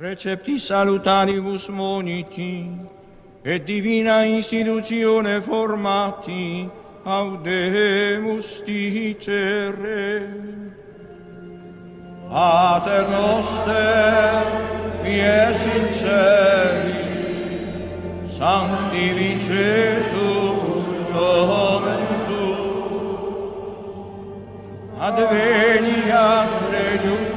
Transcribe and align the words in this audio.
Recepti 0.00 0.56
salutaribus 0.58 1.68
moniti, 1.68 2.72
et 3.44 3.66
divina 3.66 4.24
institutione 4.24 5.42
formati, 5.42 6.70
audemus 7.04 8.62
dicere. 8.64 10.32
Pater 12.30 13.08
noster, 13.10 14.42
qui 15.02 15.20
es 15.20 15.62
in 15.68 15.92
celis, 16.00 17.92
sanctificetur 18.38 20.56
nomen 21.12 22.04
tuum, 22.24 24.40
adveniat 24.96 26.52
regnum 26.72 27.29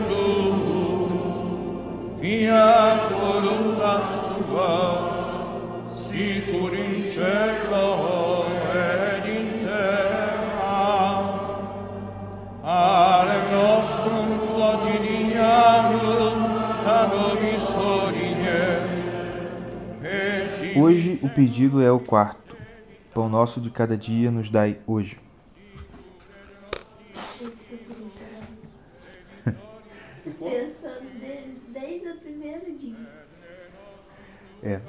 fiat 2.33 3.13
voluntas 3.13 4.09
tua, 4.47 5.93
sicur 5.95 6.73
in 6.73 7.09
cielo 7.09 8.45
ed 8.73 9.27
in 9.29 9.45
terra. 9.65 10.81
Pane 12.61 13.37
nostrum 13.51 14.29
quotidianum 14.55 16.37
da 16.83 16.99
nobis 17.07 17.67
et 20.03 20.79
Hoje 20.79 21.19
o 21.21 21.29
pedido 21.29 21.81
é 21.83 21.91
o 21.91 21.99
quarto. 21.99 22.57
Pão 23.13 23.29
nosso 23.29 23.61
de 23.61 23.69
cada 23.69 23.95
dia 23.95 24.31
nos 24.31 24.49
dai 24.49 24.79
hoje. 24.87 25.19
Isso 27.41 27.63
que 27.65 27.73
eu 27.73 27.77
queria 27.77 28.09
falar. 28.15 28.53
Pensando 30.39 31.09
desde, 31.19 31.59
desde 31.73 32.09
o 32.09 32.15
primeiro 32.17 32.77
dia. 32.77 32.95
É. 34.63 34.79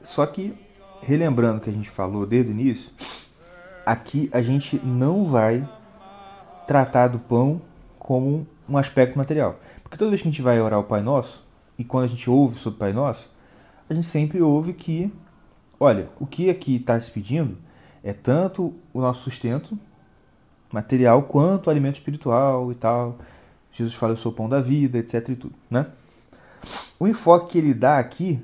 Só 0.00 0.24
que, 0.26 0.54
relembrando 1.02 1.58
o 1.58 1.60
que 1.60 1.70
a 1.70 1.72
gente 1.72 1.90
falou 1.90 2.26
desde 2.26 2.50
o 2.50 2.54
início, 2.54 2.90
aqui 3.84 4.30
a 4.32 4.40
gente 4.40 4.80
não 4.84 5.26
vai 5.26 5.68
tratar 6.66 7.08
do 7.08 7.18
pão 7.18 7.60
como 7.98 8.46
um 8.68 8.78
aspecto 8.78 9.16
material. 9.18 9.60
Porque 9.82 9.98
toda 9.98 10.10
vez 10.10 10.22
que 10.22 10.28
a 10.28 10.30
gente 10.30 10.42
vai 10.42 10.60
orar 10.60 10.80
o 10.80 10.84
Pai 10.84 11.02
Nosso, 11.02 11.44
e 11.78 11.84
quando 11.84 12.04
a 12.04 12.08
gente 12.08 12.28
ouve 12.30 12.58
sobre 12.58 12.76
o 12.76 12.80
Pai 12.80 12.92
Nosso, 12.92 13.30
a 13.88 13.94
gente 13.94 14.06
sempre 14.06 14.40
ouve 14.40 14.72
que, 14.72 15.12
olha, 15.78 16.08
o 16.18 16.26
que 16.26 16.48
aqui 16.48 16.76
está 16.76 16.98
se 16.98 17.10
pedindo 17.10 17.58
é 18.02 18.12
tanto 18.12 18.74
o 18.92 19.00
nosso 19.00 19.22
sustento 19.24 19.78
material 20.72 21.22
quanto 21.22 21.66
o 21.66 21.70
alimento 21.70 21.96
espiritual 21.96 22.72
e 22.72 22.74
tal. 22.74 23.18
Jesus 23.72 23.94
fala, 23.94 24.12
eu 24.12 24.16
sou 24.16 24.32
o 24.32 24.34
pão 24.34 24.48
da 24.48 24.60
vida, 24.60 24.98
etc 24.98 25.28
e 25.28 25.36
tudo, 25.36 25.54
né? 25.70 25.86
O 26.98 27.06
enfoque 27.06 27.52
que 27.52 27.58
ele 27.58 27.74
dá 27.74 27.98
aqui, 27.98 28.40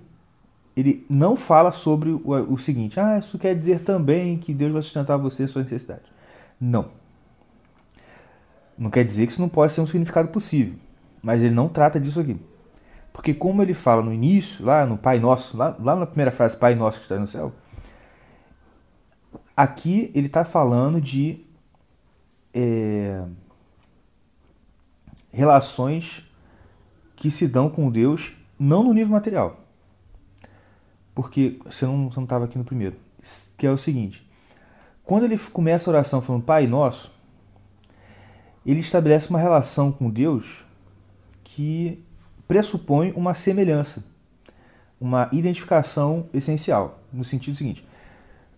ele 0.76 1.04
não 1.08 1.36
fala 1.36 1.72
sobre 1.72 2.10
o, 2.10 2.22
o 2.24 2.58
seguinte, 2.58 2.98
ah, 2.98 3.18
isso 3.18 3.38
quer 3.38 3.54
dizer 3.54 3.80
também 3.80 4.38
que 4.38 4.54
Deus 4.54 4.72
vai 4.72 4.82
sustentar 4.82 5.16
você 5.16 5.44
e 5.44 5.48
sua 5.48 5.62
necessidade. 5.62 6.02
Não. 6.60 6.90
Não 8.78 8.90
quer 8.90 9.04
dizer 9.04 9.26
que 9.26 9.32
isso 9.32 9.40
não 9.40 9.48
pode 9.48 9.72
ser 9.72 9.80
um 9.80 9.86
significado 9.86 10.28
possível, 10.28 10.74
mas 11.22 11.42
ele 11.42 11.54
não 11.54 11.68
trata 11.68 12.00
disso 12.00 12.20
aqui. 12.20 12.40
Porque 13.12 13.34
como 13.34 13.60
ele 13.60 13.74
fala 13.74 14.02
no 14.02 14.12
início, 14.12 14.64
lá 14.64 14.86
no 14.86 14.96
Pai 14.96 15.18
Nosso, 15.18 15.56
lá, 15.56 15.76
lá 15.78 15.96
na 15.96 16.06
primeira 16.06 16.30
frase, 16.30 16.56
Pai 16.56 16.74
Nosso 16.74 16.98
que 16.98 17.04
está 17.04 17.18
no 17.18 17.26
céu, 17.26 17.52
aqui 19.56 20.10
ele 20.14 20.28
está 20.28 20.44
falando 20.44 21.00
de 21.00 21.44
é, 22.54 23.22
relações 25.32 26.24
que 27.16 27.30
se 27.30 27.46
dão 27.46 27.68
com 27.68 27.90
Deus 27.90 28.32
não 28.58 28.82
no 28.82 28.94
nível 28.94 29.12
material. 29.12 29.60
Porque 31.14 31.58
você 31.64 31.86
não 31.86 32.08
estava 32.08 32.44
aqui 32.44 32.56
no 32.56 32.64
primeiro. 32.64 32.96
Que 33.56 33.66
é 33.66 33.70
o 33.70 33.78
seguinte: 33.78 34.26
quando 35.04 35.24
ele 35.24 35.38
começa 35.38 35.90
a 35.90 35.92
oração 35.92 36.22
falando 36.22 36.44
Pai 36.44 36.66
Nosso, 36.66 37.12
ele 38.64 38.80
estabelece 38.80 39.28
uma 39.28 39.38
relação 39.38 39.90
com 39.90 40.08
Deus 40.10 40.64
que 41.42 42.02
pressupõe 42.46 43.12
uma 43.16 43.34
semelhança, 43.34 44.04
uma 45.00 45.28
identificação 45.32 46.28
essencial. 46.32 47.00
No 47.12 47.24
sentido 47.24 47.56
seguinte: 47.56 47.84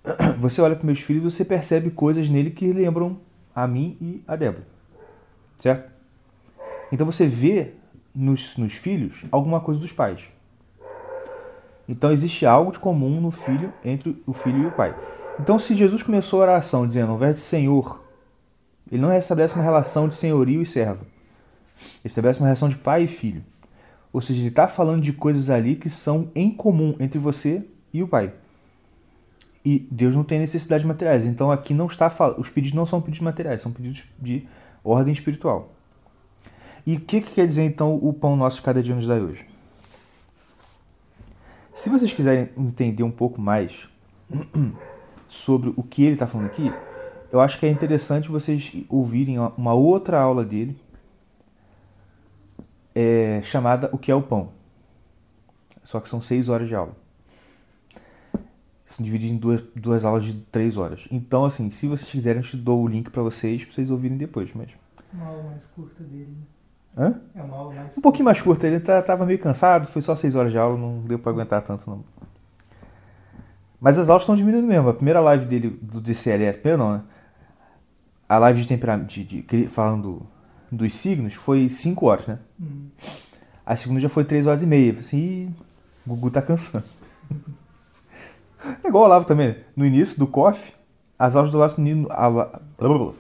você 0.39 0.61
olha 0.61 0.77
para 0.77 0.87
meus 0.87 1.01
filhos 1.01 1.23
e 1.23 1.37
você 1.37 1.45
percebe 1.45 1.91
coisas 1.91 2.29
nele 2.29 2.51
que 2.51 2.73
lembram 2.73 3.19
a 3.55 3.67
mim 3.67 3.97
e 4.01 4.23
a 4.27 4.37
Débora. 4.37 4.67
Certo? 5.57 5.91
Então 6.91 7.07
você 7.07 7.27
vê 7.27 7.73
nos, 8.15 8.57
nos 8.57 8.75
filhos 8.75 9.25
alguma 9.31 9.61
coisa 9.61 9.81
dos 9.81 9.93
pais. 9.93 10.23
Então 11.89 12.13
existe 12.13 12.47
algo 12.47 12.73
de 12.73 12.79
comum 12.79 13.21
no 13.21 13.31
filho 13.31 13.73
entre 13.85 14.23
o 14.27 14.33
filho 14.33 14.63
e 14.63 14.67
o 14.67 14.73
pai. 14.73 14.95
Então 15.41 15.59
se 15.59 15.75
Jesus 15.75 16.03
começou 16.03 16.41
a 16.41 16.45
oração 16.45 16.87
dizendo 16.87 17.17
de 17.19 17.41
Senhor, 17.41 18.03
ele 18.91 19.01
não 19.01 19.13
estabelece 19.13 19.55
uma 19.55 19.65
relação 19.65 20.09
de 20.09 20.15
senhorio 20.15 20.61
e 20.61 20.67
servo. 20.67 21.07
Ele 21.77 21.91
estabelece 22.05 22.39
uma 22.41 22.47
relação 22.47 22.69
de 22.69 22.77
pai 22.77 23.05
e 23.05 23.07
filho. 23.07 23.45
Ou 24.13 24.21
seja, 24.21 24.41
ele 24.41 24.49
está 24.49 24.69
falando 24.69 25.03
de 25.03 25.13
coisas 25.13 25.49
ali 25.49 25.77
que 25.77 25.89
são 25.89 26.31
em 26.35 26.51
comum 26.51 26.95
entre 27.01 27.19
você 27.19 27.65
e 27.93 28.03
o 28.03 28.09
pai. 28.09 28.33
E 29.65 29.87
Deus 29.91 30.15
não 30.15 30.25
tem 30.25 30.39
necessidade 30.39 30.83
de 30.83 30.89
materiais. 30.89 31.25
Então 31.25 31.51
aqui 31.51 31.73
não 31.73 31.87
está 31.87 32.13
os 32.37 32.51
pedidos 32.51 32.77
não 32.77 32.85
são 32.85 33.01
pedidos 33.01 33.25
materiais, 33.25 33.63
são 33.63 33.73
pedidos 33.73 34.05
de 34.19 34.47
ordem 34.85 35.13
espiritual. 35.13 35.73
E 36.85 36.97
o 36.97 37.01
que, 37.01 37.21
que 37.21 37.33
quer 37.33 37.47
dizer 37.47 37.63
então 37.63 37.95
o 37.95 38.13
pão 38.13 38.37
nosso 38.37 38.63
cada 38.63 38.83
dia 38.83 38.95
nos 38.95 39.07
dá 39.07 39.15
hoje? 39.15 39.47
Se 41.75 41.89
vocês 41.89 42.13
quiserem 42.13 42.51
entender 42.57 43.03
um 43.03 43.11
pouco 43.11 43.41
mais 43.41 43.89
sobre 45.27 45.73
o 45.75 45.83
que 45.83 46.05
ele 46.05 46.13
está 46.13 46.27
falando 46.27 46.47
aqui, 46.47 46.73
eu 47.31 47.41
acho 47.41 47.59
que 47.59 47.65
é 47.65 47.71
interessante 47.71 48.29
vocês 48.29 48.71
ouvirem 48.89 49.39
uma 49.39 49.73
outra 49.73 50.21
aula 50.21 50.45
dele 50.45 50.79
é, 52.95 53.41
chamada 53.43 53.89
O 53.93 53.99
que 53.99 54.11
é 54.11 54.15
o 54.15 54.23
Pão. 54.23 54.51
Só 55.83 55.99
que 55.99 56.09
são 56.09 56.21
seis 56.21 56.49
horas 56.49 56.69
de 56.69 56.75
aula. 56.75 56.95
São 58.85 59.03
divididas 59.03 59.35
em 59.35 59.39
duas, 59.39 59.63
duas 59.75 60.05
aulas 60.05 60.25
de 60.25 60.35
três 60.53 60.77
horas. 60.77 61.09
Então, 61.11 61.47
assim, 61.47 61.71
se 61.71 61.89
vocês 61.89 62.11
quiserem, 62.11 62.43
eu 62.43 62.49
te 62.49 62.57
dou 62.57 62.83
o 62.83 62.87
link 62.87 63.11
para 63.11 63.23
vocês, 63.23 63.65
para 63.65 63.75
vocês 63.75 63.91
ouvirem 63.91 64.19
depois. 64.19 64.53
Mas... 64.55 64.69
Uma 65.13 65.27
aula 65.27 65.43
mais 65.45 65.65
curta 65.67 66.05
dele. 66.05 66.29
né? 66.29 66.47
Hã? 66.97 67.21
É 67.35 67.43
uma 67.43 67.57
aula 67.57 67.75
mais 67.75 67.97
Um 67.97 68.01
pouquinho 68.01 68.25
mais 68.25 68.41
curta. 68.43 68.67
Ele 68.67 68.81
tá, 68.81 69.01
tava 69.03 69.25
meio 69.25 69.39
cansado, 69.39 69.87
foi 69.87 70.03
só 70.03 70.15
seis 70.15 70.35
horas 70.35 70.53
de 70.53 70.59
aula, 70.59 70.77
não 70.77 71.01
deu 71.01 71.19
para 71.19 71.33
aguentar 71.33 71.63
tanto, 71.63 71.89
não. 71.89 72.05
Mas 73.81 73.99
as 73.99 74.09
aulas 74.09 74.23
estão 74.23 74.37
diminuindo 74.37 74.67
mesmo. 74.67 74.89
A 74.89 74.95
primeira 74.95 75.21
live 75.21 75.47
dele 75.47 75.71
do 75.83 76.01
DCL, 76.01 76.49
a 76.49 76.53
primeira 76.53 76.77
não, 76.77 76.93
né? 76.95 77.03
A 78.29 78.39
live 78.39 78.61
de 78.63 78.69
temperamento, 78.69 79.09
de, 79.09 79.25
de- 79.43 79.67
falando 79.67 80.27
dos 80.71 80.95
signos, 80.95 81.35
foi 81.35 81.69
5 81.69 82.07
horas, 82.07 82.27
né? 82.27 82.39
Hum. 82.61 82.87
A 83.67 83.75
segunda 83.77 84.01
já 84.01 84.09
foi 84.09 84.25
3 84.25 84.47
horas 84.47 84.63
e 84.63 84.67
meia. 84.67 84.93
Falei 84.93 85.01
assim, 85.07 85.17
Ih, 85.19 85.51
o 86.07 86.11
Gugu 86.11 86.31
tá 86.31 86.41
cansando. 86.41 86.85
É 88.85 88.89
igual 88.89 89.03
o 89.05 89.07
Olavo 89.07 89.27
também. 89.27 89.49
né? 89.49 89.57
No 89.75 89.85
início 89.85 90.19
do 90.19 90.27
COF, 90.27 90.73
as 91.19 91.35
aulas 91.35 91.51
do 91.51 91.59
Olavo 91.59 91.81
no 91.81 93.15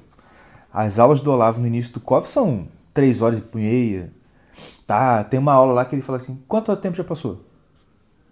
As 0.72 0.98
aulas 0.98 1.20
do 1.20 1.32
Olavo 1.32 1.60
no 1.60 1.66
início 1.66 1.92
do 1.92 2.00
COF 2.00 2.28
são 2.28 2.68
3 2.92 3.22
horas 3.22 3.38
e 3.38 3.56
meia. 3.56 4.12
Tá, 4.86 5.24
tem 5.24 5.38
uma 5.40 5.52
aula 5.52 5.72
lá 5.72 5.84
que 5.84 5.94
ele 5.94 6.02
fala 6.02 6.18
assim, 6.18 6.40
quanto 6.46 6.74
tempo 6.76 6.96
já 6.96 7.04
passou? 7.04 7.44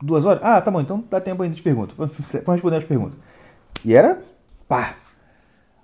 Duas 0.02 0.24
horas? 0.24 0.42
Ah, 0.42 0.60
tá 0.60 0.70
bom, 0.70 0.80
então 0.80 1.04
dá 1.10 1.20
tempo 1.20 1.42
ainda 1.42 1.54
de 1.54 1.62
pergunta. 1.62 1.94
Vamos 1.96 2.16
responder 2.32 2.76
as 2.76 2.84
perguntas. 2.84 3.18
E 3.84 3.94
era, 3.94 4.22
pá. 4.68 4.94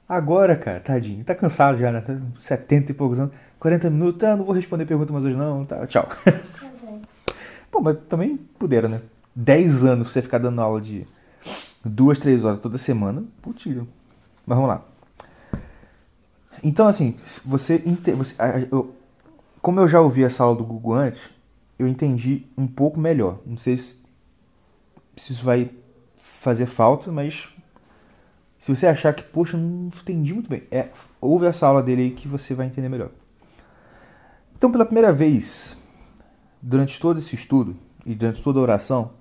Agora, 0.08 0.56
cara, 0.56 0.80
tadinho, 0.80 1.24
tá 1.24 1.34
cansado 1.34 1.78
já, 1.78 1.90
né? 1.90 2.00
Tá 2.00 2.16
70 2.40 2.92
e 2.92 2.94
poucos 2.94 3.18
anos. 3.18 3.34
40 3.58 3.90
minutos, 3.90 4.22
ah, 4.24 4.36
não 4.36 4.44
vou 4.44 4.54
responder 4.54 4.86
pergunta 4.86 5.12
mais 5.12 5.24
hoje 5.24 5.34
não, 5.34 5.64
tá, 5.64 5.86
tchau. 5.86 6.06
Pô, 7.70 7.80
mas 7.80 7.96
também 8.08 8.36
puderam, 8.58 8.88
né? 8.88 9.02
10 9.34 9.84
anos 9.84 10.12
você 10.12 10.22
ficar 10.22 10.38
dando 10.38 10.60
aula 10.60 10.80
de 10.80 11.06
duas, 11.84 12.18
três 12.18 12.44
horas 12.44 12.60
toda 12.60 12.78
semana, 12.78 13.24
putz. 13.42 13.66
Mas 13.66 13.86
vamos 14.56 14.68
lá. 14.68 14.84
Então, 16.62 16.86
assim, 16.86 17.16
você, 17.44 17.78
você 17.78 18.68
eu- 18.70 18.94
como 19.60 19.80
eu 19.80 19.88
já 19.88 20.00
ouvi 20.00 20.24
essa 20.24 20.44
aula 20.44 20.56
do 20.56 20.64
Google 20.64 20.94
antes, 20.94 21.22
eu 21.78 21.86
entendi 21.86 22.46
um 22.56 22.66
pouco 22.66 22.98
melhor. 22.98 23.38
Não 23.44 23.56
sei 23.56 23.76
se, 23.76 23.98
se 25.16 25.32
isso 25.32 25.44
vai 25.44 25.70
fazer 26.20 26.66
falta, 26.66 27.10
mas 27.12 27.48
se 28.58 28.74
você 28.74 28.86
achar 28.86 29.14
que, 29.14 29.22
poxa, 29.22 29.56
não 29.56 29.88
entendi 29.88 30.32
muito 30.32 30.48
bem, 30.48 30.62
é, 30.70 30.88
ouve 31.20 31.46
essa 31.46 31.66
aula 31.66 31.82
dele 31.82 32.02
aí 32.02 32.10
que 32.10 32.26
você 32.26 32.54
vai 32.54 32.66
entender 32.66 32.88
melhor. 32.88 33.10
Então, 34.56 34.72
pela 34.72 34.84
primeira 34.86 35.12
vez, 35.12 35.76
durante 36.62 36.98
todo 36.98 37.18
esse 37.18 37.34
estudo 37.34 37.76
e 38.04 38.14
durante 38.14 38.42
toda 38.42 38.58
a 38.58 38.62
oração, 38.62 39.12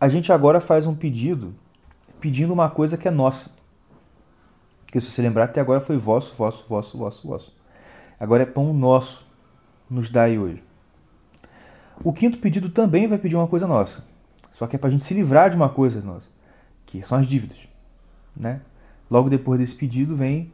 a 0.00 0.08
gente 0.08 0.32
agora 0.32 0.60
faz 0.60 0.86
um 0.86 0.94
pedido, 0.94 1.54
pedindo 2.20 2.52
uma 2.52 2.68
coisa 2.68 2.96
que 2.96 3.06
é 3.06 3.10
nossa. 3.10 3.50
Que 4.92 5.00
se 5.00 5.10
você 5.10 5.22
lembrar, 5.22 5.44
até 5.44 5.58
agora 5.58 5.80
foi 5.80 5.96
vosso, 5.96 6.34
vosso, 6.34 6.66
vosso, 6.68 6.98
vosso, 6.98 7.26
vosso. 7.26 7.56
Agora 8.20 8.42
é 8.42 8.46
pão 8.46 8.74
nosso, 8.74 9.26
nos 9.88 10.10
dai 10.10 10.38
hoje. 10.38 10.62
O 12.04 12.12
quinto 12.12 12.36
pedido 12.38 12.68
também 12.68 13.08
vai 13.08 13.18
pedir 13.18 13.34
uma 13.34 13.48
coisa 13.48 13.66
nossa. 13.66 14.04
Só 14.52 14.66
que 14.66 14.76
é 14.76 14.78
para 14.78 14.88
a 14.88 14.92
gente 14.92 15.02
se 15.02 15.14
livrar 15.14 15.48
de 15.48 15.56
uma 15.56 15.70
coisa 15.70 16.02
nossa, 16.02 16.26
que 16.84 17.00
são 17.00 17.18
as 17.18 17.26
dívidas. 17.26 17.56
Né? 18.36 18.60
Logo 19.10 19.30
depois 19.30 19.58
desse 19.58 19.74
pedido 19.74 20.14
vem 20.14 20.52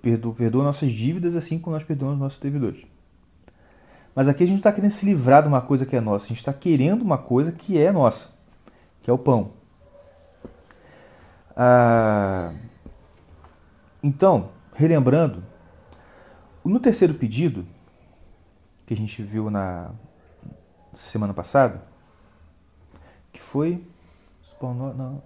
perdoa, 0.00 0.34
perdoa 0.34 0.64
nossas 0.64 0.90
dívidas 0.90 1.36
assim 1.36 1.58
como 1.58 1.76
nós 1.76 1.84
perdoamos 1.84 2.18
nossos 2.18 2.40
devedores. 2.40 2.86
Mas 4.14 4.28
aqui 4.28 4.44
a 4.44 4.46
gente 4.46 4.58
está 4.58 4.72
querendo 4.72 4.90
se 4.90 5.04
livrar 5.04 5.42
de 5.42 5.48
uma 5.48 5.60
coisa 5.60 5.84
que 5.84 5.94
é 5.94 6.00
nossa. 6.00 6.24
A 6.24 6.28
gente 6.28 6.38
está 6.38 6.54
querendo 6.54 7.02
uma 7.02 7.18
coisa 7.18 7.52
que 7.52 7.78
é 7.78 7.92
nossa, 7.92 8.28
que 9.02 9.10
é 9.10 9.12
o 9.12 9.18
pão. 9.18 9.50
Ah, 11.54 12.52
então, 14.04 14.50
relembrando, 14.74 15.42
no 16.62 16.78
terceiro 16.78 17.14
pedido, 17.14 17.66
que 18.84 18.92
a 18.92 18.96
gente 18.96 19.22
viu 19.22 19.48
na 19.48 19.92
semana 20.92 21.32
passada, 21.32 21.82
que 23.32 23.40
foi. 23.40 23.82
Não, 24.60 25.22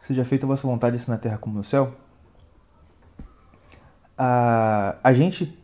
seja 0.00 0.24
feita 0.24 0.46
a 0.46 0.48
vossa 0.48 0.66
vontade, 0.66 0.96
assim 0.96 1.10
na 1.12 1.16
terra 1.16 1.38
como 1.38 1.56
no 1.56 1.62
céu. 1.62 1.94
A, 4.16 4.96
a 5.02 5.12
gente 5.12 5.56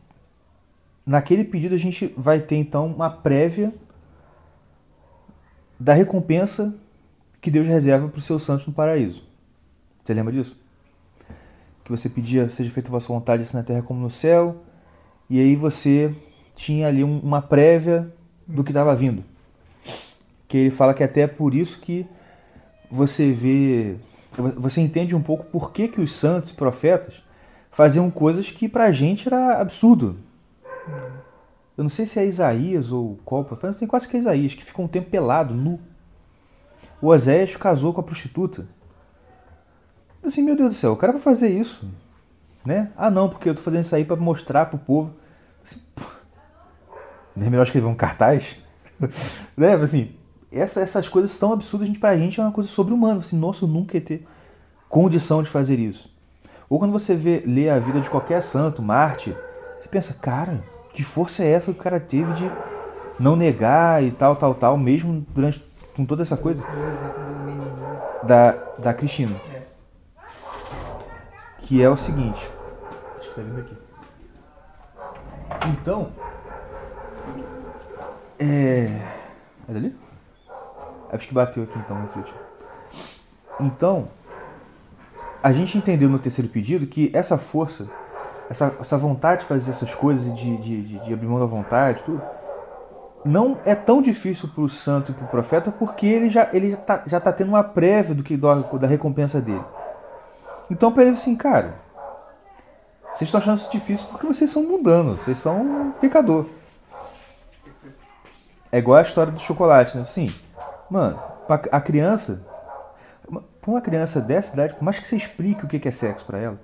naquele 1.05 1.43
pedido 1.43 1.75
a 1.75 1.79
gente 1.79 2.15
vai 2.17 2.41
ter 2.41 2.56
então 2.56 2.87
uma 2.87 3.11
prévia 3.11 3.75
da 5.79 5.93
recompensa 5.93 6.73
que 7.41 7.50
Deus 7.50 7.67
reserva 7.67 8.09
para 8.09 8.19
os 8.19 8.25
seus 8.25 8.44
santos 8.44 8.65
no 8.65 8.73
paraíso. 8.73 9.25
Você 10.05 10.15
lembra 10.15 10.32
disso? 10.32 10.63
Que 11.85 11.91
você 11.91 12.09
pedia, 12.09 12.49
seja 12.49 12.71
feita 12.71 12.89
a 12.89 12.93
vossa 12.93 13.09
vontade, 13.09 13.43
assim 13.43 13.57
na 13.57 13.63
terra 13.63 13.83
como 13.83 14.01
no 14.01 14.11
céu, 14.11 14.63
e 15.29 15.39
aí 15.39 15.55
você 15.55 16.15
tinha 16.55 16.89
ali 16.89 17.05
uma 17.05 17.43
prévia 17.43 18.13
do 18.47 18.65
que 18.65 18.71
estava 18.71 18.95
vindo. 18.95 19.23
Que 20.49 20.57
ele 20.57 20.71
fala 20.71 20.95
que 20.95 21.05
até 21.05 21.23
é 21.23 21.27
por 21.27 21.55
isso 21.55 21.81
que 21.81 22.07
você 22.91 23.33
vê, 23.33 23.97
você 24.57 24.81
entende 24.81 25.15
um 25.15 25.23
pouco 25.23 25.45
por 25.45 25.73
que, 25.73 25.89
que 25.89 26.01
os 26.01 26.13
santos 26.13 26.51
e 26.51 26.55
profetas 26.55 27.23
faziam 27.71 28.11
coisas 28.11 28.51
que 28.51 28.69
para 28.69 28.85
a 28.85 28.93
gente 28.93 29.27
era 29.27 29.61
absurdo. 29.61 30.17
Eu 31.77 31.83
não 31.83 31.91
sei 31.91 32.07
se 32.07 32.21
é 32.21 32.25
Isaías 32.25 32.93
ou 32.93 33.19
qual 33.25 33.45
profeta, 33.45 33.75
tem 33.75 33.89
quase 33.89 34.07
que 34.07 34.17
é 34.17 34.21
Isaías, 34.21 34.55
que 34.55 34.65
ficou 34.65 34.85
um 34.85 34.89
tempo 34.89 35.11
pelado, 35.11 35.53
nu. 35.55 35.81
O 37.03 37.09
Oséias 37.09 37.57
casou 37.57 37.93
com 37.93 38.01
a 38.01 38.05
prostituta. 38.05 38.67
Assim, 40.25 40.43
meu 40.43 40.56
Deus 40.56 40.71
do 40.71 40.75
céu, 40.75 40.93
o 40.93 40.97
cara 40.97 41.12
pra 41.12 41.21
fazer 41.21 41.49
isso, 41.49 41.87
né? 42.65 42.91
Ah, 42.97 43.11
não, 43.11 43.29
porque 43.29 43.49
eu 43.49 43.55
tô 43.55 43.61
fazendo 43.61 43.82
isso 43.82 43.94
aí 43.94 44.05
para 44.05 44.17
mostrar 44.17 44.67
pro 44.67 44.79
povo. 44.79 45.15
Assim, 45.62 45.81
não 47.37 47.47
é 47.47 47.50
melhor 47.50 47.65
escrever 47.65 47.87
um 47.87 47.94
cartaz? 47.94 48.56
né? 49.56 49.75
Assim, 49.75 50.15
essa, 50.50 50.81
essas 50.81 51.09
coisas 51.09 51.37
tão 51.37 51.53
absurdas, 51.53 51.88
gente, 51.88 51.99
pra 51.99 52.17
gente 52.17 52.41
é 52.41 52.43
uma 52.43 52.53
coisa 52.53 52.71
sobre-humana. 52.71 53.19
Assim, 53.19 53.37
nossa, 53.37 53.65
eu 53.65 53.69
nunca 53.69 53.97
ia 53.97 54.00
ter 54.00 54.26
condição 54.88 55.43
de 55.43 55.50
fazer 55.50 55.79
isso. 55.79 56.11
Ou 56.69 56.79
quando 56.79 56.93
você 56.93 57.15
vê, 57.15 57.43
lê 57.44 57.69
a 57.69 57.79
vida 57.79 58.00
de 58.00 58.09
qualquer 58.09 58.43
santo, 58.43 58.81
Marte, 58.81 59.37
você 59.79 59.88
pensa, 59.88 60.15
cara, 60.15 60.65
que 60.93 61.03
força 61.03 61.43
é 61.43 61.50
essa 61.50 61.73
que 61.73 61.79
o 61.79 61.82
cara 61.82 62.00
teve 62.00 62.32
de 62.32 62.50
não 63.19 63.37
negar 63.37 64.03
e 64.03 64.11
tal, 64.11 64.37
tal, 64.37 64.55
tal, 64.55 64.79
mesmo 64.79 65.26
durante 65.35 65.62
com 65.94 66.05
toda 66.05 66.23
essa 66.23 66.37
coisa? 66.37 66.65
Da, 68.23 68.53
da 68.79 68.94
Cristina. 68.94 69.37
Que 71.66 71.82
é 71.82 71.88
o 71.88 71.96
seguinte. 71.96 72.49
Escrevendo 73.20 73.61
aqui. 73.61 73.76
Então. 75.69 76.12
É. 78.38 78.88
É 79.69 79.72
dali? 79.72 79.96
É 81.11 81.16
acho 81.16 81.28
que 81.28 81.34
bateu 81.34 81.64
aqui 81.64 81.78
então, 81.78 82.00
refletiu. 82.02 82.34
Então. 83.61 84.08
A 85.43 85.52
gente 85.52 85.76
entendeu 85.76 86.08
no 86.08 86.19
terceiro 86.19 86.50
pedido 86.50 86.87
que 86.87 87.11
essa 87.12 87.37
força 87.37 87.87
essa, 88.49 88.75
essa 88.81 88.96
vontade 88.96 89.43
de 89.43 89.46
fazer 89.46 89.70
essas 89.70 89.94
coisas, 89.94 90.34
de, 90.34 90.56
de, 90.56 90.82
de, 90.82 90.99
de 91.00 91.12
abrir 91.12 91.26
mão 91.26 91.38
da 91.38 91.46
vontade, 91.46 92.02
tudo, 92.02 92.22
não 93.25 93.56
é 93.64 93.75
tão 93.75 94.02
difícil 94.02 94.49
para 94.55 94.62
o 94.62 94.69
santo 94.69 95.12
e 95.12 95.14
para 95.14 95.25
o 95.25 95.28
profeta 95.28 95.72
porque 95.72 96.06
ele 96.06 96.28
já 96.28 96.49
ele 96.52 96.70
já 96.70 96.76
está 96.76 97.02
já 97.06 97.20
tá 97.20 97.32
tendo 97.32 97.49
uma 97.49 97.64
prévia 97.64 98.14
do 98.14 98.22
que 98.22 98.37
da 98.37 98.87
recompensa 98.87 99.40
dele. 99.40 99.64
Então 100.70 100.93
para 100.93 101.05
ele 101.05 101.16
assim, 101.16 101.37
cara, 101.37 101.75
vocês 103.12 103.28
estão 103.28 103.38
achando 103.38 103.58
isso 103.58 103.70
difícil 103.70 104.06
porque 104.08 104.26
vocês 104.26 104.50
são 104.50 104.62
mundanos, 104.62 105.22
vocês 105.22 105.38
são 105.38 105.61
um 105.61 105.93
pecador. 105.93 106.46
É 108.72 108.78
igual 108.78 108.99
a 108.99 109.02
história 109.02 109.32
do 109.32 109.38
chocolate, 109.38 109.96
né? 109.96 110.02
Assim, 110.02 110.34
mano, 110.90 111.20
a 111.70 111.81
criança, 111.81 112.44
para 113.61 113.70
uma 113.70 113.81
criança 113.81 114.20
dessa 114.20 114.52
idade, 114.52 114.75
por 114.75 114.82
mais 114.82 114.99
que 114.99 115.06
você 115.06 115.14
explique 115.14 115.64
o 115.64 115.69
que 115.69 115.88
é 115.88 115.93
sexo 115.93 116.25
para 116.25 116.38
ela, 116.38 116.61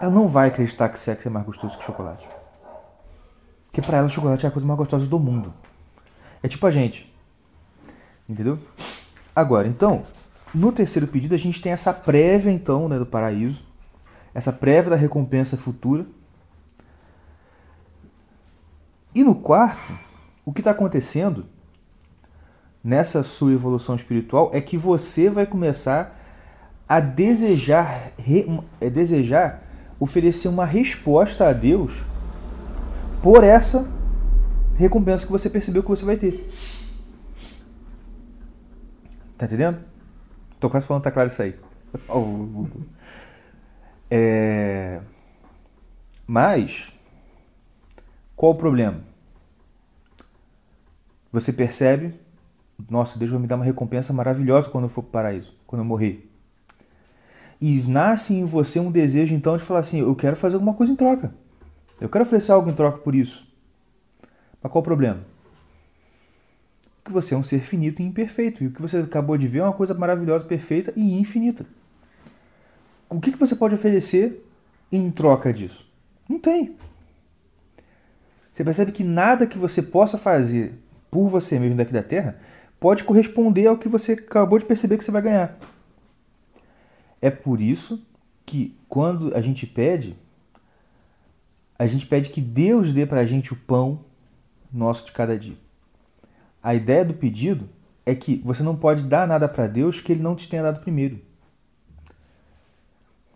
ela 0.00 0.10
não 0.10 0.26
vai 0.26 0.48
acreditar 0.48 0.88
que 0.88 0.98
sexo 0.98 1.28
é 1.28 1.30
mais 1.30 1.44
gostoso 1.44 1.76
que 1.76 1.84
chocolate. 1.84 2.26
Porque 3.66 3.82
para 3.82 3.98
ela 3.98 4.08
chocolate 4.08 4.46
é 4.46 4.48
a 4.48 4.52
coisa 4.52 4.66
mais 4.66 4.78
gostosa 4.78 5.06
do 5.06 5.18
mundo. 5.18 5.52
É 6.42 6.48
tipo 6.48 6.66
a 6.66 6.70
gente. 6.70 7.14
Entendeu? 8.28 8.58
Agora, 9.34 9.68
então, 9.68 10.04
no 10.54 10.72
terceiro 10.72 11.06
pedido 11.06 11.34
a 11.34 11.38
gente 11.38 11.60
tem 11.60 11.72
essa 11.72 11.92
prévia 11.92 12.50
então, 12.50 12.88
né, 12.88 12.98
do 12.98 13.06
paraíso, 13.06 13.62
essa 14.34 14.52
prévia 14.52 14.90
da 14.90 14.96
recompensa 14.96 15.56
futura. 15.56 16.06
E 19.14 19.24
no 19.24 19.34
quarto, 19.34 19.98
o 20.44 20.52
que 20.52 20.60
está 20.60 20.70
acontecendo 20.70 21.46
nessa 22.82 23.22
sua 23.22 23.52
evolução 23.52 23.96
espiritual 23.96 24.50
é 24.52 24.60
que 24.60 24.78
você 24.78 25.28
vai 25.28 25.46
começar 25.46 26.16
a 26.88 27.00
desejar, 27.00 28.12
re, 28.16 28.60
é, 28.80 28.88
desejar 28.88 29.62
oferecer 30.00 30.48
uma 30.48 30.64
resposta 30.64 31.48
a 31.48 31.52
Deus 31.52 32.04
por 33.22 33.42
essa 33.42 33.90
recompensa 34.76 35.26
que 35.26 35.32
você 35.32 35.50
percebeu 35.50 35.82
que 35.82 35.88
você 35.88 36.04
vai 36.04 36.16
ter. 36.16 36.46
Tá 39.36 39.46
entendendo? 39.46 39.87
Tô 40.60 40.68
quase 40.68 40.86
falando, 40.86 41.02
tá 41.02 41.10
claro 41.10 41.28
isso 41.28 41.40
aí. 41.42 41.54
é... 44.10 45.00
Mas, 46.26 46.92
qual 48.36 48.52
o 48.52 48.54
problema? 48.54 49.00
Você 51.32 51.52
percebe, 51.52 52.18
nossa, 52.88 53.18
Deus 53.18 53.30
vai 53.30 53.40
me 53.40 53.46
dar 53.46 53.56
uma 53.56 53.64
recompensa 53.64 54.12
maravilhosa 54.12 54.68
quando 54.68 54.84
eu 54.84 54.90
for 54.90 55.02
para 55.02 55.08
o 55.08 55.12
paraíso, 55.12 55.54
quando 55.66 55.80
eu 55.80 55.84
morrer. 55.84 56.30
E 57.60 57.82
nasce 57.88 58.34
em 58.34 58.44
você 58.44 58.78
um 58.78 58.90
desejo 58.90 59.34
então 59.34 59.56
de 59.56 59.62
falar 59.62 59.80
assim: 59.80 60.00
eu 60.00 60.14
quero 60.14 60.36
fazer 60.36 60.54
alguma 60.54 60.74
coisa 60.74 60.92
em 60.92 60.96
troca. 60.96 61.34
Eu 62.00 62.08
quero 62.08 62.24
oferecer 62.24 62.52
algo 62.52 62.70
em 62.70 62.74
troca 62.74 62.98
por 62.98 63.14
isso. 63.14 63.46
Mas 64.62 64.70
qual 64.70 64.80
o 64.80 64.84
problema? 64.84 65.24
Que 67.08 67.14
você 67.14 67.34
é 67.34 67.38
um 67.38 67.42
ser 67.42 67.60
finito 67.60 68.02
e 68.02 68.04
imperfeito. 68.04 68.62
E 68.62 68.66
o 68.66 68.70
que 68.70 68.82
você 68.82 68.98
acabou 68.98 69.38
de 69.38 69.48
ver 69.48 69.60
é 69.60 69.62
uma 69.62 69.72
coisa 69.72 69.94
maravilhosa, 69.94 70.44
perfeita 70.44 70.92
e 70.94 71.18
infinita. 71.18 71.64
O 73.08 73.18
que, 73.18 73.32
que 73.32 73.38
você 73.38 73.56
pode 73.56 73.74
oferecer 73.74 74.46
em 74.92 75.10
troca 75.10 75.50
disso? 75.50 75.90
Não 76.28 76.38
tem. 76.38 76.76
Você 78.52 78.62
percebe 78.62 78.92
que 78.92 79.02
nada 79.02 79.46
que 79.46 79.56
você 79.56 79.80
possa 79.80 80.18
fazer 80.18 80.74
por 81.10 81.30
você 81.30 81.58
mesmo 81.58 81.78
daqui 81.78 81.94
da 81.94 82.02
Terra 82.02 82.38
pode 82.78 83.04
corresponder 83.04 83.68
ao 83.68 83.78
que 83.78 83.88
você 83.88 84.12
acabou 84.12 84.58
de 84.58 84.66
perceber 84.66 84.98
que 84.98 85.04
você 85.04 85.10
vai 85.10 85.22
ganhar. 85.22 85.58
É 87.22 87.30
por 87.30 87.58
isso 87.58 88.06
que 88.44 88.76
quando 88.86 89.34
a 89.34 89.40
gente 89.40 89.66
pede, 89.66 90.14
a 91.78 91.86
gente 91.86 92.06
pede 92.06 92.28
que 92.28 92.42
Deus 92.42 92.92
dê 92.92 93.06
para 93.06 93.20
a 93.20 93.26
gente 93.26 93.54
o 93.54 93.56
pão 93.56 94.04
nosso 94.70 95.06
de 95.06 95.12
cada 95.12 95.38
dia. 95.38 95.56
A 96.68 96.74
ideia 96.74 97.04
do 97.04 97.14
pedido 97.14 97.68
é 98.04 98.14
que 98.14 98.42
você 98.44 98.62
não 98.62 98.76
pode 98.76 99.04
dar 99.04 99.26
nada 99.26 99.48
para 99.48 99.66
Deus 99.66 100.00
que 100.02 100.12
Ele 100.12 100.22
não 100.22 100.36
te 100.36 100.48
tenha 100.48 100.62
dado 100.62 100.80
primeiro. 100.80 101.18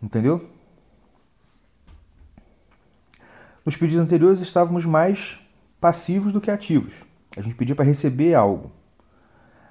Entendeu? 0.02 0.50
Nos 3.64 3.76
pedidos 3.76 4.04
anteriores 4.04 4.40
estávamos 4.40 4.84
mais 4.84 5.38
passivos 5.80 6.32
do 6.32 6.40
que 6.40 6.50
ativos. 6.50 6.94
A 7.36 7.40
gente 7.40 7.54
pedia 7.54 7.74
para 7.74 7.84
receber 7.84 8.34
algo. 8.34 8.70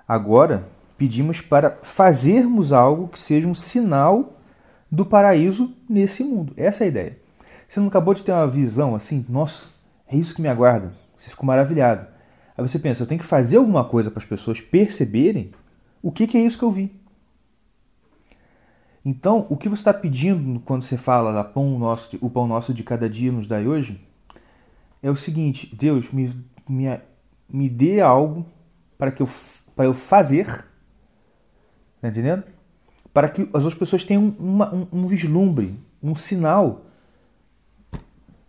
Agora 0.08 0.68
Pedimos 1.02 1.42
para 1.42 1.80
fazermos 1.82 2.72
algo 2.72 3.08
que 3.08 3.20
seja 3.20 3.48
um 3.48 3.56
sinal 3.56 4.40
do 4.92 5.04
paraíso 5.04 5.76
nesse 5.90 6.24
mundo. 6.24 6.54
Essa 6.56 6.84
é 6.84 6.86
a 6.86 6.88
ideia. 6.90 7.18
Você 7.68 7.80
não 7.80 7.88
acabou 7.88 8.14
de 8.14 8.22
ter 8.22 8.32
uma 8.32 8.48
visão 8.48 8.94
assim, 8.94 9.26
nossa, 9.28 9.64
é 10.08 10.16
isso 10.16 10.36
que 10.36 10.44
me 10.44 10.48
aguarda. 10.48 10.94
Você 11.18 11.32
ficou 11.32 11.48
maravilhado. 11.48 12.06
Aí 12.58 12.68
você 12.68 12.78
pensa, 12.78 13.04
eu 13.04 13.08
tenho 13.08 13.20
que 13.20 13.26
fazer 13.26 13.58
alguma 13.58 13.84
coisa 13.84 14.12
para 14.12 14.20
as 14.20 14.26
pessoas 14.26 14.60
perceberem 14.60 15.52
o 16.02 16.12
que, 16.12 16.28
que 16.28 16.38
é 16.38 16.42
isso 16.42 16.58
que 16.58 16.64
eu 16.64 16.72
vi. 16.72 17.00
Então, 19.04 19.48
o 19.50 19.58
que 19.58 19.68
você 19.68 19.82
está 19.82 19.94
pedindo 19.94 20.60
quando 20.60 20.84
você 20.84 20.96
fala 20.96 21.34
da 21.34 21.44
pão 21.44 21.78
nosso, 21.80 22.18
o 22.22 22.30
pão 22.30 22.48
nosso 22.48 22.74
de 22.74 22.84
cada 22.84 23.10
dia 23.10 23.32
nos 23.32 23.48
dai 23.48 23.68
hoje, 23.68 24.00
é 25.02 25.10
o 25.10 25.16
seguinte: 25.16 25.76
Deus, 25.76 26.12
me, 26.12 26.30
me, 26.70 26.86
me 27.50 27.70
dê 27.70 28.00
algo 28.00 28.46
para 28.98 29.12
que 29.12 29.24
eu, 29.24 29.30
para 29.76 29.86
eu 29.86 29.94
fazer, 29.96 30.66
tá 32.00 32.10
entendendo? 32.10 32.44
Para 33.12 33.28
que 33.28 33.42
as 33.54 33.64
outras 33.64 33.74
pessoas 33.74 34.04
tenham 34.04 34.36
uma, 34.38 34.74
um, 34.74 34.88
um 34.92 35.08
vislumbre, 35.08 35.76
um 36.02 36.14
sinal 36.14 36.86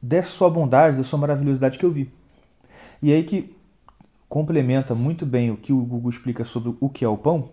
dessa 0.00 0.30
sua 0.30 0.50
bondade, 0.50 0.97
da 0.99 1.04
sua 1.04 1.18
maravilhosidade 1.18 1.78
que 1.78 1.85
eu 1.85 1.90
vi. 1.90 2.12
E 3.00 3.12
aí 3.12 3.23
que 3.23 3.56
complementa 4.33 4.95
muito 4.95 5.27
bem 5.27 5.51
o 5.51 5.59
que 5.59 5.75
o 5.75 5.85
Google 5.85 6.09
explica 6.09 6.43
sobre 6.43 6.75
o 6.81 6.89
que 6.89 7.05
é 7.05 7.09
o 7.09 7.19
pão, 7.19 7.51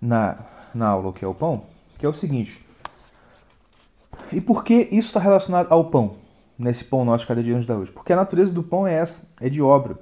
na, 0.00 0.38
na 0.72 0.86
aula 0.86 1.08
o 1.08 1.12
que 1.12 1.24
é 1.24 1.26
o 1.26 1.34
pão, 1.34 1.64
que 1.98 2.06
é 2.06 2.08
o 2.08 2.14
seguinte. 2.14 2.64
E 4.30 4.40
por 4.40 4.62
que 4.62 4.74
isso 4.92 5.08
está 5.08 5.18
relacionado 5.18 5.72
ao 5.72 5.90
pão, 5.90 6.18
nesse 6.56 6.84
pão 6.84 7.04
nosso 7.04 7.26
cada 7.26 7.42
dia 7.42 7.56
hoje? 7.56 7.90
Porque 7.90 8.12
a 8.12 8.16
natureza 8.16 8.52
do 8.52 8.62
pão 8.62 8.86
é 8.86 8.94
essa, 8.94 9.28
é 9.40 9.48
de 9.48 9.60
obra. 9.60 9.98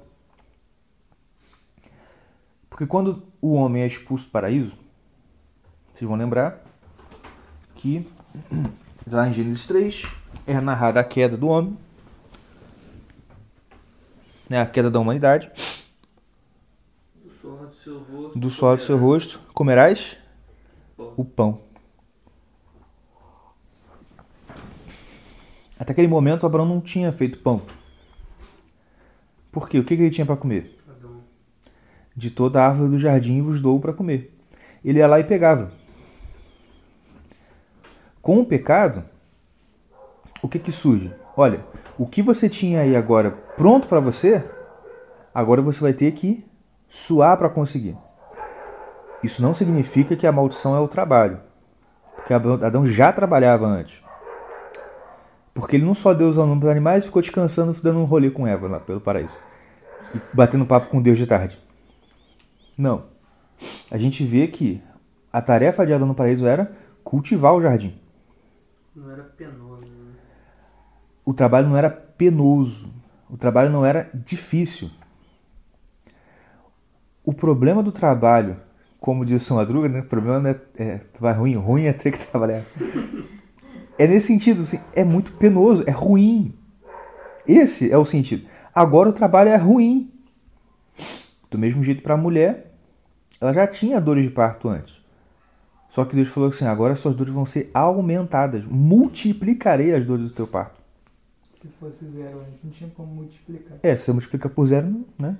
Porque 2.69 2.85
quando 2.85 3.23
o 3.41 3.55
homem 3.55 3.81
é 3.81 3.87
expulso 3.87 4.25
do 4.25 4.31
paraíso, 4.31 4.77
vocês 5.95 6.07
vão 6.07 6.15
lembrar 6.15 6.63
que 7.73 8.07
lá 9.09 9.27
em 9.27 9.33
Gênesis 9.33 9.65
3 9.65 10.03
é 10.45 10.61
narrada 10.61 10.99
a 10.99 11.03
queda 11.03 11.35
do 11.35 11.47
homem, 11.47 11.75
né, 14.49 14.61
a 14.61 14.65
queda 14.65 14.89
da 14.89 14.99
humanidade. 14.99 15.49
Do 17.23 17.29
suor 17.29 17.67
do 17.67 17.73
seu 17.73 17.99
rosto. 17.99 18.39
Do 18.39 18.49
suor 18.49 18.77
do 18.77 18.83
seu 18.83 18.97
rosto 18.97 19.39
comerás 19.53 20.17
Pão. 20.95 21.13
o 21.17 21.25
pão. 21.25 21.61
Até 25.79 25.91
aquele 25.91 26.07
momento, 26.07 26.45
Abraão 26.45 26.65
não 26.65 26.79
tinha 26.79 27.11
feito 27.11 27.39
pão. 27.39 27.61
Por 29.51 29.67
quê? 29.67 29.79
O 29.79 29.83
que 29.83 29.93
ele 29.93 30.09
tinha 30.09 30.25
para 30.25 30.37
comer? 30.37 30.79
De 32.15 32.29
toda 32.29 32.61
a 32.61 32.67
árvore 32.67 32.91
do 32.91 32.99
jardim 32.99 33.41
vos 33.41 33.59
dou 33.59 33.79
para 33.79 33.91
comer. 33.91 34.33
Ele 34.85 34.99
ia 34.99 35.07
lá 35.07 35.19
e 35.19 35.23
pegava. 35.23 35.71
Com 38.21 38.39
o 38.39 38.45
pecado, 38.45 39.03
o 40.43 40.49
que 40.49 40.59
que 40.59 40.71
surge? 40.71 41.15
Olha, 41.35 41.65
o 41.97 42.05
que 42.05 42.21
você 42.21 42.49
tinha 42.49 42.81
aí 42.81 42.95
agora 42.95 43.31
pronto 43.31 43.87
para 43.87 44.01
você, 44.01 44.43
agora 45.33 45.61
você 45.61 45.79
vai 45.79 45.93
ter 45.93 46.11
que 46.11 46.45
suar 46.89 47.37
para 47.37 47.49
conseguir. 47.49 47.97
Isso 49.23 49.41
não 49.41 49.53
significa 49.53 50.17
que 50.17 50.27
a 50.27 50.31
maldição 50.31 50.75
é 50.75 50.79
o 50.79 50.87
trabalho. 50.87 51.39
Porque 52.15 52.33
Adão 52.33 52.85
já 52.85 53.11
trabalhava 53.11 53.65
antes. 53.65 54.03
Porque 55.53 55.77
ele 55.77 55.85
não 55.85 55.93
só 55.93 56.13
deu 56.13 56.27
os 56.27 56.37
nomes 56.37 56.59
para 56.59 56.71
animais, 56.71 57.05
ficou 57.05 57.21
descansando, 57.21 57.73
dando 57.81 57.99
um 57.99 58.05
rolê 58.05 58.29
com 58.29 58.45
Eva 58.45 58.67
lá 58.67 58.79
pelo 58.79 58.99
paraíso. 58.99 59.37
E 60.13 60.19
batendo 60.33 60.65
papo 60.65 60.87
com 60.87 61.01
Deus 61.01 61.17
de 61.17 61.25
tarde. 61.25 61.57
Não. 62.77 63.05
A 63.89 63.97
gente 63.97 64.25
vê 64.25 64.47
que 64.47 64.83
a 65.31 65.41
tarefa 65.41 65.85
de 65.85 65.93
Adão 65.93 66.07
no 66.07 66.15
paraíso 66.15 66.45
era 66.45 66.71
cultivar 67.03 67.53
o 67.53 67.61
jardim. 67.61 67.97
Não 68.95 69.09
era 69.09 69.23
penoso. 69.23 69.72
O 71.25 71.33
trabalho 71.33 71.69
não 71.69 71.77
era 71.77 71.89
penoso. 71.89 72.89
O 73.29 73.37
trabalho 73.37 73.69
não 73.69 73.85
era 73.85 74.09
difícil. 74.13 74.89
O 77.23 77.33
problema 77.33 77.81
do 77.81 77.91
trabalho, 77.91 78.57
como 78.99 79.25
diz 79.25 79.41
o 79.41 79.45
São 79.45 79.57
Madruga, 79.57 79.87
né? 79.87 80.01
O 80.01 80.05
problema 80.05 80.39
não 80.39 80.49
é, 80.49 80.59
é 80.77 80.99
vai 81.19 81.33
ruim, 81.33 81.55
ruim 81.55 81.85
é 81.85 81.93
ter 81.93 82.11
que 82.11 82.19
trabalhar. 82.27 82.63
É 83.97 84.07
nesse 84.07 84.27
sentido, 84.27 84.63
assim, 84.63 84.79
é 84.93 85.03
muito 85.03 85.31
penoso, 85.33 85.83
é 85.87 85.91
ruim. 85.91 86.53
Esse 87.47 87.91
é 87.91 87.97
o 87.97 88.05
sentido. 88.05 88.45
Agora 88.75 89.09
o 89.09 89.13
trabalho 89.13 89.49
é 89.49 89.55
ruim. 89.55 90.11
Do 91.49 91.57
mesmo 91.57 91.81
jeito 91.83 92.03
para 92.03 92.15
a 92.15 92.17
mulher, 92.17 92.73
ela 93.39 93.53
já 93.53 93.67
tinha 93.67 94.01
dores 94.01 94.25
de 94.25 94.31
parto 94.31 94.67
antes. 94.67 95.01
Só 95.89 96.03
que 96.03 96.15
Deus 96.15 96.27
falou 96.27 96.49
assim: 96.49 96.65
agora 96.65 96.95
suas 96.95 97.15
dores 97.15 97.33
vão 97.33 97.45
ser 97.45 97.69
aumentadas. 97.73 98.65
Multiplicarei 98.65 99.93
as 99.93 100.03
dores 100.03 100.25
do 100.25 100.33
teu 100.33 100.47
parto. 100.47 100.82
Se 101.63 101.69
fosse 101.79 102.05
zero 102.09 102.41
antes, 102.41 102.61
não 102.61 102.71
tinha 102.71 102.89
como 102.89 103.15
multiplicar. 103.15 103.79
É, 103.81 103.95
se 103.95 104.03
você 104.03 104.11
multiplica 104.11 104.49
por 104.49 104.65
zero, 104.65 105.05
né? 105.17 105.37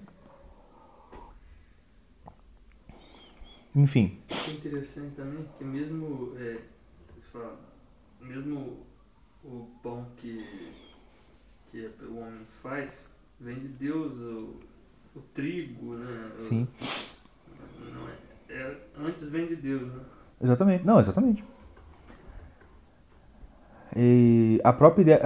Enfim. 3.75 4.18
O 4.32 4.34
que 4.34 4.51
é 4.51 4.53
interessante 4.53 5.15
também 5.18 5.46
que 5.58 5.65
mesmo, 5.65 6.32
é, 6.38 6.60
fala, 7.34 7.60
mesmo 8.22 8.77
o 9.44 9.68
pão 9.84 10.08
que, 10.15 10.46
que 11.72 11.92
o 12.08 12.20
homem 12.20 12.46
faz, 12.62 12.94
vem 13.42 13.60
de 13.60 13.68
Deus, 13.74 14.13
o, 14.13 14.56
o 15.18 15.22
trigo, 15.34 15.96
né? 15.98 16.32
O- 16.36 16.39
Sim. 16.39 16.65
não 17.94 18.08
é, 18.08 18.13
é- 18.53 18.77
antes 18.96 19.24
vem 19.30 19.48
de 19.48 19.58
Deus, 19.58 19.92
né? 19.94 20.03
Exatamente. 20.42 20.86
Não, 20.86 21.01
exatamente. 21.01 21.44
E 23.94 24.62
a 24.63 24.72
própria 24.72 25.01
ideia. 25.01 25.20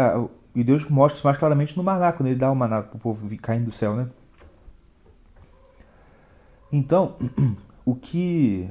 E 0.57 0.63
Deus 0.63 0.89
mostra 0.89 1.17
isso 1.17 1.27
mais 1.27 1.37
claramente 1.37 1.77
no 1.77 1.83
maná, 1.83 2.11
quando 2.11 2.29
ele 2.29 2.35
dá 2.35 2.51
o 2.51 2.55
maná 2.55 2.81
para 2.81 2.97
o 2.97 2.99
povo 2.99 3.29
caindo 3.37 3.65
do 3.65 3.71
céu, 3.71 3.95
né? 3.95 4.07
Então, 6.71 7.15
o 7.85 7.93
que. 7.93 8.67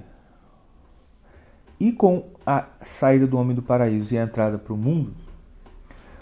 E 1.78 1.92
com 1.92 2.28
a 2.44 2.64
saída 2.80 3.24
do 3.24 3.38
homem 3.38 3.54
do 3.54 3.62
paraíso 3.62 4.12
e 4.12 4.18
a 4.18 4.24
entrada 4.24 4.58
para 4.58 4.72
o 4.72 4.76
mundo, 4.76 5.14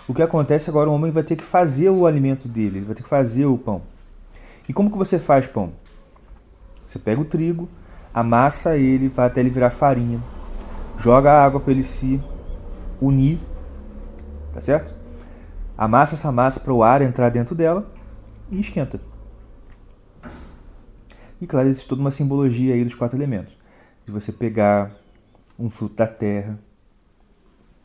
o 0.06 0.12
que 0.12 0.20
acontece 0.20 0.68
agora? 0.68 0.90
O 0.90 0.92
homem 0.92 1.10
vai 1.10 1.22
ter 1.22 1.34
que 1.34 1.42
fazer 1.42 1.88
o 1.88 2.04
alimento 2.04 2.46
dele, 2.46 2.80
ele 2.80 2.84
vai 2.84 2.94
ter 2.94 3.02
que 3.02 3.08
fazer 3.08 3.46
o 3.46 3.56
pão. 3.56 3.80
E 4.68 4.72
como 4.74 4.90
que 4.90 4.98
você 4.98 5.18
faz 5.18 5.46
pão? 5.46 5.72
Você 6.86 6.98
pega 6.98 7.22
o 7.22 7.24
trigo, 7.24 7.70
amassa 8.12 8.76
ele, 8.76 9.08
vai 9.08 9.28
até 9.28 9.40
ele 9.40 9.48
virar 9.48 9.70
farinha, 9.70 10.22
joga 10.98 11.32
a 11.32 11.42
água 11.42 11.58
para 11.58 11.72
ele 11.72 11.82
se 11.82 12.20
unir, 13.00 13.40
tá 14.52 14.60
certo? 14.60 15.03
Amassa 15.76 16.14
essa 16.14 16.30
massa 16.30 16.60
para 16.60 16.72
o 16.72 16.82
ar 16.82 17.02
entrar 17.02 17.28
dentro 17.30 17.54
dela 17.54 17.90
e 18.50 18.60
esquenta. 18.60 19.00
E 21.40 21.46
claro, 21.46 21.68
existe 21.68 21.88
toda 21.88 22.00
uma 22.00 22.10
simbologia 22.10 22.74
aí 22.74 22.84
dos 22.84 22.94
quatro 22.94 23.18
elementos. 23.18 23.56
De 24.06 24.12
você 24.12 24.32
pegar 24.32 24.94
um 25.58 25.68
fruto 25.68 25.96
da 25.96 26.06
terra, 26.06 26.58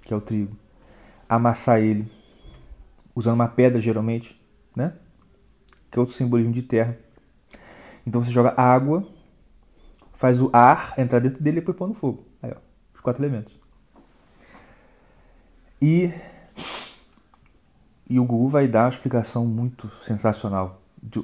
que 0.02 0.14
é 0.14 0.18
o 0.18 0.22
trigo, 0.22 0.56
amassar 1.28 1.80
ele, 1.80 2.12
usando 3.16 3.36
uma 3.36 3.48
pedra 3.48 3.82
geralmente, 3.82 4.40
né? 4.76 4.94
Que 5.90 5.98
é 5.98 6.00
outro 6.00 6.16
simbolismo 6.16 6.54
de 6.54 6.62
terra. 6.62 6.98
Então 8.06 8.24
você 8.24 8.32
joga 8.32 8.54
água, 8.56 9.08
faz 10.14 10.42
o 10.42 10.50
ar 10.54 10.94
entrar 10.98 11.20
dentro 11.20 11.42
dele 11.42 11.58
e 11.58 11.60
depois 11.62 11.78
põe 11.78 11.88
no 11.88 11.94
fogo. 11.94 12.26
Aí, 12.42 12.52
ó, 12.56 12.60
os 12.94 13.02
quatro 13.02 13.24
elementos. 13.24 13.54
E, 15.82 16.14
e 18.10 18.20
o 18.20 18.26
Google 18.26 18.50
vai 18.50 18.68
dar 18.68 18.84
uma 18.84 18.90
explicação 18.90 19.46
muito 19.46 19.90
sensacional 20.04 20.82
de, 21.02 21.24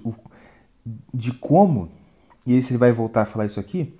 de 1.13 1.33
como, 1.33 1.91
e 2.45 2.53
esse 2.55 2.71
ele 2.73 2.77
vai 2.77 2.91
voltar 2.91 3.23
a 3.23 3.25
falar 3.25 3.45
isso 3.45 3.59
aqui, 3.59 3.97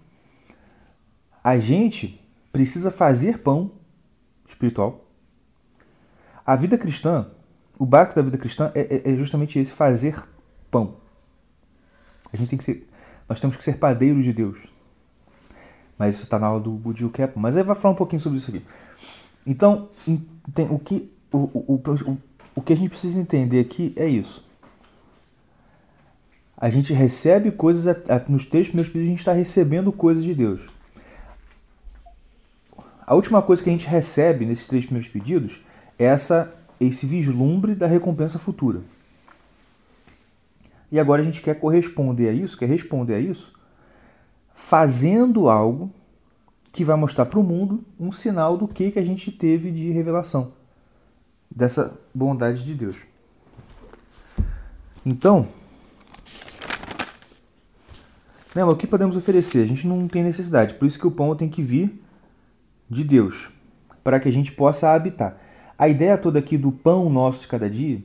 a 1.43 1.57
gente 1.57 2.21
precisa 2.51 2.89
fazer 2.91 3.39
pão 3.39 3.71
espiritual. 4.47 5.05
A 6.45 6.55
vida 6.55 6.77
cristã, 6.77 7.27
o 7.77 7.85
barco 7.85 8.15
da 8.15 8.21
vida 8.21 8.37
cristã 8.37 8.71
é, 8.75 8.81
é- 9.09 9.13
é 9.13 9.17
justamente 9.17 9.57
esse, 9.59 9.71
fazer 9.71 10.23
pão. 10.69 10.97
A 12.31 12.37
gente 12.37 12.49
tem 12.49 12.57
que 12.57 12.63
ser, 12.63 12.87
nós 13.27 13.39
temos 13.39 13.55
que 13.55 13.63
ser 13.63 13.77
padeiros 13.77 14.23
de 14.23 14.31
Deus. 14.33 14.59
Mas 15.97 16.15
isso 16.15 16.25
está 16.25 16.37
na 16.37 16.47
aula 16.47 16.59
do 16.59 16.71
Budil 16.71 17.09
Kaplan. 17.09 17.41
Mas 17.41 17.55
aí 17.55 17.63
vai 17.63 17.75
falar 17.75 17.93
um 17.93 17.97
pouquinho 17.97 18.19
sobre 18.19 18.37
isso 18.37 18.49
aqui. 18.51 18.63
Então, 19.47 19.89
em- 20.07 20.27
tem- 20.53 20.69
o, 20.69 20.77
que, 20.77 21.11
o, 21.31 21.73
o, 21.73 21.75
o, 21.75 22.17
o 22.55 22.61
que 22.61 22.71
a 22.71 22.77
gente 22.77 22.89
precisa 22.89 23.19
entender 23.19 23.59
aqui 23.59 23.93
é 23.97 24.07
isso. 24.07 24.43
A 26.57 26.69
gente 26.69 26.93
recebe 26.93 27.51
coisas, 27.51 27.93
nos 28.29 28.45
três 28.45 28.67
primeiros 28.67 28.91
pedidos 28.91 29.07
a 29.07 29.11
gente 29.11 29.19
está 29.19 29.33
recebendo 29.33 29.91
coisas 29.91 30.23
de 30.23 30.33
Deus. 30.33 30.61
A 33.05 33.13
última 33.13 33.41
coisa 33.41 33.61
que 33.61 33.69
a 33.69 33.73
gente 33.73 33.85
recebe 33.85 34.45
nesses 34.45 34.65
três 34.65 34.85
primeiros 34.85 35.09
pedidos 35.09 35.61
é 35.99 36.05
essa, 36.05 36.55
esse 36.79 37.05
vislumbre 37.05 37.75
da 37.75 37.87
recompensa 37.87 38.39
futura. 38.39 38.81
E 40.89 40.97
agora 40.97 41.21
a 41.21 41.25
gente 41.25 41.41
quer 41.41 41.59
corresponder 41.59 42.29
a 42.29 42.31
isso, 42.31 42.57
quer 42.57 42.69
responder 42.69 43.15
a 43.15 43.19
isso, 43.19 43.51
fazendo 44.53 45.49
algo 45.49 45.91
que 46.71 46.85
vai 46.85 46.95
mostrar 46.95 47.25
para 47.25 47.39
o 47.39 47.43
mundo 47.43 47.83
um 47.99 48.13
sinal 48.13 48.57
do 48.57 48.67
que, 48.67 48.91
que 48.91 48.99
a 48.99 49.05
gente 49.05 49.29
teve 49.29 49.71
de 49.71 49.91
revelação 49.91 50.53
dessa 51.55 51.97
bondade 52.13 52.63
de 52.65 52.73
Deus. 52.75 52.97
Então, 55.05 55.47
lembra, 58.53 58.73
o 58.73 58.77
que 58.77 58.85
podemos 58.85 59.15
oferecer? 59.15 59.63
A 59.63 59.67
gente 59.67 59.87
não 59.87 60.07
tem 60.07 60.23
necessidade, 60.23 60.73
por 60.73 60.85
isso 60.85 60.99
que 60.99 61.07
o 61.07 61.11
pão 61.11 61.35
tem 61.35 61.47
que 61.47 61.61
vir 61.61 62.03
de 62.89 63.03
Deus, 63.03 63.49
para 64.03 64.19
que 64.19 64.27
a 64.27 64.31
gente 64.31 64.51
possa 64.51 64.91
habitar. 64.91 65.37
A 65.77 65.87
ideia 65.87 66.17
toda 66.17 66.39
aqui 66.39 66.57
do 66.57 66.71
pão 66.71 67.09
nosso 67.09 67.41
de 67.41 67.47
cada 67.47 67.69
dia 67.69 68.03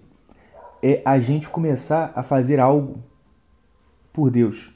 é 0.83 1.03
a 1.05 1.19
gente 1.19 1.49
começar 1.49 2.13
a 2.15 2.23
fazer 2.23 2.61
algo 2.61 3.03
por 4.13 4.31
Deus 4.31 4.71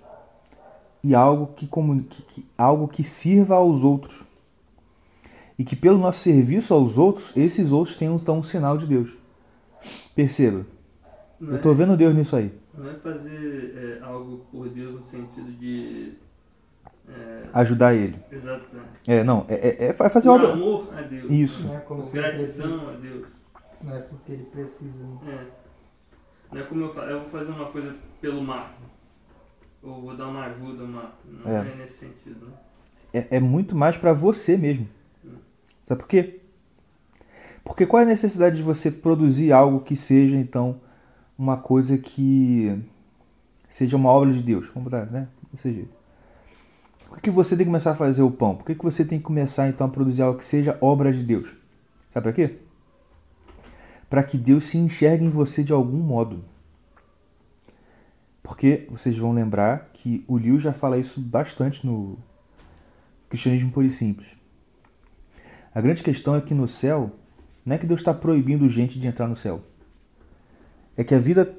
e 1.02 1.14
algo 1.14 1.48
que, 1.54 1.66
que- 2.08 2.22
que- 2.22 2.46
algo 2.56 2.88
que 2.88 3.02
sirva 3.04 3.54
aos 3.56 3.82
outros. 3.82 4.23
E 5.58 5.64
que 5.64 5.76
pelo 5.76 5.98
nosso 5.98 6.18
serviço 6.20 6.74
aos 6.74 6.98
outros, 6.98 7.32
esses 7.36 7.70
outros 7.70 7.94
tenham 7.96 8.16
então 8.16 8.38
um 8.38 8.42
sinal 8.42 8.76
de 8.76 8.86
Deus. 8.86 9.10
Perceba, 10.14 10.66
Não 11.38 11.48
eu 11.50 11.54
é- 11.54 11.56
estou 11.56 11.74
vendo 11.74 11.96
Deus 11.96 12.14
nisso 12.14 12.34
aí. 12.34 12.52
Não 12.76 12.90
é 12.90 12.94
fazer 12.94 13.98
é, 14.00 14.04
algo 14.04 14.38
por 14.50 14.68
Deus 14.68 14.94
no 14.94 15.02
sentido 15.04 15.52
de. 15.52 16.14
É, 17.08 17.40
Ajudar 17.52 17.94
ele. 17.94 18.18
exato. 18.32 18.76
É, 19.06 19.22
não, 19.22 19.44
é, 19.48 19.54
é, 19.54 19.88
é 19.90 19.92
fazer 19.92 20.28
Por 20.28 20.40
obra. 20.40 20.52
amor 20.54 20.88
a 20.96 21.02
Deus. 21.02 21.30
Isso. 21.30 21.66
Não 21.68 21.76
é 21.76 21.80
como 21.80 22.06
gratidão 22.06 22.88
a 22.88 22.92
Deus. 22.94 23.26
Não 23.82 23.94
é 23.94 23.98
porque 24.00 24.32
ele 24.32 24.44
precisa. 24.44 25.04
né? 25.04 25.18
É. 25.50 26.54
Não 26.54 26.60
é 26.62 26.64
como 26.64 26.80
eu 26.82 26.94
falo, 26.94 27.10
eu 27.10 27.18
vou 27.18 27.28
fazer 27.28 27.50
uma 27.52 27.66
coisa 27.66 27.94
pelo 28.20 28.42
mar. 28.42 28.76
Ou 29.82 30.00
vou 30.00 30.16
dar 30.16 30.28
uma 30.28 30.46
ajuda, 30.46 30.82
uma. 30.82 31.12
Não 31.24 31.50
É. 31.50 31.60
é, 31.70 31.74
nesse 31.76 31.98
sentido, 31.98 32.46
né? 32.46 32.52
É, 33.12 33.36
é 33.36 33.40
muito 33.40 33.76
mais 33.76 33.96
para 33.96 34.12
você 34.14 34.56
mesmo. 34.56 34.88
Sabe 35.84 36.00
por 36.00 36.08
quê? 36.08 36.40
Porque 37.62 37.86
qual 37.86 38.00
é 38.00 38.04
a 38.04 38.08
necessidade 38.08 38.56
de 38.56 38.62
você 38.62 38.90
produzir 38.90 39.52
algo 39.52 39.80
que 39.80 39.94
seja, 39.94 40.36
então, 40.36 40.80
uma 41.38 41.56
coisa 41.58 41.96
que 41.96 42.82
seja 43.68 43.96
uma 43.96 44.08
obra 44.10 44.32
de 44.32 44.42
Deus? 44.42 44.68
Vamos 44.68 44.90
botar, 44.90 45.06
né? 45.06 45.28
Desse 45.52 45.72
jeito. 45.72 45.94
Por 47.08 47.20
que, 47.20 47.30
você 47.30 47.56
tem 47.56 47.64
que 47.64 47.70
começar 47.70 47.92
a 47.92 47.94
fazer 47.94 48.22
o 48.22 48.30
pão? 48.30 48.56
Por 48.56 48.64
que 48.64 48.74
você 48.74 49.04
tem 49.04 49.18
que 49.18 49.24
começar, 49.24 49.68
então, 49.68 49.86
a 49.86 49.90
produzir 49.90 50.22
algo 50.22 50.38
que 50.38 50.44
seja 50.44 50.76
obra 50.80 51.12
de 51.12 51.22
Deus? 51.22 51.54
Sabe 52.08 52.24
para 52.24 52.32
quê? 52.32 52.58
Para 54.10 54.22
que 54.24 54.36
Deus 54.36 54.64
se 54.64 54.78
enxergue 54.78 55.24
em 55.24 55.30
você 55.30 55.62
de 55.62 55.72
algum 55.72 55.98
modo. 55.98 56.44
Porque 58.42 58.86
vocês 58.90 59.16
vão 59.16 59.32
lembrar 59.32 59.90
que 59.92 60.24
o 60.26 60.36
Liu 60.36 60.58
já 60.58 60.72
fala 60.72 60.98
isso 60.98 61.20
bastante 61.20 61.86
no 61.86 62.18
Cristianismo 63.28 63.70
Puro 63.70 63.86
e 63.86 63.90
Simples. 63.90 64.43
A 65.74 65.80
grande 65.80 66.02
questão 66.02 66.36
é 66.36 66.40
que 66.40 66.54
no 66.54 66.68
céu, 66.68 67.10
não 67.66 67.74
é 67.74 67.78
que 67.78 67.86
Deus 67.86 68.00
está 68.00 68.14
proibindo 68.14 68.68
gente 68.68 68.98
de 68.98 69.06
entrar 69.08 69.26
no 69.26 69.34
céu. 69.34 69.62
É 70.96 71.02
que 71.02 71.14
a 71.14 71.18
vida, 71.18 71.56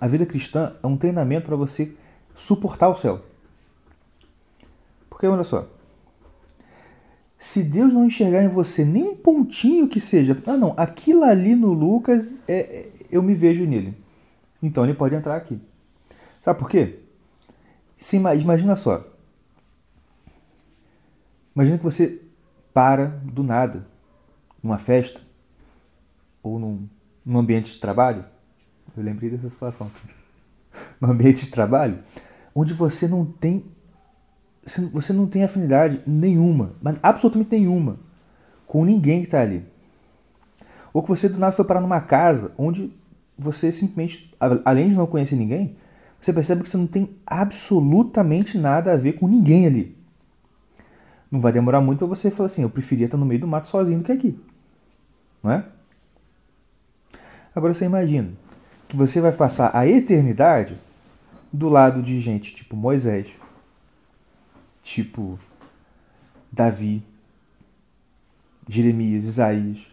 a 0.00 0.06
vida 0.06 0.26
cristã 0.26 0.76
é 0.82 0.86
um 0.86 0.96
treinamento 0.96 1.46
para 1.46 1.56
você 1.56 1.94
suportar 2.34 2.88
o 2.88 2.94
céu. 2.94 3.24
Porque 5.08 5.26
olha 5.26 5.42
só, 5.44 5.66
se 7.38 7.62
Deus 7.62 7.92
não 7.92 8.04
enxergar 8.04 8.42
em 8.44 8.48
você 8.48 8.84
nem 8.84 9.04
um 9.04 9.16
pontinho 9.16 9.88
que 9.88 10.00
seja, 10.00 10.40
ah 10.46 10.56
não, 10.56 10.74
aquilo 10.76 11.24
ali 11.24 11.54
no 11.54 11.72
Lucas, 11.72 12.42
é, 12.46 12.58
é- 12.80 12.92
eu 13.10 13.22
me 13.22 13.34
vejo 13.34 13.64
nele. 13.64 13.96
Então 14.62 14.84
ele 14.84 14.94
pode 14.94 15.14
entrar 15.14 15.36
aqui. 15.36 15.58
Sabe 16.40 16.58
por 16.58 16.68
quê? 16.68 16.98
Se, 17.96 18.16
ima- 18.16 18.34
imagina 18.34 18.76
só. 18.76 19.04
Imagina 21.54 21.78
que 21.78 21.84
você 21.84 22.20
para 22.78 23.06
do 23.24 23.42
nada 23.42 23.84
numa 24.62 24.78
festa 24.78 25.20
ou 26.40 26.60
num, 26.60 26.88
num 27.26 27.40
ambiente 27.40 27.72
de 27.72 27.78
trabalho. 27.78 28.24
Eu 28.96 29.02
lembrei 29.02 29.28
dessa 29.30 29.50
situação. 29.50 29.90
no 31.02 31.10
ambiente 31.10 31.44
de 31.46 31.50
trabalho, 31.50 31.98
onde 32.54 32.72
você 32.72 33.08
não 33.08 33.24
tem 33.26 33.64
você 34.92 35.12
não- 35.12 35.26
tem 35.26 35.42
afinidade 35.42 36.00
nenhuma, 36.06 36.74
mas 36.80 36.96
absolutamente 37.02 37.50
nenhuma, 37.50 37.98
com 38.64 38.84
ninguém 38.84 39.22
que 39.22 39.26
está 39.26 39.40
ali. 39.40 39.66
Ou 40.92 41.02
que 41.02 41.08
você 41.08 41.28
do 41.28 41.40
nada 41.40 41.50
foi 41.50 41.64
parar 41.64 41.80
numa 41.80 42.00
casa 42.00 42.54
onde 42.56 42.96
você 43.36 43.72
simplesmente, 43.72 44.32
além 44.64 44.88
de 44.88 44.94
não 44.94 45.08
conhecer 45.08 45.34
ninguém, 45.34 45.76
você 46.20 46.32
percebe 46.32 46.62
que 46.62 46.68
você 46.68 46.76
não 46.76 46.86
tem 46.86 47.16
absolutamente 47.26 48.56
nada 48.56 48.92
a 48.92 48.96
ver 48.96 49.14
com 49.14 49.26
ninguém 49.26 49.66
ali. 49.66 49.97
Não 51.30 51.40
vai 51.40 51.52
demorar 51.52 51.80
muito 51.80 51.98
para 51.98 52.06
você 52.06 52.30
falar 52.30 52.46
assim, 52.46 52.62
eu 52.62 52.70
preferia 52.70 53.04
estar 53.04 53.16
no 53.16 53.26
meio 53.26 53.40
do 53.40 53.46
mato 53.46 53.66
sozinho 53.66 53.98
do 53.98 54.04
que 54.04 54.12
aqui. 54.12 54.38
Não 55.42 55.50
é? 55.50 55.64
Agora 57.54 57.74
você 57.74 57.84
imagina 57.84 58.32
que 58.86 58.96
você 58.96 59.20
vai 59.20 59.32
passar 59.32 59.70
a 59.74 59.86
eternidade 59.86 60.78
do 61.52 61.68
lado 61.68 62.02
de 62.02 62.18
gente 62.20 62.54
tipo 62.54 62.76
Moisés, 62.76 63.28
tipo 64.82 65.38
Davi, 66.50 67.02
Jeremias, 68.66 69.24
Isaías 69.24 69.86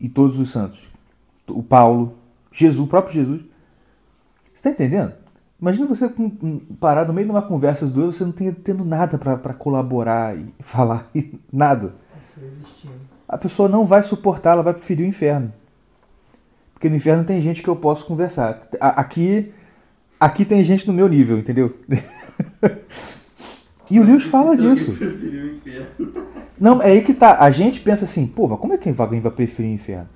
e 0.00 0.08
todos 0.08 0.38
os 0.38 0.50
santos. 0.50 0.90
O 1.48 1.62
Paulo, 1.62 2.16
Jesus, 2.50 2.78
o 2.78 2.88
próprio 2.88 3.14
Jesus. 3.14 3.42
Você 4.44 4.54
está 4.54 4.70
entendendo? 4.70 5.25
Imagina 5.60 5.86
você 5.86 6.12
parar 6.78 7.06
no 7.06 7.14
meio 7.14 7.26
de 7.26 7.32
uma 7.32 7.42
conversa 7.42 7.86
dos 7.86 7.94
dois, 7.94 8.14
você 8.14 8.24
não 8.24 8.32
tem, 8.32 8.52
tendo 8.52 8.84
nada 8.84 9.16
para 9.16 9.54
colaborar 9.54 10.36
e 10.36 10.46
falar, 10.60 11.08
e 11.14 11.34
nada. 11.52 11.94
A 13.26 13.38
pessoa 13.38 13.68
não 13.68 13.84
vai 13.84 14.02
suportar, 14.02 14.52
ela 14.52 14.62
vai 14.62 14.74
preferir 14.74 15.04
o 15.04 15.08
inferno. 15.08 15.52
Porque 16.74 16.90
no 16.90 16.96
inferno 16.96 17.24
tem 17.24 17.40
gente 17.40 17.62
que 17.62 17.68
eu 17.68 17.76
posso 17.76 18.04
conversar. 18.04 18.68
Aqui, 18.78 19.52
aqui 20.20 20.44
tem 20.44 20.62
gente 20.62 20.86
no 20.86 20.92
meu 20.92 21.08
nível, 21.08 21.38
entendeu? 21.38 21.74
e 23.90 23.98
o 23.98 24.04
Lewis 24.04 24.24
fala 24.24 24.54
disso. 24.54 24.90
Eu 24.90 24.96
preferi 24.96 25.38
o 25.38 25.56
inferno. 25.56 26.12
Não, 26.60 26.82
é 26.82 26.88
aí 26.88 27.02
que 27.02 27.14
tá. 27.14 27.38
A 27.40 27.50
gente 27.50 27.80
pensa 27.80 28.04
assim, 28.04 28.26
pô, 28.26 28.46
mas 28.46 28.60
como 28.60 28.74
é 28.74 28.78
que 28.78 28.94
alguém 28.98 29.22
vai 29.22 29.32
preferir 29.32 29.70
o 29.70 29.74
inferno? 29.74 30.08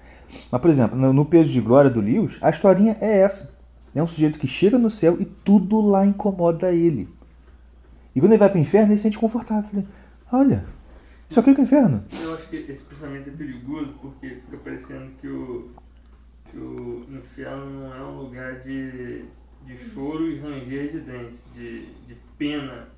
Mas, 0.53 0.61
por 0.61 0.71
exemplo, 0.71 0.99
no, 0.99 1.15
no 1.15 1.25
Peso 1.25 1.51
de 1.51 1.61
Glória 1.63 1.91
do 1.91 2.01
Lewis, 2.01 2.39
a 2.43 2.51
historinha 2.51 2.95
é 3.01 3.23
essa. 3.23 3.59
É 3.95 4.03
um 4.03 4.07
sujeito 4.07 4.39
que 4.39 4.47
chega 4.47 4.79
no 4.79 4.89
céu 4.89 5.17
e 5.21 5.25
tudo 5.25 5.81
lá 5.81 6.07
incomoda 6.07 6.73
ele. 6.73 7.09
E 8.15 8.21
quando 8.21 8.33
ele 8.33 8.39
vai 8.39 8.49
pro 8.49 8.59
inferno, 8.59 8.93
ele 8.93 8.99
se 8.99 9.05
sente 9.05 9.19
confortável. 9.19 9.85
Olha, 10.33 10.65
isso 11.29 11.39
aqui 11.39 11.51
é 11.51 11.53
é 11.53 11.57
o 11.57 11.63
inferno. 11.63 12.05
Eu 12.23 12.35
acho 12.35 12.49
que 12.49 12.57
esse 12.57 12.83
pensamento 12.83 13.29
é 13.29 13.33
perigoso 13.33 13.95
porque 14.01 14.29
fica 14.29 14.57
parecendo 14.59 15.11
que 15.21 15.29
o, 15.29 15.71
que 16.51 16.59
o 16.59 17.07
inferno 17.09 17.67
não 17.67 17.95
é 17.95 18.03
um 18.03 18.19
lugar 18.23 18.61
de, 18.61 19.25
de 19.65 19.79
choro 19.79 20.29
e 20.29 20.41
ranger 20.41 20.91
de 20.91 21.01
dentes, 21.01 21.41
de, 21.55 21.87
de 22.07 22.17
pena. 22.37 22.89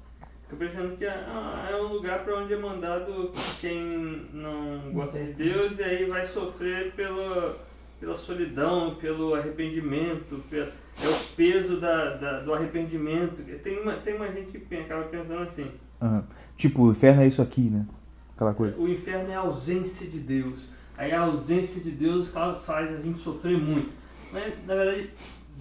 Fica 0.45 0.57
parecendo 0.57 0.97
que 0.97 1.05
é, 1.05 1.11
ah, 1.11 1.69
é 1.71 1.77
um 1.77 1.89
lugar 1.93 2.25
para 2.25 2.39
onde 2.39 2.55
é 2.55 2.59
mandado 2.59 3.33
quem 3.61 4.29
não 4.33 4.93
gosta 4.93 5.19
de 5.19 5.33
Deus 5.33 5.79
e 5.79 5.83
aí 5.83 6.07
vai 6.07 6.27
sofrer 6.27 6.93
pela, 6.93 7.55
pela 8.01 8.15
solidão, 8.15 8.95
pelo 8.95 9.35
arrependimento, 9.35 10.43
pela, 10.49 10.73
é 11.01 11.09
o 11.09 11.35
peso 11.37 11.81
da, 11.81 12.17
da- 12.17 12.41
do 12.41 12.53
arrependimento. 12.53 13.43
Tem 13.63 13.81
uma, 13.81 13.95
tem 13.95 14.15
uma 14.17 14.31
gente 14.31 14.59
que 14.59 14.75
acaba 14.77 15.05
pensando 15.05 15.43
assim. 15.43 15.71
Aham. 16.01 16.25
Tipo, 16.57 16.83
o 16.85 16.91
inferno 16.93 17.23
é 17.23 17.27
isso 17.27 17.41
aqui, 17.41 17.63
né? 17.71 17.87
Aquela 18.35 18.53
coisa. 18.55 18.77
O 18.77 18.89
inferno 18.89 19.31
é 19.31 19.35
a 19.35 19.41
ausência 19.41 20.07
de 20.07 20.19
Deus. 20.19 20.67
Aí 20.97 21.13
a 21.13 21.21
ausência 21.21 21.81
de 21.81 21.91
Deus 21.91 22.29
fa- 22.29 22.55
faz 22.59 22.93
a 22.95 22.99
gente 22.99 23.19
sofrer 23.19 23.57
muito. 23.59 23.91
Mas, 24.33 24.53
na 24.67 24.75
verdade, 24.75 25.11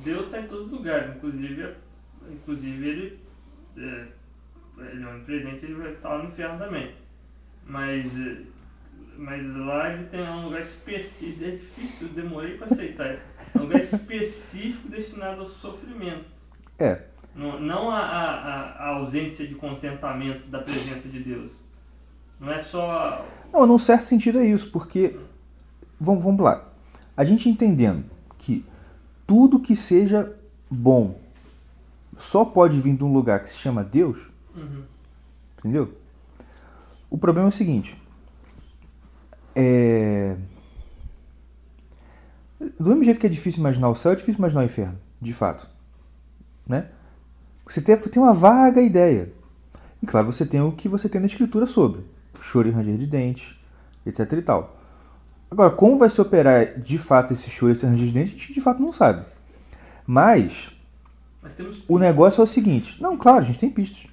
Deus 0.04 0.26
está 0.26 0.40
em 0.42 0.48
todos 0.48 0.66
os 0.68 0.72
lugares. 0.72 1.16
Inclusive, 1.16 1.74
inclusive 2.30 2.88
ele, 2.88 3.20
é, 3.78 4.06
ele 4.92 5.04
é 5.04 5.08
onipresente, 5.08 5.66
ele 5.66 5.76
vai 5.76 5.92
estar 5.94 6.10
lá 6.10 6.18
no 6.20 6.26
inferno 6.26 6.58
também. 6.60 6.92
Mas, 7.66 8.06
é, 8.20 8.38
mas 9.18 9.46
lá 9.56 9.94
ele 9.94 10.06
tem 10.06 10.22
um 10.28 10.46
lugar 10.46 10.62
específico. 10.62 11.44
É 11.44 11.52
difícil, 11.52 12.08
eu 12.08 12.14
demorei 12.14 12.56
para 12.58 12.68
aceitar 12.68 13.12
isso. 13.14 13.22
É 13.54 13.58
um 13.58 13.62
lugar 13.64 13.80
específico 13.82 14.88
destinado 14.90 15.42
ao 15.42 15.46
sofrimento. 15.48 16.26
É. 16.80 17.04
Não, 17.36 17.60
não 17.60 17.90
a, 17.92 18.00
a, 18.00 18.32
a- 18.32 18.72
a 18.84 18.88
ausência 18.96 19.48
de 19.48 19.56
contentamento 19.56 20.48
da 20.50 20.60
presença 20.60 21.08
de 21.08 21.20
Deus. 21.20 21.52
Não 22.40 22.52
é 22.52 22.60
só 22.60 23.24
Não, 23.54 23.66
num 23.68 23.78
certo 23.78 24.04
sentido 24.06 24.40
é 24.40 24.46
isso, 24.46 24.72
porque. 24.72 25.16
Vamos, 26.00 26.24
vamos 26.24 26.42
lá. 26.42 26.68
A 27.16 27.24
gente 27.24 27.48
entendendo 27.48 28.04
que 28.40 28.66
tudo 29.28 29.60
que 29.60 29.76
seja 29.76 30.36
bom 30.70 31.20
só 32.18 32.44
pode 32.44 32.80
vir 32.82 32.96
de 32.98 33.04
um 33.04 33.14
lugar 33.14 33.42
que 33.42 33.50
se 33.50 33.58
chama 33.60 33.84
Deus, 33.84 34.30
Uhum. 34.56 34.84
entendeu? 35.60 35.96
O 37.10 37.18
problema 37.18 37.48
é 37.48 37.50
o 37.50 37.52
seguinte. 37.52 38.01
É. 39.56 40.36
Do 42.80 42.90
mesmo 42.90 43.04
jeito 43.04 43.20
que 43.20 43.26
é 43.26 43.30
difícil 43.30 43.60
imaginar 43.60 43.90
o 43.90 43.96
céu, 43.96 44.12
é 44.12 44.16
difícil 44.16 44.38
imaginar 44.40 44.62
o 44.62 44.66
inferno, 44.66 45.00
de 45.20 45.34
fato. 45.34 45.68
Né? 46.68 46.88
Você 47.68 47.82
tem, 47.82 47.98
tem 47.98 48.22
uma 48.22 48.34
vaga 48.34 48.82
ideia. 48.82 49.32
E 50.02 50.06
claro, 50.06 50.32
você 50.32 50.46
tem 50.46 50.62
o 50.62 50.72
que 50.72 50.88
você 50.88 51.10
tem 51.10 51.20
na 51.20 51.28
escritura 51.28 51.66
sobre. 51.66 52.02
Choro 52.40 52.68
e 52.68 52.72
ranger 52.72 52.98
de 52.98 53.08
dentes, 53.08 53.56
etc 54.06 54.32
e 54.34 54.42
tal. 54.42 54.78
Agora, 55.50 55.72
como 55.72 55.98
vai 55.98 56.10
se 56.10 56.22
operar 56.22 56.80
de 56.80 56.98
fato 56.98 57.34
esse 57.34 57.50
choro 57.50 57.72
e 57.72 57.74
esse 57.74 57.86
ranger 57.86 58.06
de 58.08 58.14
dentes, 58.14 58.34
a 58.34 58.38
gente 58.38 58.54
de 58.54 58.62
fato 58.62 58.82
não 58.82 58.92
sabe. 58.92 59.26
Mas 60.06 60.72
Mas 61.42 61.54
temos 61.54 61.84
o 61.88 61.98
negócio 61.98 62.42
é 62.42 62.44
o 62.44 62.48
seguinte. 62.48 63.02
Não, 63.02 63.18
claro, 63.18 63.40
a 63.40 63.42
gente 63.48 63.60
tem 63.60 63.70
pistas. 63.70 64.08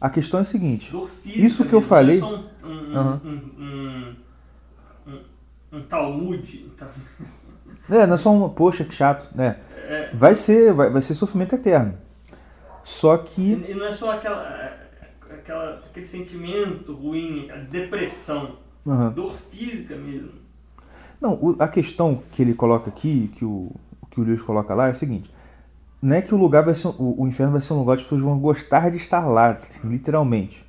A 0.00 0.10
questão 0.10 0.38
é 0.38 0.42
a 0.42 0.44
seguinte. 0.44 0.92
física 1.22 1.46
Isso 1.46 1.64
que 1.64 1.72
eu 1.72 1.80
falei- 1.80 2.18
é 2.18 2.20
só 2.20 2.36
um, 2.36 2.68
um, 2.68 3.30
um, 3.62 4.16
um, 5.72 5.82
Talmud. 5.82 6.70
tá? 6.76 6.88
É, 7.90 8.06
não 8.06 8.14
é 8.14 8.18
só 8.18 8.32
uma, 8.32 8.48
poxa, 8.50 8.84
que 8.84 8.94
chato, 8.94 9.30
né? 9.34 9.56
É, 9.88 10.10
Vai 10.14 10.34
ser, 10.36 10.72
vai, 10.72 10.90
vai 10.90 11.02
ser 11.02 11.14
sofrimento 11.14 11.54
eterno. 11.54 11.94
Só 12.82 13.16
que. 13.18 13.52
e 13.52 13.74
não 13.74 13.86
é 13.86 13.92
só 13.92 14.12
aquela, 14.12 14.72
aquela, 15.30 15.82
aquele 15.90 16.06
sentimento 16.06 16.94
ruim, 16.94 17.46
aquela 17.48 17.64
depressão, 17.64 18.56
Aham. 18.86 19.10
dor 19.10 19.34
física 19.34 19.94
mesmo. 19.96 20.30
Não, 21.20 21.34
o- 21.34 21.56
a 21.60 21.68
questão 21.68 22.22
que 22.32 22.42
ele 22.42 22.54
coloca 22.54 22.88
aqui, 22.90 23.30
que 23.36 23.44
o, 23.44 23.70
que 24.10 24.20
o 24.20 24.24
Lewis 24.24 24.42
coloca 24.42 24.74
lá, 24.74 24.88
é 24.88 24.90
o 24.90 24.94
seguinte: 24.94 25.32
não 26.00 26.16
é 26.16 26.22
que 26.22 26.34
o 26.34 26.38
lugar 26.38 26.64
vai 26.64 26.74
ser. 26.74 26.88
O, 26.88 27.22
o 27.22 27.28
inferno 27.28 27.52
vai 27.52 27.60
ser 27.60 27.72
um 27.74 27.78
lugar 27.78 27.92
onde 27.92 28.02
as 28.02 28.08
pessoas 28.08 28.20
vão 28.22 28.38
gostar 28.38 28.90
de 28.90 28.96
estar 28.96 29.26
lá, 29.28 29.50
assim, 29.50 29.88
literalmente. 29.88 30.64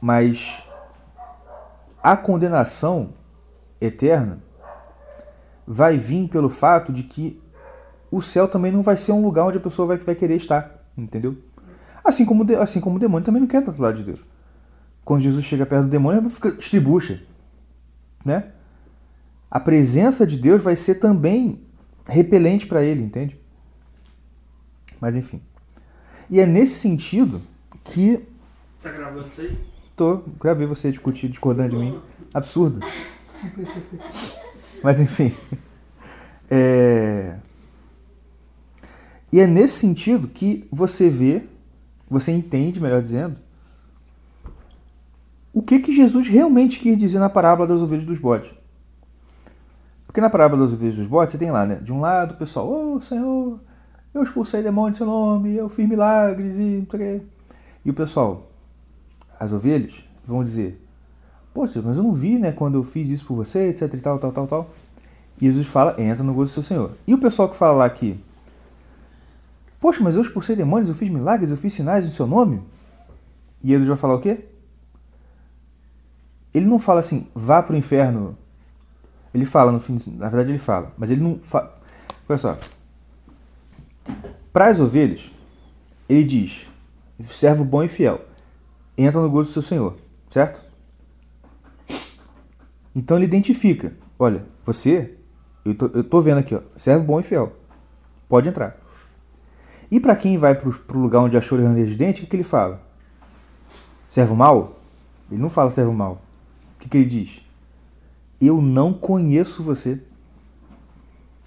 Mas 0.00 0.62
a 2.02 2.16
condenação 2.16 3.10
eterna 3.80 4.42
vai 5.66 5.98
vir 5.98 6.28
pelo 6.28 6.48
fato 6.48 6.92
de 6.92 7.02
que 7.02 7.40
o 8.10 8.22
céu 8.22 8.48
também 8.48 8.72
não 8.72 8.82
vai 8.82 8.96
ser 8.96 9.12
um 9.12 9.22
lugar 9.22 9.46
onde 9.46 9.58
a 9.58 9.60
pessoa 9.60 9.86
vai, 9.86 9.98
vai 9.98 10.14
querer 10.14 10.36
estar, 10.36 10.82
entendeu? 10.96 11.36
Assim 12.02 12.24
como, 12.24 12.46
assim 12.58 12.80
como 12.80 12.96
o 12.96 12.98
demônio 12.98 13.24
também 13.24 13.40
não 13.40 13.46
quer 13.48 13.60
estar 13.60 13.72
do 13.72 13.82
lado 13.82 13.98
de 13.98 14.04
Deus. 14.04 14.20
Quando 15.04 15.20
Jesus 15.20 15.44
chega 15.44 15.66
perto 15.66 15.84
do 15.84 15.90
demônio, 15.90 16.20
ele 16.20 16.30
fica 16.30 16.48
estribucha, 16.48 17.22
né? 18.24 18.52
A 19.50 19.60
presença 19.60 20.26
de 20.26 20.36
Deus 20.36 20.62
vai 20.62 20.76
ser 20.76 20.96
também 20.96 21.60
repelente 22.06 22.66
para 22.66 22.82
ele, 22.82 23.02
entende? 23.02 23.38
Mas 25.00 25.16
enfim. 25.16 25.40
E 26.30 26.40
é 26.40 26.46
nesse 26.46 26.74
sentido 26.74 27.42
que 27.84 28.26
Tá 28.82 28.90
gravando 28.90 29.26
isso 29.28 29.40
aí? 29.40 29.58
tô, 29.96 30.22
gravei 30.40 30.66
você 30.66 30.90
discutir, 30.90 31.28
discordando 31.28 31.70
de 31.70 31.76
mim. 31.76 32.00
Absurdo. 32.32 32.80
Mas 34.82 35.00
enfim. 35.00 35.32
É... 36.50 37.36
E 39.30 39.40
é 39.40 39.46
nesse 39.46 39.78
sentido 39.78 40.26
que 40.28 40.66
você 40.72 41.10
vê, 41.10 41.44
você 42.08 42.32
entende, 42.32 42.80
melhor 42.80 43.02
dizendo, 43.02 43.36
o 45.52 45.62
que, 45.62 45.80
que 45.80 45.92
Jesus 45.92 46.28
realmente 46.28 46.78
quis 46.78 46.96
dizer 46.96 47.18
na 47.18 47.28
parábola 47.28 47.66
das 47.68 47.82
ovelhas 47.82 48.06
dos 48.06 48.18
bodes. 48.18 48.50
Porque 50.06 50.20
na 50.20 50.30
parábola 50.30 50.64
das 50.64 50.72
ovelhas 50.72 50.96
dos 50.96 51.06
bodes, 51.06 51.32
você 51.32 51.38
tem 51.38 51.50
lá, 51.50 51.66
né? 51.66 51.76
De 51.76 51.92
um 51.92 52.00
lado, 52.00 52.32
o 52.34 52.36
pessoal, 52.36 52.94
ô 52.94 53.00
Senhor, 53.00 53.60
eu 54.14 54.22
expulsei 54.22 54.62
demônio 54.62 54.92
em 54.92 54.96
seu 54.96 55.06
nome, 55.06 55.56
eu 55.56 55.68
fiz 55.68 55.86
milagres 55.86 56.58
e. 56.58 56.86
E 57.84 57.90
o 57.90 57.94
pessoal, 57.94 58.50
as 59.38 59.52
ovelhas, 59.52 60.04
vão 60.24 60.42
dizer, 60.42 60.82
Poxa, 61.58 61.82
mas 61.84 61.96
eu 61.96 62.04
não 62.04 62.12
vi, 62.12 62.38
né, 62.38 62.52
quando 62.52 62.76
eu 62.78 62.84
fiz 62.84 63.10
isso 63.10 63.24
por 63.24 63.34
você, 63.34 63.70
etc 63.70 63.92
e 63.92 64.00
tal, 64.00 64.16
tal, 64.16 64.30
tal, 64.30 64.46
tal. 64.46 64.70
E 65.40 65.46
Jesus 65.46 65.66
fala, 65.66 66.00
entra 66.00 66.22
no 66.22 66.32
gozo 66.32 66.52
do 66.52 66.54
seu 66.54 66.62
Senhor. 66.62 66.92
E 67.04 67.12
o 67.12 67.18
pessoal 67.18 67.48
que 67.48 67.56
fala 67.56 67.78
lá 67.78 67.90
que, 67.90 68.16
poxa, 69.80 70.00
mas 70.00 70.14
eu 70.14 70.22
expulsei 70.22 70.54
demônios, 70.54 70.88
eu 70.88 70.94
fiz 70.94 71.10
milagres, 71.10 71.50
eu 71.50 71.56
fiz 71.56 71.72
sinais 71.72 72.06
em 72.06 72.12
seu 72.12 72.28
nome. 72.28 72.62
E 73.60 73.70
Jesus 73.70 73.88
vai 73.88 73.96
falar 73.96 74.14
o 74.14 74.20
quê? 74.20 74.44
Ele 76.54 76.66
não 76.66 76.78
fala 76.78 77.00
assim, 77.00 77.26
vá 77.34 77.60
pro 77.60 77.76
inferno. 77.76 78.38
Ele 79.34 79.44
fala 79.44 79.72
no 79.72 79.80
fim, 79.80 79.98
na 80.16 80.28
verdade 80.28 80.52
ele 80.52 80.58
fala, 80.58 80.92
mas 80.96 81.10
ele 81.10 81.20
não 81.20 81.40
fala. 81.42 81.76
Olha 82.28 82.38
só. 82.38 82.56
Para 84.52 84.68
as 84.68 84.78
ovelhas, 84.78 85.28
ele 86.08 86.22
diz, 86.22 86.68
servo 87.24 87.64
bom 87.64 87.82
e 87.82 87.88
fiel, 87.88 88.24
entra 88.96 89.20
no 89.20 89.28
gozo 89.28 89.48
do 89.48 89.52
seu 89.54 89.62
Senhor, 89.62 89.96
certo? 90.30 90.67
Então 92.98 93.16
ele 93.16 93.26
identifica, 93.26 93.92
olha, 94.18 94.44
você, 94.60 95.14
eu 95.64 95.72
tô, 95.72 95.86
eu 95.94 96.02
tô 96.02 96.20
vendo 96.20 96.38
aqui, 96.38 96.52
ó, 96.52 96.60
servo 96.76 97.04
bom 97.04 97.20
e 97.20 97.22
fiel, 97.22 97.52
pode 98.28 98.48
entrar. 98.48 98.76
E 99.88 100.00
para 100.00 100.16
quem 100.16 100.36
vai 100.36 100.56
pro, 100.56 100.72
pro 100.80 100.98
lugar 100.98 101.20
onde 101.20 101.36
achou 101.36 101.56
o 101.56 101.62
ranger 101.62 101.86
de 101.86 101.94
dente, 101.94 102.20
o 102.20 102.24
que, 102.24 102.30
que 102.30 102.34
ele 102.34 102.42
fala? 102.42 102.82
Servo 104.08 104.34
mal? 104.34 104.80
Ele 105.30 105.40
não 105.40 105.48
fala 105.48 105.70
servo 105.70 105.92
mal. 105.92 106.20
O 106.74 106.80
que, 106.80 106.88
que 106.88 106.96
ele 106.96 107.04
diz? 107.04 107.40
Eu 108.40 108.60
não 108.60 108.92
conheço 108.92 109.62
você. 109.62 110.02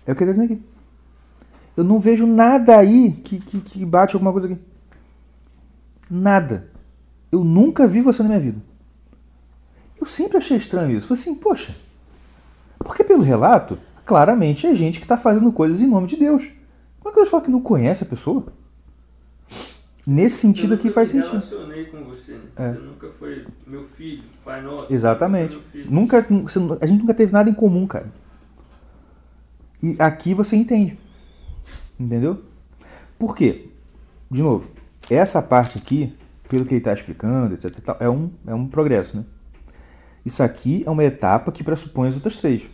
É 0.05 0.13
o 0.13 0.15
que 0.15 0.23
ele 0.23 0.31
está 0.31 0.43
aqui. 0.43 0.63
Eu 1.75 1.83
não 1.83 1.99
vejo 1.99 2.25
nada 2.25 2.77
aí 2.77 3.11
que, 3.11 3.41
que, 3.41 3.59
que 3.59 3.85
bate 3.85 4.15
alguma 4.15 4.31
coisa 4.31 4.47
aqui. 4.47 4.61
Nada. 6.09 6.71
Eu 7.29 7.43
nunca 7.43 7.85
vi 7.89 7.99
você 7.99 8.23
na 8.23 8.29
minha 8.29 8.39
vida. 8.39 8.70
Eu 10.01 10.07
sempre 10.07 10.37
achei 10.37 10.57
estranho 10.57 10.97
isso. 10.97 11.07
Falei 11.07 11.21
assim, 11.21 11.35
poxa, 11.35 11.75
porque 12.79 13.03
pelo 13.03 13.21
relato, 13.21 13.77
claramente 14.03 14.65
é 14.65 14.75
gente 14.75 14.99
que 14.99 15.05
está 15.05 15.15
fazendo 15.15 15.51
coisas 15.51 15.79
em 15.79 15.87
nome 15.87 16.07
de 16.07 16.17
Deus. 16.17 16.49
Como 16.99 17.09
é 17.09 17.13
que 17.13 17.19
Deus 17.19 17.29
fala 17.29 17.43
que 17.43 17.51
não 17.51 17.61
conhece 17.61 18.03
a 18.03 18.07
pessoa? 18.07 18.45
Nesse 20.05 20.37
sentido 20.37 20.73
eu 20.73 20.77
aqui 20.77 20.89
faz 20.89 21.09
sentido. 21.09 21.33
relacionei 21.37 21.85
com 21.85 22.03
você. 22.03 22.31
né? 22.31 22.41
É. 22.55 22.73
Você 22.73 22.79
nunca 22.79 23.09
foi 23.11 23.45
meu 23.67 23.85
filho, 23.85 24.23
pai 24.43 24.61
nosso. 24.63 24.91
Exatamente. 24.91 25.61
Nunca, 25.85 26.25
a 26.81 26.85
gente 26.87 26.99
nunca 26.99 27.13
teve 27.13 27.31
nada 27.31 27.49
em 27.49 27.53
comum, 27.53 27.85
cara. 27.85 28.11
E 29.83 29.95
aqui 29.99 30.33
você 30.33 30.55
entende. 30.55 30.97
Entendeu? 31.99 32.43
Por 33.19 33.35
quê? 33.35 33.69
De 34.29 34.41
novo, 34.41 34.71
essa 35.09 35.41
parte 35.41 35.77
aqui, 35.77 36.15
pelo 36.49 36.65
que 36.65 36.73
ele 36.73 36.79
está 36.79 36.93
explicando, 36.93 37.53
etc. 37.53 37.95
é, 37.99 38.09
um, 38.09 38.31
é 38.47 38.55
um 38.55 38.67
progresso, 38.67 39.17
né? 39.17 39.25
Isso 40.25 40.43
aqui 40.43 40.83
é 40.85 40.89
uma 40.89 41.03
etapa 41.03 41.51
que 41.51 41.63
pressupõe 41.63 42.09
as 42.09 42.15
outras 42.15 42.37
três. 42.37 42.69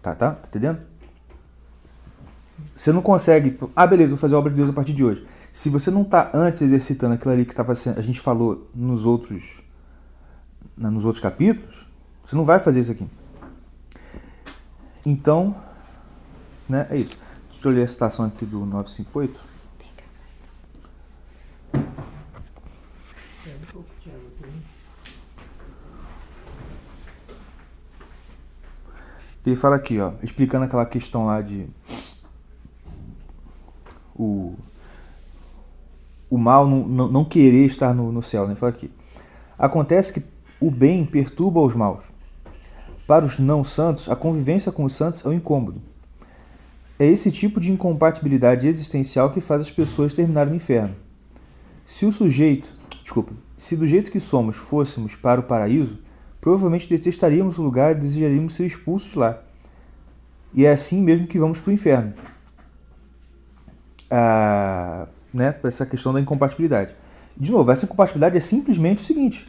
Tá, 0.00 0.14
tá? 0.14 0.32
Tá 0.32 0.48
entendendo? 0.48 0.80
Você 2.74 2.92
não 2.92 3.02
consegue. 3.02 3.58
Ah, 3.76 3.86
beleza, 3.86 4.10
vou 4.10 4.18
fazer 4.18 4.34
a 4.34 4.38
obra 4.38 4.50
de 4.50 4.56
Deus 4.56 4.70
a 4.70 4.72
partir 4.72 4.92
de 4.92 5.04
hoje. 5.04 5.24
Se 5.52 5.68
você 5.68 5.90
não 5.90 6.02
está 6.02 6.30
antes 6.34 6.62
exercitando 6.62 7.14
aquilo 7.14 7.32
ali 7.32 7.44
que 7.44 7.54
tava 7.54 7.74
sendo, 7.74 7.98
a 7.98 8.02
gente 8.02 8.18
falou 8.18 8.70
nos 8.74 9.04
outros, 9.04 9.62
nos 10.76 11.04
outros 11.04 11.22
capítulos, 11.22 11.86
você 12.24 12.34
não 12.34 12.44
vai 12.44 12.58
fazer 12.58 12.80
isso 12.80 12.92
aqui. 12.92 13.06
Então, 15.04 15.54
né, 16.68 16.86
é 16.90 16.96
isso. 16.96 17.16
Deixa 17.50 17.68
eu 17.68 17.72
ler 17.72 17.82
a 17.82 17.88
citação 17.88 18.24
aqui 18.24 18.44
do 18.44 18.64
958. 18.64 19.40
É 21.74 21.78
um 21.78 23.72
pouco 23.72 23.90
de 24.00 24.10
água 24.10 24.30
também. 24.40 24.62
Ele 29.44 29.56
fala 29.56 29.76
aqui, 29.76 29.98
ó, 29.98 30.12
explicando 30.22 30.64
aquela 30.64 30.86
questão 30.86 31.26
lá 31.26 31.42
de 31.42 31.68
o, 34.14 34.54
o 36.30 36.38
mal 36.38 36.66
não, 36.66 37.08
não, 37.08 37.24
querer 37.24 37.66
estar 37.66 37.92
no, 37.94 38.12
no 38.12 38.22
céu, 38.22 38.44
né? 38.44 38.52
Ele 38.52 38.60
fala 38.60 38.70
aqui. 38.70 38.90
Acontece 39.58 40.12
que 40.12 40.22
o 40.60 40.70
bem 40.70 41.04
perturba 41.04 41.60
os 41.60 41.74
maus. 41.74 42.04
Para 43.06 43.24
os 43.24 43.38
não 43.38 43.64
santos, 43.64 44.08
a 44.08 44.14
convivência 44.14 44.70
com 44.70 44.84
os 44.84 44.94
santos 44.94 45.24
é 45.24 45.28
um 45.28 45.32
incômodo. 45.32 45.82
É 46.98 47.06
esse 47.06 47.32
tipo 47.32 47.58
de 47.58 47.72
incompatibilidade 47.72 48.68
existencial 48.68 49.30
que 49.30 49.40
faz 49.40 49.60
as 49.62 49.70
pessoas 49.70 50.14
terminarem 50.14 50.50
no 50.50 50.56
inferno. 50.56 50.94
Se 51.84 52.06
o 52.06 52.12
sujeito, 52.12 52.72
desculpa, 53.02 53.32
se 53.56 53.76
do 53.76 53.86
jeito 53.88 54.10
que 54.10 54.20
somos 54.20 54.56
fôssemos 54.56 55.16
para 55.16 55.40
o 55.40 55.44
paraíso, 55.44 55.98
provavelmente 56.42 56.88
detestaríamos 56.88 57.56
o 57.56 57.62
lugar 57.62 57.92
e 57.92 58.00
desejaríamos 58.00 58.54
ser 58.54 58.66
expulsos 58.66 59.14
lá. 59.14 59.40
E 60.52 60.66
é 60.66 60.72
assim 60.72 61.00
mesmo 61.00 61.28
que 61.28 61.38
vamos 61.38 61.60
para 61.60 61.70
o 61.70 61.72
inferno. 61.72 62.12
Ah, 64.10 65.06
né, 65.32 65.52
para 65.52 65.68
essa 65.68 65.86
questão 65.86 66.12
da 66.12 66.20
incompatibilidade. 66.20 66.96
De 67.36 67.50
novo, 67.50 67.70
essa 67.70 67.84
incompatibilidade 67.84 68.36
é 68.36 68.40
simplesmente 68.40 68.98
o 68.98 69.06
seguinte: 69.06 69.46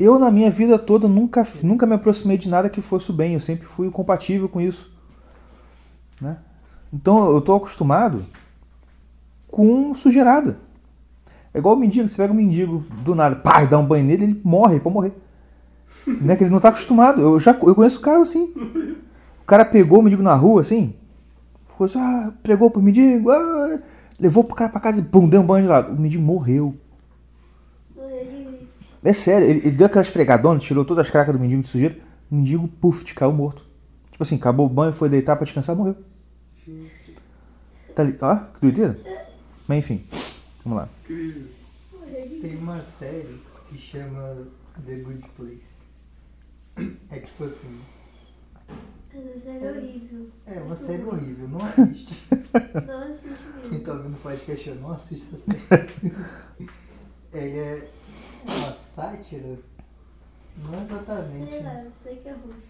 eu 0.00 0.18
na 0.18 0.30
minha 0.30 0.50
vida 0.50 0.78
toda 0.78 1.06
nunca, 1.06 1.46
nunca 1.62 1.86
me 1.86 1.94
aproximei 1.94 2.38
de 2.38 2.48
nada 2.48 2.70
que 2.70 2.80
fosse 2.80 3.10
o 3.10 3.14
bem, 3.14 3.34
eu 3.34 3.40
sempre 3.40 3.66
fui 3.66 3.90
compatível 3.90 4.48
com 4.48 4.58
isso. 4.58 4.90
Né? 6.18 6.38
Então 6.90 7.30
eu 7.30 7.38
estou 7.38 7.56
acostumado 7.56 8.24
com 9.48 9.94
sujeirada. 9.94 10.58
É 11.52 11.58
igual 11.58 11.76
o 11.76 11.78
mendigo, 11.78 12.08
você 12.08 12.16
pega 12.16 12.32
um 12.32 12.36
mendigo 12.36 12.84
do 13.04 13.14
nada, 13.14 13.36
pá, 13.36 13.66
dá 13.66 13.78
um 13.78 13.86
banho 13.86 14.04
nele, 14.04 14.24
ele 14.24 14.40
morre, 14.42 14.74
ele 14.74 14.80
pode 14.80 14.94
morrer. 14.94 15.25
Né? 16.06 16.36
Que 16.36 16.44
ele 16.44 16.50
não 16.50 16.58
está 16.58 16.68
acostumado. 16.68 17.20
Eu 17.20 17.40
já 17.40 17.52
eu 17.52 17.74
conheço 17.74 18.00
caso 18.00 18.22
assim. 18.22 18.52
O 19.42 19.46
cara 19.46 19.64
pegou 19.64 20.00
o 20.00 20.02
mendigo 20.02 20.22
na 20.22 20.34
rua, 20.34 20.60
assim, 20.60 20.94
ficou 21.68 21.84
assim, 21.84 21.98
ah, 21.98 22.32
pregou 22.42 22.70
pro 22.70 22.82
mendigo, 22.82 23.30
ah, 23.30 23.80
levou 24.18 24.42
pro 24.42 24.56
cara 24.56 24.70
pra 24.70 24.80
casa 24.80 25.00
e 25.00 25.04
pum, 25.04 25.28
deu 25.28 25.40
um 25.40 25.46
banho 25.46 25.62
de 25.64 25.68
lado. 25.68 25.92
O 25.92 26.00
mendigo 26.00 26.22
morreu. 26.22 26.74
É 29.04 29.12
sério, 29.12 29.46
ele, 29.46 29.60
ele 29.60 29.70
deu 29.70 29.86
aquela 29.86 30.02
esfregadona, 30.02 30.58
tirou 30.58 30.84
todas 30.84 31.06
as 31.06 31.10
cracas 31.10 31.32
do 31.32 31.38
mendigo 31.38 31.62
de 31.62 31.68
sujeira, 31.68 31.96
o 32.28 32.34
mendigo, 32.34 32.66
puf, 32.66 33.04
caiu 33.14 33.32
morto. 33.32 33.64
Tipo 34.10 34.22
assim, 34.22 34.34
acabou 34.34 34.66
o 34.66 34.68
banho, 34.68 34.92
foi 34.92 35.08
deitar 35.08 35.36
pra 35.36 35.44
descansar, 35.44 35.76
morreu. 35.76 35.94
Tá 37.94 38.02
ali, 38.02 38.16
ó, 38.20 38.36
que 38.36 38.60
doideira. 38.60 38.98
Mas 39.68 39.78
enfim, 39.78 40.04
vamos 40.64 40.78
lá. 40.78 40.88
Tem 41.06 42.56
uma 42.56 42.82
série 42.82 43.40
que 43.68 43.78
chama 43.78 44.38
The 44.84 44.96
Good 44.96 45.24
Place. 45.36 45.75
É 47.10 47.20
tipo 47.20 47.44
assim. 47.44 47.80
Essa 49.10 49.40
série 49.40 49.64
é 49.64 49.72
horrível. 49.72 50.30
É 50.44 50.60
uma 50.60 50.76
série 50.76 51.04
horrível, 51.04 51.48
não 51.48 51.58
assiste. 51.64 52.28
Não 52.86 53.02
assiste 53.02 53.44
mesmo. 53.54 53.70
Quem 53.70 53.80
tá 53.80 53.92
ouvindo 53.94 54.22
podcast, 54.22 54.68
eu 54.68 54.74
não 54.76 54.92
assisto 54.92 55.36
essa 55.36 55.58
série. 55.58 56.12
Ele 57.32 57.58
é 57.58 57.88
uma 58.44 58.72
sátira? 58.72 59.58
Não 60.58 60.82
exatamente. 60.82 61.50
Sei 61.50 61.62
né? 61.62 61.72
lá, 61.72 61.82
eu 61.82 61.92
sei 62.02 62.16
que 62.16 62.28
é 62.28 62.32
ruim. 62.32 62.62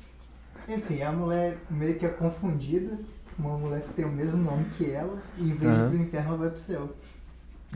Enfim, 0.69 1.03
a 1.03 1.13
mulher 1.13 1.59
meio 1.69 1.99
que 1.99 2.07
é 2.07 2.11
confundida. 2.11 2.99
Uma 3.39 3.59
mulher 3.59 3.83
que 3.83 3.95
tem 3.95 4.05
o 4.05 4.13
mesmo 4.13 4.43
nome 4.43 4.65
que 4.71 4.91
ela. 4.91 5.21
E 5.37 5.51
em 5.51 5.55
vez 5.55 5.73
de 5.73 5.81
ir 5.81 5.89
pro 5.89 5.97
inferno, 5.97 6.29
ela 6.29 6.37
vai 6.39 6.51
pro 6.51 6.59
céu. 6.59 6.91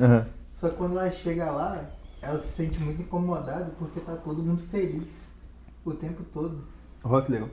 Aham. 0.00 0.26
Só 0.52 0.68
que 0.70 0.76
quando 0.76 0.98
ela 0.98 1.10
chega 1.10 1.50
lá, 1.50 1.90
ela 2.22 2.38
se 2.38 2.48
sente 2.48 2.78
muito 2.78 3.02
incomodada 3.02 3.72
porque 3.78 4.00
tá 4.00 4.16
todo 4.16 4.42
mundo 4.42 4.62
feliz 4.68 5.29
o 5.84 5.92
tempo 5.94 6.22
todo. 6.32 6.64
Olha 7.04 7.24
que 7.24 7.32
legal. 7.32 7.48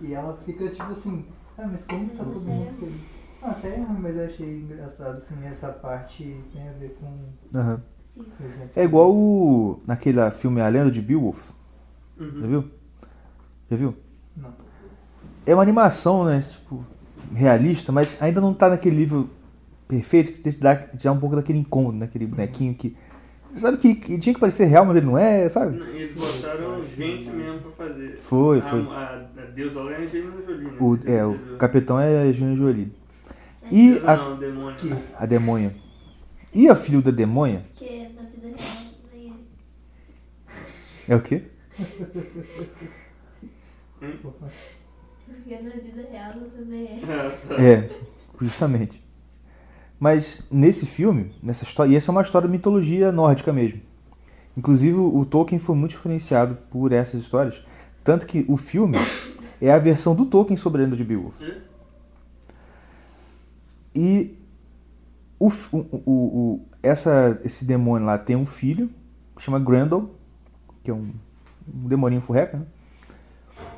E 0.00 0.12
ela 0.14 0.36
fica 0.44 0.68
tipo 0.68 0.92
assim, 0.92 1.24
ah, 1.56 1.66
mas 1.70 1.84
como 1.86 2.08
que 2.08 2.16
tá 2.16 2.24
todo 2.24 2.40
mundo 2.40 2.68
é 2.68 2.72
feliz? 2.80 3.00
Ah, 3.42 3.52
sério, 3.54 3.86
mas 3.90 4.16
eu 4.16 4.24
achei 4.26 4.58
engraçado 4.60 5.18
assim, 5.18 5.44
essa 5.44 5.68
parte 5.68 6.42
tem 6.52 6.68
a 6.68 6.72
ver 6.72 6.96
com 6.98 7.58
Aham. 7.58 7.80
Sim. 8.04 8.24
por 8.36 8.46
exemplo. 8.46 8.70
É 8.74 8.84
igual 8.84 9.12
o. 9.14 9.80
naquele 9.86 10.30
filme 10.30 10.60
A 10.60 10.68
Lenda 10.68 10.90
de 10.90 11.02
Beowulf. 11.02 11.52
Já 12.18 12.24
Uhum. 12.24 12.48
viu? 12.48 12.64
Já 13.70 13.76
viu? 13.76 13.94
Não. 14.36 14.52
É 15.46 15.52
uma 15.54 15.62
animação, 15.62 16.24
né? 16.24 16.40
Tipo, 16.40 16.84
realista, 17.34 17.92
mas 17.92 18.20
ainda 18.22 18.40
não 18.40 18.54
tá 18.54 18.68
naquele 18.68 18.96
nível 18.96 19.28
perfeito 19.86 20.32
que 20.32 20.40
te 20.40 20.56
dá, 20.58 20.74
te 20.76 21.04
dá 21.04 21.12
um 21.12 21.18
pouco 21.20 21.36
daquele 21.36 21.58
incômodo, 21.58 21.98
naquele 21.98 22.26
bonequinho 22.26 22.74
que. 22.74 22.96
Você 23.54 23.60
sabe 23.60 23.78
que, 23.78 23.94
que 23.94 24.18
tinha 24.18 24.34
que 24.34 24.40
parecer 24.40 24.64
real, 24.64 24.84
mas 24.84 24.96
ele 24.96 25.06
não 25.06 25.16
é, 25.16 25.48
sabe? 25.48 25.78
Não, 25.78 25.86
Eles 25.94 26.12
botaram 26.20 26.82
gente 26.96 27.30
mesmo 27.30 27.60
pra 27.60 27.86
fazer. 27.86 28.16
Foi, 28.18 28.58
A- 28.58 28.62
foi. 28.62 28.80
A, 28.80 29.26
a 29.38 29.44
deusa 29.54 29.80
lá 29.80 29.92
é 29.92 29.96
a 29.96 30.00
Angelina 30.00 30.42
Jolie, 30.42 30.64
né? 30.64 30.72
O, 30.80 30.98
é, 31.06 31.24
o 31.24 31.38
capitão 31.56 32.00
é 32.00 32.32
Júnior 32.32 32.56
Jolie. 32.56 32.92
E 33.70 33.90
Deusa 33.92 34.10
a, 34.10 34.16
Não, 34.16 34.36
demônio. 34.36 34.76
Que 34.76 34.90
a 35.16 35.24
demônia. 35.26 35.76
E 36.52 36.68
a 36.68 36.74
filha 36.74 37.00
da 37.00 37.10
demônia 37.12 37.64
Porque 37.70 38.06
na 38.14 38.22
vida 38.22 38.48
real 38.48 38.92
nem 39.12 39.32
é. 41.08 41.12
é 41.12 41.16
o 41.16 41.22
quê? 41.22 41.42
porra, 44.22 44.48
Porque 45.26 45.58
na 45.62 45.70
vida 45.70 46.08
real 46.10 46.32
também 46.56 46.86
é. 46.86 47.00
Ah, 47.06 47.30
tá. 47.56 47.62
É, 47.62 47.90
justamente. 48.40 49.03
Mas 49.98 50.42
nesse 50.50 50.86
filme, 50.86 51.34
nessa 51.42 51.64
história, 51.64 51.92
e 51.92 51.96
essa 51.96 52.10
é 52.10 52.12
uma 52.12 52.22
história 52.22 52.48
de 52.48 52.52
mitologia 52.52 53.12
nórdica 53.12 53.52
mesmo. 53.52 53.80
Inclusive 54.56 54.96
o 54.96 55.24
Tolkien 55.24 55.58
foi 55.58 55.74
muito 55.74 55.94
influenciado 55.94 56.56
por 56.70 56.92
essas 56.92 57.20
histórias, 57.20 57.62
tanto 58.02 58.26
que 58.26 58.44
o 58.48 58.56
filme 58.56 58.98
é 59.60 59.70
a 59.72 59.78
versão 59.78 60.14
do 60.14 60.26
Tolkien 60.26 60.56
sobre 60.56 60.82
a 60.82 60.84
lenda 60.84 60.96
de 60.96 61.04
Beowulf. 61.04 61.42
É? 61.42 61.58
E 63.94 64.36
o, 65.38 65.48
o, 65.72 65.98
o, 66.06 66.60
essa, 66.82 67.40
esse 67.44 67.64
demônio 67.64 68.06
lá 68.06 68.18
tem 68.18 68.36
um 68.36 68.46
filho, 68.46 68.90
que 69.36 69.42
chama 69.42 69.58
Grendel, 69.58 70.10
que 70.82 70.90
é 70.90 70.94
um, 70.94 71.10
um 71.72 71.88
demoninho 71.88 72.20
furreca, 72.20 72.58
né? 72.58 72.66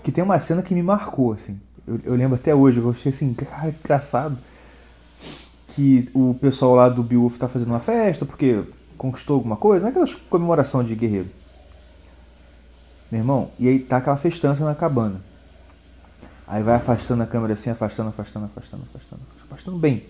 que 0.03 0.11
tem 0.11 0.23
uma 0.25 0.39
cena 0.39 0.63
que 0.63 0.75
me 0.75 0.83
marcou, 0.83 1.33
assim. 1.33 1.61
Eu, 1.87 2.01
eu 2.05 2.15
lembro 2.15 2.35
até 2.35 2.55
hoje, 2.55 2.81
eu 2.81 2.91
achei 2.91 3.11
assim, 3.11 3.33
cara, 3.35 3.69
engraçado. 3.69 4.39
Que 5.77 6.09
o 6.15 6.35
pessoal 6.41 6.75
lá 6.75 6.89
do 6.89 7.03
Beowulf 7.03 7.37
tá 7.37 7.47
fazendo 7.47 7.69
uma 7.69 7.81
festa, 7.81 8.25
porque 8.25 8.65
conquistou 8.97 9.35
alguma 9.35 9.57
coisa, 9.57 9.89
aquelas 9.89 10.15
comemoração 10.15 10.83
de 10.83 10.95
guerreiro. 10.95 11.29
Meu 13.13 13.21
irmão, 13.21 13.51
e 13.59 13.69
aí 13.69 13.79
tá 13.79 13.99
aquela 13.99 14.17
festança 14.17 14.65
na 14.65 14.75
cabana. 14.75 15.21
Aí 16.47 16.63
vai 16.63 16.77
afastando 16.77 17.23
a 17.23 17.27
câmera 17.27 17.53
assim, 17.53 17.69
afastando, 17.69 18.09
afastando, 18.09 18.47
afastando, 18.47 18.85
afastando, 18.85 19.23
afastando 19.45 19.77
bem. 19.77 20.03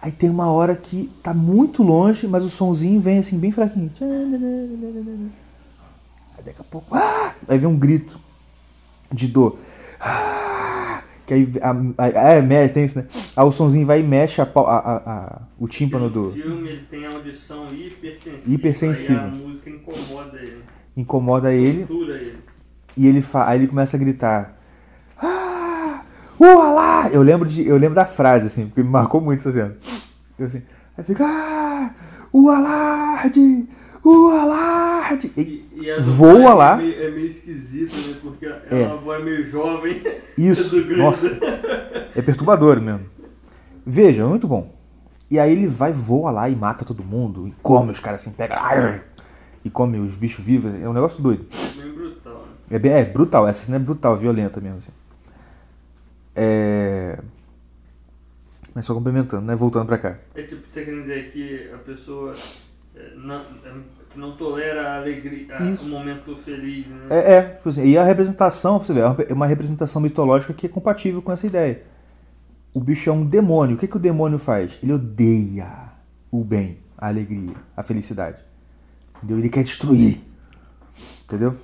Aí 0.00 0.12
tem 0.12 0.30
uma 0.30 0.52
hora 0.52 0.76
que 0.76 1.10
tá 1.20 1.34
muito 1.34 1.82
longe, 1.82 2.28
mas 2.28 2.44
o 2.44 2.50
sonzinho 2.50 3.00
vem 3.00 3.18
assim, 3.18 3.36
bem 3.36 3.50
fraquinho. 3.50 3.90
Aí 6.38 6.44
daqui 6.44 6.60
a 6.60 6.64
pouco. 6.64 6.94
Ah! 6.94 7.34
Aí 7.48 7.58
vem 7.58 7.68
um 7.68 7.76
grito 7.76 8.20
de 9.10 9.26
dor. 9.26 9.58
Ah! 10.00 10.71
Que 11.32 11.34
aí. 11.34 11.52
A, 11.62 12.04
a, 12.04 12.32
é, 12.34 12.42
mexe, 12.42 12.74
tem 12.74 12.84
isso, 12.84 12.98
né? 12.98 13.06
Aí 13.36 13.44
o 13.44 13.52
sonzinho 13.52 13.86
vai 13.86 14.00
e 14.00 14.02
mexe 14.02 14.40
a, 14.40 14.44
a, 14.44 15.42
o 15.58 15.66
tímpano 15.66 16.04
no 16.04 16.10
do. 16.10 16.30
filme 16.32 16.68
ele 16.68 16.84
tem 16.90 17.06
audição 17.06 17.68
hipersensível. 17.68 18.54
Hipersensível. 18.54 19.20
A 19.20 19.28
música 19.28 19.70
incomoda 19.70 20.38
ele. 20.38 20.62
Incomoda 20.96 21.54
ele. 21.54 21.86
Ele. 21.88 22.38
E 22.96 23.06
ele 23.06 23.22
fa... 23.22 23.48
aí 23.48 23.60
ele 23.60 23.66
começa 23.66 23.96
a 23.96 24.00
gritar. 24.00 24.58
Ah! 25.16 26.04
Ualá! 26.38 27.08
Eu 27.10 27.22
lembro, 27.22 27.48
de... 27.48 27.66
eu 27.66 27.78
lembro 27.78 27.94
da 27.94 28.04
frase, 28.04 28.48
assim, 28.48 28.66
porque 28.66 28.82
me 28.82 28.90
marcou 28.90 29.20
muito 29.20 29.40
essa 29.40 29.52
cena. 29.52 29.74
Eu 30.38 30.46
assim, 30.46 30.62
aí 30.98 31.04
fica. 31.04 31.24
Ah! 31.24 31.94
O 32.30 32.50
alarde! 32.50 33.66
O 34.04 34.28
alarde! 34.28 35.32
E- 35.36 35.61
E, 35.82 35.90
a 35.90 36.00
Voa 36.00 36.32
dublagem 36.32 36.56
lá. 36.58 36.72
É 36.72 36.76
meio, 36.76 37.02
é 37.02 37.10
meio 37.10 37.26
esquisita, 37.28 37.96
né? 37.96 38.16
Porque 38.22 38.46
é, 38.46 38.62
É. 38.70 38.86
uma 38.86 38.96
voz 38.96 39.24
meio 39.24 39.44
jovem. 39.44 40.02
Isso, 40.38 40.80
nossa. 40.96 41.28
É 42.14 42.22
perturbador 42.22 42.80
mesmo. 42.80 43.06
Veja, 43.84 44.22
é 44.22 44.24
muito 44.24 44.46
bom. 44.46 44.72
E 45.30 45.38
aí 45.38 45.50
ele 45.52 45.66
vai, 45.66 45.92
voa 45.92 46.30
lá 46.30 46.48
e 46.48 46.54
mata 46.54 46.84
todo 46.84 47.02
mundo. 47.02 47.48
E 47.48 47.54
come 47.62 47.90
os 47.90 48.00
caras 48.00 48.20
assim, 48.20 48.30
pega. 48.32 48.54
arr, 48.56 49.02
E 49.64 49.70
come 49.70 49.98
os 49.98 50.14
bichos 50.16 50.44
vivos. 50.44 50.78
É 50.80 50.88
um 50.88 50.92
negócio 50.92 51.22
doido. 51.22 51.46
Brutal, 51.94 52.34
né? 52.34 52.76
É, 52.76 52.78
bem- 52.78 52.92
é 52.92 53.04
brutal, 53.04 53.48
essa 53.48 53.64
cena 53.64 53.76
é 53.76 53.80
brutal, 53.80 54.16
violenta 54.16 54.60
mesmo. 54.60 54.78
Assim. 54.78 54.90
É. 56.36 57.18
Mas 58.74 58.86
só 58.86 58.94
complementando, 58.94 59.42
né? 59.46 59.54
Voltando 59.54 59.86
pra 59.86 59.98
cá. 59.98 60.18
É 60.34 60.42
tipo, 60.42 60.66
você 60.66 60.84
quer 60.84 61.00
dizer 61.00 61.30
que 61.30 61.70
a 61.74 61.78
pessoa 61.78 62.32
é, 62.32 62.34
não, 63.16 63.40
é, 63.40 63.72
que 64.10 64.18
não 64.18 64.36
tolera 64.36 64.82
a 64.88 64.96
alegria, 64.98 65.56
Isso. 65.62 65.84
o 65.86 65.88
momento 65.88 66.36
feliz, 66.36 66.86
né? 66.86 67.06
É, 67.10 67.34
é 67.36 67.60
e 67.84 67.96
a 67.96 68.04
representação, 68.04 68.78
você 68.78 68.92
ver, 68.92 69.00
é 69.00 69.06
uma- 69.06 69.22
é 69.30 69.32
uma 69.32 69.46
representação 69.46 70.00
mitológica 70.02 70.52
que 70.52 70.66
é 70.66 70.68
compatível 70.68 71.22
com 71.22 71.32
essa 71.32 71.46
ideia. 71.46 71.82
O 72.74 72.80
bicho 72.80 73.08
é 73.10 73.12
um 73.12 73.24
demônio. 73.24 73.76
O 73.76 73.78
que, 73.78 73.86
que 73.86 73.96
o 73.96 74.00
demônio 74.00 74.38
faz? 74.38 74.78
Ele 74.82 74.92
odeia 74.92 75.92
o 76.30 76.42
bem, 76.42 76.78
a 76.96 77.08
alegria, 77.08 77.54
a 77.76 77.82
felicidade. 77.82 78.38
Entendeu? 79.18 79.38
Ele 79.38 79.48
quer 79.48 79.62
destruir. 79.62 80.20
Entendeu? 81.24 81.54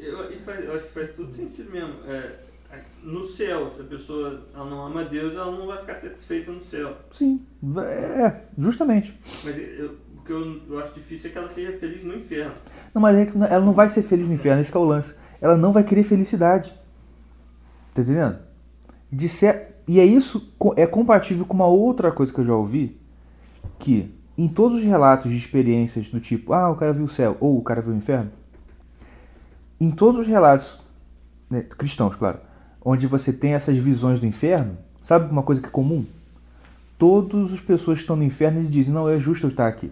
Eu, 0.00 0.18
eu 0.18 0.74
acho 0.74 0.84
que 0.86 0.92
faz 0.92 1.10
todo 1.14 1.30
sentido 1.32 1.70
mesmo. 1.70 1.94
É, 2.06 2.36
a- 2.72 2.78
no 3.02 3.24
céu, 3.24 3.70
se 3.70 3.80
a 3.82 3.84
pessoa 3.84 4.46
ela 4.54 4.64
não 4.68 4.86
ama 4.86 5.04
Deus, 5.04 5.34
ela 5.34 5.50
não 5.50 5.66
vai 5.66 5.78
ficar 5.78 5.94
satisfeita 5.94 6.50
no 6.50 6.62
céu. 6.62 6.96
Sim. 7.10 7.44
É, 7.78 8.42
justamente. 8.56 9.18
Mas 9.44 9.56
eu, 9.56 9.96
que 10.28 10.32
eu, 10.34 10.60
eu 10.68 10.78
acho 10.78 10.92
difícil 10.92 11.30
é 11.30 11.32
que 11.32 11.38
ela 11.38 11.48
seja 11.48 11.72
feliz 11.78 12.04
no 12.04 12.14
inferno. 12.14 12.52
Não, 12.94 13.00
mas 13.00 13.16
é 13.16 13.26
ela 13.50 13.64
não 13.64 13.72
vai 13.72 13.88
ser 13.88 14.02
feliz 14.02 14.28
no 14.28 14.34
inferno, 14.34 14.60
esse 14.60 14.74
é 14.74 14.78
o 14.78 14.84
lance. 14.84 15.14
Ela 15.40 15.56
não 15.56 15.72
vai 15.72 15.82
querer 15.82 16.02
felicidade. 16.02 16.72
Tá 17.94 18.02
entendendo? 18.02 18.38
De 19.10 19.28
ser- 19.28 19.76
E 19.88 19.98
é 19.98 20.04
isso, 20.04 20.52
é 20.76 20.86
compatível 20.86 21.46
com 21.46 21.54
uma 21.54 21.66
outra 21.66 22.12
coisa 22.12 22.30
que 22.32 22.38
eu 22.38 22.44
já 22.44 22.54
ouvi, 22.54 23.00
que 23.78 24.14
em 24.36 24.46
todos 24.46 24.78
os 24.78 24.84
relatos 24.84 25.32
de 25.32 25.38
experiências 25.38 26.10
do 26.10 26.20
tipo, 26.20 26.52
ah, 26.52 26.70
o 26.70 26.76
cara 26.76 26.92
viu 26.92 27.04
o 27.06 27.08
céu, 27.08 27.36
ou 27.40 27.56
o 27.58 27.62
cara 27.62 27.80
viu 27.80 27.94
o 27.94 27.96
inferno, 27.96 28.30
em 29.80 29.90
todos 29.90 30.20
os 30.20 30.26
relatos, 30.26 30.78
né, 31.48 31.62
cristãos, 31.62 32.14
claro, 32.16 32.38
onde 32.84 33.06
você 33.06 33.32
tem 33.32 33.54
essas 33.54 33.78
visões 33.78 34.18
do 34.18 34.26
inferno, 34.26 34.76
sabe 35.02 35.30
uma 35.32 35.42
coisa 35.42 35.60
que 35.62 35.68
é 35.68 35.70
comum? 35.70 36.04
Todas 36.98 37.52
as 37.52 37.60
pessoas 37.60 37.98
que 37.98 38.02
estão 38.04 38.16
no 38.16 38.24
inferno 38.24 38.62
dizem, 38.64 38.92
não, 38.92 39.08
é 39.08 39.18
justo 39.18 39.46
eu 39.46 39.50
estar 39.50 39.66
aqui. 39.68 39.90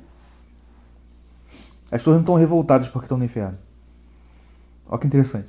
As 1.86 2.00
pessoas 2.00 2.14
não 2.16 2.20
estão 2.20 2.34
revoltadas 2.34 2.88
porque 2.88 3.06
estão 3.06 3.18
no 3.18 3.24
inferno. 3.24 3.58
Olha 4.88 5.00
que 5.00 5.06
interessante. 5.06 5.48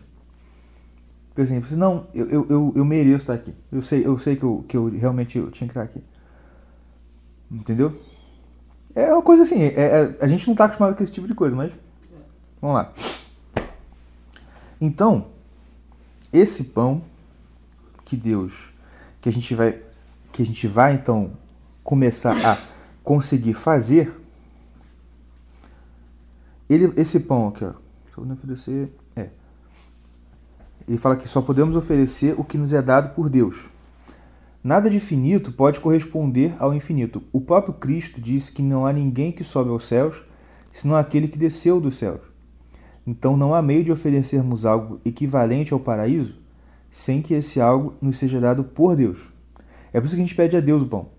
Por 1.34 1.42
exemplo, 1.42 1.66
assim, 1.66 1.76
não, 1.76 2.08
eu, 2.14 2.28
eu, 2.30 2.48
eu, 2.50 2.74
eu 2.78 2.86
mereço 2.86 3.24
estar 3.24 3.34
aqui. 3.34 3.54
Eu 3.72 3.82
sei, 3.82 4.06
eu 4.06 4.18
sei 4.18 4.36
que, 4.36 4.44
eu, 4.44 4.66
que 4.68 4.76
eu 4.76 4.90
realmente 4.90 5.38
eu 5.38 5.52
tinha 5.52 5.68
que 5.68 5.72
estar 5.72 5.84
aqui. 5.84 6.04
Entendeu? 7.52 7.96
É 8.96 9.14
uma 9.14 9.22
coisa 9.22 9.44
assim, 9.44 9.62
é- 9.62 9.74
é- 9.76 10.18
a 10.20 10.28
gente 10.28 10.48
não 10.48 10.54
está 10.54 10.66
acostumado 10.66 10.96
com 10.96 11.04
esse 11.04 11.12
tipo 11.14 11.28
de 11.28 11.36
coisa, 11.36 11.56
mas. 11.56 11.72
Vamos 12.60 12.78
lá. 12.78 12.92
Então, 14.82 15.28
esse 16.34 16.66
pão 16.66 17.04
que 18.04 18.16
Deus, 18.16 18.70
que 19.22 19.30
a 19.30 19.32
gente 19.32 19.54
vai, 19.54 19.80
que 20.32 20.42
a 20.42 20.46
gente 20.46 20.68
vai 20.68 20.94
então 20.94 21.32
começar 21.84 22.36
a 22.46 22.58
conseguir 23.04 23.54
fazer, 23.54 24.12
ele, 26.70 26.94
esse 26.98 27.20
pão 27.20 27.48
aqui, 27.48 27.64
ó, 27.66 27.74
só 28.14 28.16
podemos 28.16 28.38
oferecer, 28.38 28.92
é. 29.16 29.30
Ele 30.88 30.98
fala 30.98 31.16
que 31.16 31.28
só 31.28 31.42
podemos 31.42 31.76
oferecer 31.76 32.36
o 32.38 32.44
que 32.44 32.58
nos 32.58 32.74
é 32.74 32.82
dado 32.82 33.14
por 33.14 33.30
Deus. 33.30 33.70
Nada 34.64 34.90
de 34.90 35.00
finito 35.00 35.52
pode 35.52 35.80
corresponder 35.80 36.56
ao 36.60 36.74
infinito. 36.74 37.22
O 37.32 37.40
próprio 37.40 37.74
Cristo 37.74 38.20
disse 38.20 38.52
que 38.52 38.62
não 38.62 38.86
há 38.86 38.92
ninguém 38.92 39.32
que 39.32 39.44
sobe 39.44 39.70
aos 39.70 39.84
céus, 39.86 40.24
senão 40.72 40.96
aquele 40.96 41.28
que 41.28 41.38
desceu 41.38 41.80
dos 41.80 41.98
céus. 41.98 42.22
Então 43.06 43.38
não 43.38 43.54
há 43.54 43.62
meio 43.62 43.84
de 43.84 43.92
oferecermos 43.92 44.66
algo 44.66 45.00
equivalente 45.06 45.74
ao 45.74 45.80
paraíso 45.80 46.48
sem 46.90 47.22
que 47.22 47.34
esse 47.34 47.62
algo 47.62 47.96
nos 48.02 48.18
seja 48.18 48.40
dado 48.40 48.64
por 48.64 48.96
Deus. 48.96 49.30
É 49.94 50.00
por 50.00 50.06
isso 50.06 50.16
que 50.16 50.22
a 50.22 50.26
gente 50.26 50.36
pede 50.36 50.58
a 50.58 50.60
Deus 50.60 50.82
o 50.82 50.88
pão. 50.88 51.10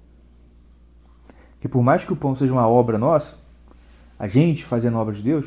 que 1.60 1.68
por 1.68 1.82
mais 1.82 2.04
que 2.04 2.12
o 2.12 2.16
pão 2.16 2.34
seja 2.34 2.52
uma 2.52 2.68
obra 2.68 2.98
nossa, 2.98 3.36
a 4.18 4.26
gente 4.26 4.64
fazendo 4.64 4.96
a 4.96 5.00
obra 5.00 5.14
de 5.14 5.22
Deus, 5.22 5.46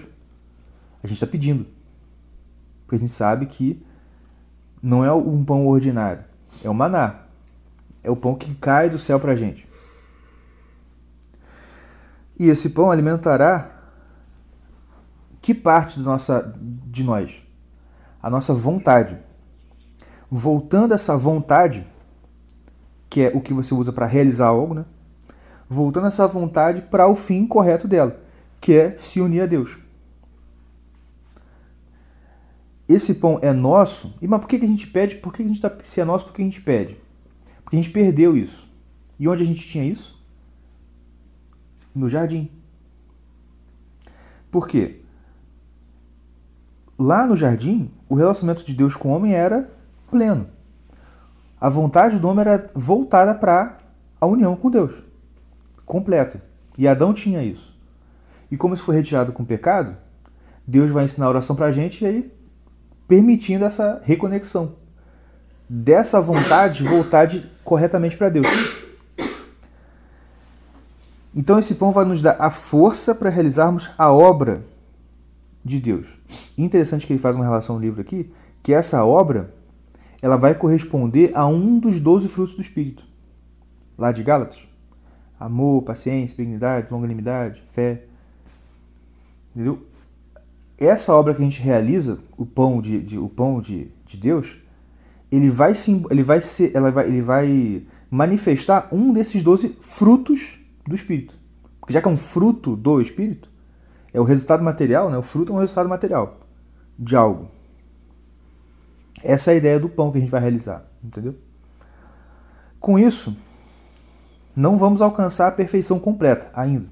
a 1.04 1.08
gente 1.08 1.16
está 1.16 1.28
pedindo. 1.28 1.66
Porque 2.86 2.96
a 2.96 3.00
gente 3.00 3.12
sabe 3.12 3.46
que 3.46 3.84
não 4.82 5.04
é 5.04 5.12
um 5.12 5.44
pão 5.44 5.68
ordinário, 5.68 6.24
é 6.64 6.70
o 6.70 6.74
maná. 6.74 7.22
É 8.04 8.10
o 8.10 8.16
pão 8.16 8.34
que 8.34 8.54
cai 8.56 8.90
do 8.90 8.98
céu 8.98 9.20
para 9.20 9.34
a 9.34 9.36
gente. 9.36 9.68
E 12.38 12.50
esse 12.50 12.70
pão 12.70 12.90
alimentará 12.90 13.70
que 15.42 15.54
parte 15.54 16.00
de, 16.00 16.06
nossa, 16.06 16.54
de 16.60 17.04
nós? 17.04 17.44
A 18.22 18.30
nossa 18.30 18.54
vontade. 18.54 19.18
Voltando 20.30 20.94
essa 20.94 21.18
vontade, 21.18 21.86
que 23.10 23.22
é 23.22 23.32
o 23.36 23.42
que 23.42 23.54
você 23.54 23.74
usa 23.74 23.92
para 23.92 24.06
realizar 24.06 24.48
algo, 24.48 24.74
né? 24.74 24.86
Voltando 25.68 26.08
essa 26.08 26.28
vontade 26.28 26.82
para 26.82 27.08
o 27.08 27.16
fim 27.16 27.46
correto 27.46 27.88
dela, 27.88 28.20
que 28.62 28.78
é 28.78 28.96
se 28.96 29.20
unir 29.20 29.42
a 29.42 29.46
Deus. 29.48 29.80
Esse 32.88 33.16
pão 33.16 33.40
é 33.42 33.52
nosso, 33.52 34.14
e 34.22 34.28
mas 34.28 34.40
por 34.40 34.48
que, 34.48 34.58
a 34.58 34.68
gente 34.68 34.86
pede? 34.86 35.16
Por 35.16 35.34
que 35.34 35.42
a 35.42 35.46
gente 35.46 35.60
tá, 35.60 35.76
se 35.84 36.00
é 36.00 36.06
nosso, 36.06 36.26
por 36.26 36.34
que 36.34 36.42
a 36.42 36.46
gente 36.46 36.62
pede? 36.62 36.98
Porque 37.64 37.76
a 37.76 37.82
gente 37.82 37.92
perdeu 37.92 38.38
isso. 38.38 38.70
E 39.18 39.28
onde 39.28 39.44
a 39.44 39.46
gente 39.46 39.68
tinha 39.68 39.84
isso? 39.84 40.22
No 41.96 42.08
jardim. 42.08 42.52
Por 44.52 44.68
quê? 44.68 45.02
Lá 47.00 47.26
no 47.26 47.36
jardim, 47.36 47.90
o 48.08 48.14
relacionamento 48.14 48.64
de 48.64 48.74
Deus 48.74 48.96
com 48.96 49.10
o 49.10 49.16
homem 49.16 49.34
era 49.34 49.72
pleno. 50.10 50.50
A 51.60 51.70
vontade 51.70 52.20
do 52.20 52.28
homem 52.28 52.42
era 52.42 52.70
voltada 52.76 53.34
para 53.34 53.80
a 54.20 54.26
união 54.26 54.56
com 54.56 54.70
Deus, 54.70 55.02
completa. 55.86 56.44
E 56.78 56.88
Adão 56.88 57.14
tinha 57.14 57.42
isso. 57.42 57.72
E 58.52 58.58
como 58.58 58.74
isso 58.74 58.84
foi 58.84 58.96
retirado 58.96 59.32
com 59.32 59.42
o 59.42 59.46
pecado, 59.46 59.98
Deus 60.68 60.92
vai 60.92 61.06
ensinar 61.06 61.26
a 61.26 61.30
oração 61.30 61.56
para 61.56 61.68
a 61.68 61.72
gente 61.72 62.04
e 62.04 62.08
aí 62.08 62.34
permitindo 63.08 63.66
essa 63.66 64.00
reconexão 64.04 64.76
dessa 65.74 66.20
vontade 66.20 66.84
voltar 66.84 67.26
de, 67.26 67.50
corretamente 67.64 68.18
para 68.18 68.28
Deus. 68.28 68.48
Então 71.34 71.58
esse 71.58 71.76
pão 71.76 71.94
vai 71.94 72.04
nos 72.04 72.22
dar 72.22 72.36
a 72.40 72.52
força 72.52 73.16
para 73.16 73.30
realizarmos 73.30 73.90
a 73.98 74.12
obra 74.12 74.66
de 75.64 75.80
Deus. 75.80 76.20
Interessante 76.58 77.08
que 77.08 77.14
ele 77.14 77.22
faz 77.22 77.38
uma 77.38 77.46
relação 77.46 77.76
no 77.76 77.82
livro 77.82 78.02
aqui, 78.02 78.34
que 78.62 78.74
essa 78.74 79.06
obra 79.06 79.54
ela 80.22 80.36
vai 80.36 80.54
corresponder 80.54 81.32
a 81.34 81.48
um 81.48 81.80
dos 81.80 82.02
doze 82.02 82.28
frutos 82.28 82.54
do 82.54 82.62
Espírito. 82.62 83.06
Lá 83.98 84.12
de 84.12 84.24
Gálatas. 84.24 84.68
Amor, 85.40 85.84
paciência, 85.84 86.36
benignidade, 86.36 86.88
longanimidade, 86.92 87.64
fé. 87.72 88.04
Entendeu? 89.56 89.86
Essa 90.78 91.14
obra 91.14 91.34
que 91.34 91.42
a 91.42 91.44
gente 91.44 91.62
realiza, 91.62 92.20
o 92.38 92.46
pão 92.46 92.82
de, 92.82 93.00
de 93.02 93.18
o 93.18 93.30
pão 93.30 93.62
de, 93.62 93.92
de 94.06 94.18
Deus, 94.18 94.58
ele 95.32 95.50
vai, 95.50 95.74
ele 96.10 96.24
vai 96.24 96.42
ser, 96.42 96.76
ela 96.76 96.92
vai, 96.92 97.08
ele 97.08 97.22
vai 97.22 97.86
manifestar 98.10 98.88
um 98.92 99.14
desses 99.14 99.44
doze 99.44 99.78
frutos 99.80 100.60
do 100.88 100.96
Espírito. 100.96 101.38
Porque 101.80 101.94
já 101.94 102.02
que 102.02 102.08
é 102.08 102.12
um 102.12 102.18
fruto 102.18 102.76
do 102.76 103.00
Espírito, 103.00 103.50
é 104.14 104.20
o 104.20 104.24
resultado 104.24 104.64
material, 104.64 105.10
né? 105.10 105.18
O 105.18 105.22
fruto 105.22 105.54
é 105.54 105.56
um 105.56 105.60
resultado 105.60 105.88
material 105.88 106.40
de 106.98 107.16
algo. 107.16 107.50
Essa 109.24 109.52
é 109.52 109.54
a 109.54 109.58
ideia 109.58 109.80
do 109.80 109.88
pão 109.88 110.12
que 110.12 110.18
a 110.18 110.22
gente 110.22 110.30
vai 110.30 110.42
realizar, 110.42 110.86
entendeu? 111.04 111.36
Com 112.80 112.98
isso, 112.98 113.36
não 114.56 114.78
vamos 114.78 115.02
alcançar 115.02 115.48
a 115.48 115.52
perfeição 115.52 116.00
completa 116.00 116.50
ainda. 116.54 116.88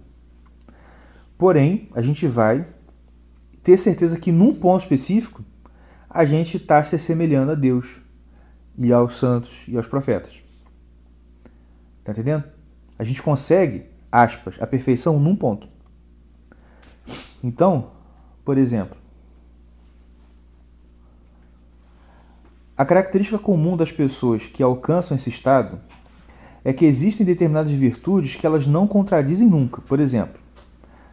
Porém, 1.39 1.87
a 1.95 2.01
gente 2.01 2.27
vai 2.27 2.67
ter 3.63 3.77
certeza 3.77 4.19
que 4.19 4.29
num 4.29 4.53
ponto 4.53 4.81
específico 4.81 5.41
a 6.09 6.25
gente 6.25 6.57
está 6.57 6.83
se 6.83 6.97
assemelhando 6.97 7.53
a 7.53 7.55
Deus 7.55 8.01
e 8.77 8.91
aos 8.91 9.13
santos 9.13 9.63
e 9.65 9.77
aos 9.77 9.87
profetas. 9.87 10.41
Tá 12.03 12.11
entendendo? 12.11 12.43
A 12.97 13.05
gente 13.05 13.21
consegue, 13.21 13.85
aspas, 14.11 14.61
a 14.61 14.67
perfeição 14.67 15.17
num 15.17 15.33
ponto. 15.33 15.69
Então, 17.41 17.91
por 18.43 18.57
exemplo, 18.57 18.97
a 22.75 22.83
característica 22.83 23.39
comum 23.39 23.77
das 23.77 23.93
pessoas 23.93 24.45
que 24.45 24.61
alcançam 24.61 25.15
esse 25.15 25.29
estado 25.29 25.79
é 26.65 26.73
que 26.73 26.83
existem 26.83 27.25
determinadas 27.25 27.71
virtudes 27.71 28.35
que 28.35 28.45
elas 28.45 28.67
não 28.67 28.85
contradizem 28.85 29.47
nunca. 29.47 29.81
Por 29.81 30.01
exemplo, 30.01 30.48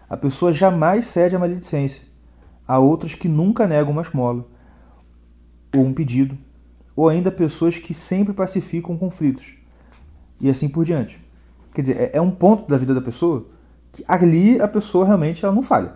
a 0.09 0.17
pessoa 0.17 0.53
jamais 0.53 1.07
cede 1.07 1.37
à 1.37 1.39
maledicência. 1.39 2.05
Há 2.67 2.79
outras 2.79 3.15
que 3.15 3.29
nunca 3.29 3.67
negam 3.67 3.93
uma 3.93 4.03
esmola 4.03 4.47
ou 5.75 5.85
um 5.85 5.93
pedido, 5.93 6.37
ou 6.95 7.09
ainda 7.09 7.31
pessoas 7.31 7.79
que 7.79 7.93
sempre 7.93 8.33
pacificam 8.33 8.97
conflitos 8.97 9.55
e 10.41 10.49
assim 10.49 10.69
por 10.69 10.85
diante. 10.85 11.23
Quer 11.75 11.83
dizer, 11.83 12.11
é 12.13 12.21
um 12.21 12.31
ponto 12.31 12.67
da 12.67 12.79
vida 12.79 12.95
da 12.95 13.03
pessoa 13.03 13.47
que 13.93 14.05
ali 14.09 14.61
a 14.61 14.69
pessoa 14.69 15.05
realmente 15.05 15.45
ela 15.45 15.55
não 15.55 15.63
falha. 15.63 15.95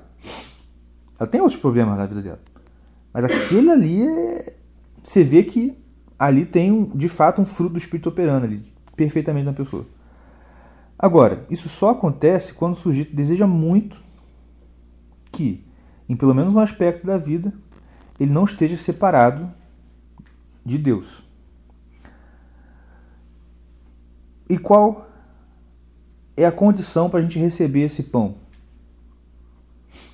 Ela 1.18 1.28
tem 1.28 1.40
outros 1.40 1.58
problemas 1.58 1.96
na 1.96 2.06
vida 2.06 2.22
dela. 2.22 2.40
Mas 3.12 3.24
aquele 3.24 3.70
ali 3.70 4.06
é... 4.06 4.56
Você 5.02 5.24
vê 5.24 5.42
que 5.42 5.76
ali 6.18 6.44
tem, 6.44 6.90
de 6.94 7.08
fato, 7.08 7.40
um 7.40 7.46
fruto 7.46 7.72
do 7.72 7.78
espírito 7.78 8.10
operando 8.10 8.44
ali, 8.44 8.70
perfeitamente 8.94 9.46
na 9.46 9.52
pessoa. 9.54 9.86
Agora, 11.02 11.46
isso 11.48 11.66
só 11.66 11.90
acontece 11.90 12.52
quando 12.52 12.74
o 12.74 12.76
sujeito 12.76 13.16
deseja 13.16 13.46
muito 13.46 14.02
que, 15.32 15.66
em 16.06 16.14
pelo 16.14 16.34
menos 16.34 16.54
um 16.54 16.58
aspecto 16.58 17.06
da 17.06 17.16
vida, 17.16 17.54
ele 18.18 18.30
não 18.30 18.44
esteja 18.44 18.76
separado 18.76 19.50
de 20.62 20.76
Deus. 20.76 21.24
E 24.46 24.58
qual 24.58 25.08
é 26.36 26.44
a 26.44 26.52
condição 26.52 27.08
para 27.08 27.20
a 27.20 27.22
gente 27.22 27.38
receber 27.38 27.80
esse 27.80 28.02
pão? 28.02 28.34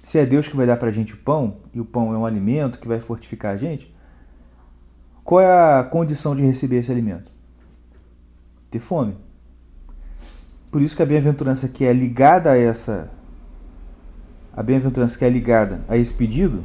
Se 0.04 0.18
é 0.18 0.24
Deus 0.24 0.46
que 0.46 0.56
vai 0.56 0.68
dar 0.68 0.76
para 0.76 0.90
a 0.90 0.92
gente 0.92 1.14
o 1.14 1.18
pão, 1.18 1.56
e 1.74 1.80
o 1.80 1.84
pão 1.84 2.14
é 2.14 2.18
um 2.18 2.24
alimento 2.24 2.78
que 2.78 2.86
vai 2.86 3.00
fortificar 3.00 3.54
a 3.54 3.56
gente, 3.56 3.92
qual 5.24 5.40
é 5.40 5.80
a 5.80 5.82
condição 5.82 6.36
de 6.36 6.42
receber 6.42 6.76
esse 6.76 6.92
alimento? 6.92 7.32
Ter 8.70 8.78
fome. 8.78 9.25
Por 10.70 10.82
isso 10.82 10.96
que 10.96 11.02
a 11.02 11.06
bem-aventurança 11.06 11.68
que 11.68 11.84
é 11.84 11.92
ligada 11.92 12.50
a 12.50 12.56
essa 12.56 13.10
a 14.52 14.62
bem-aventurança 14.62 15.18
que 15.18 15.24
é 15.24 15.28
ligada 15.28 15.82
a 15.86 15.96
esse 15.96 16.14
pedido 16.14 16.64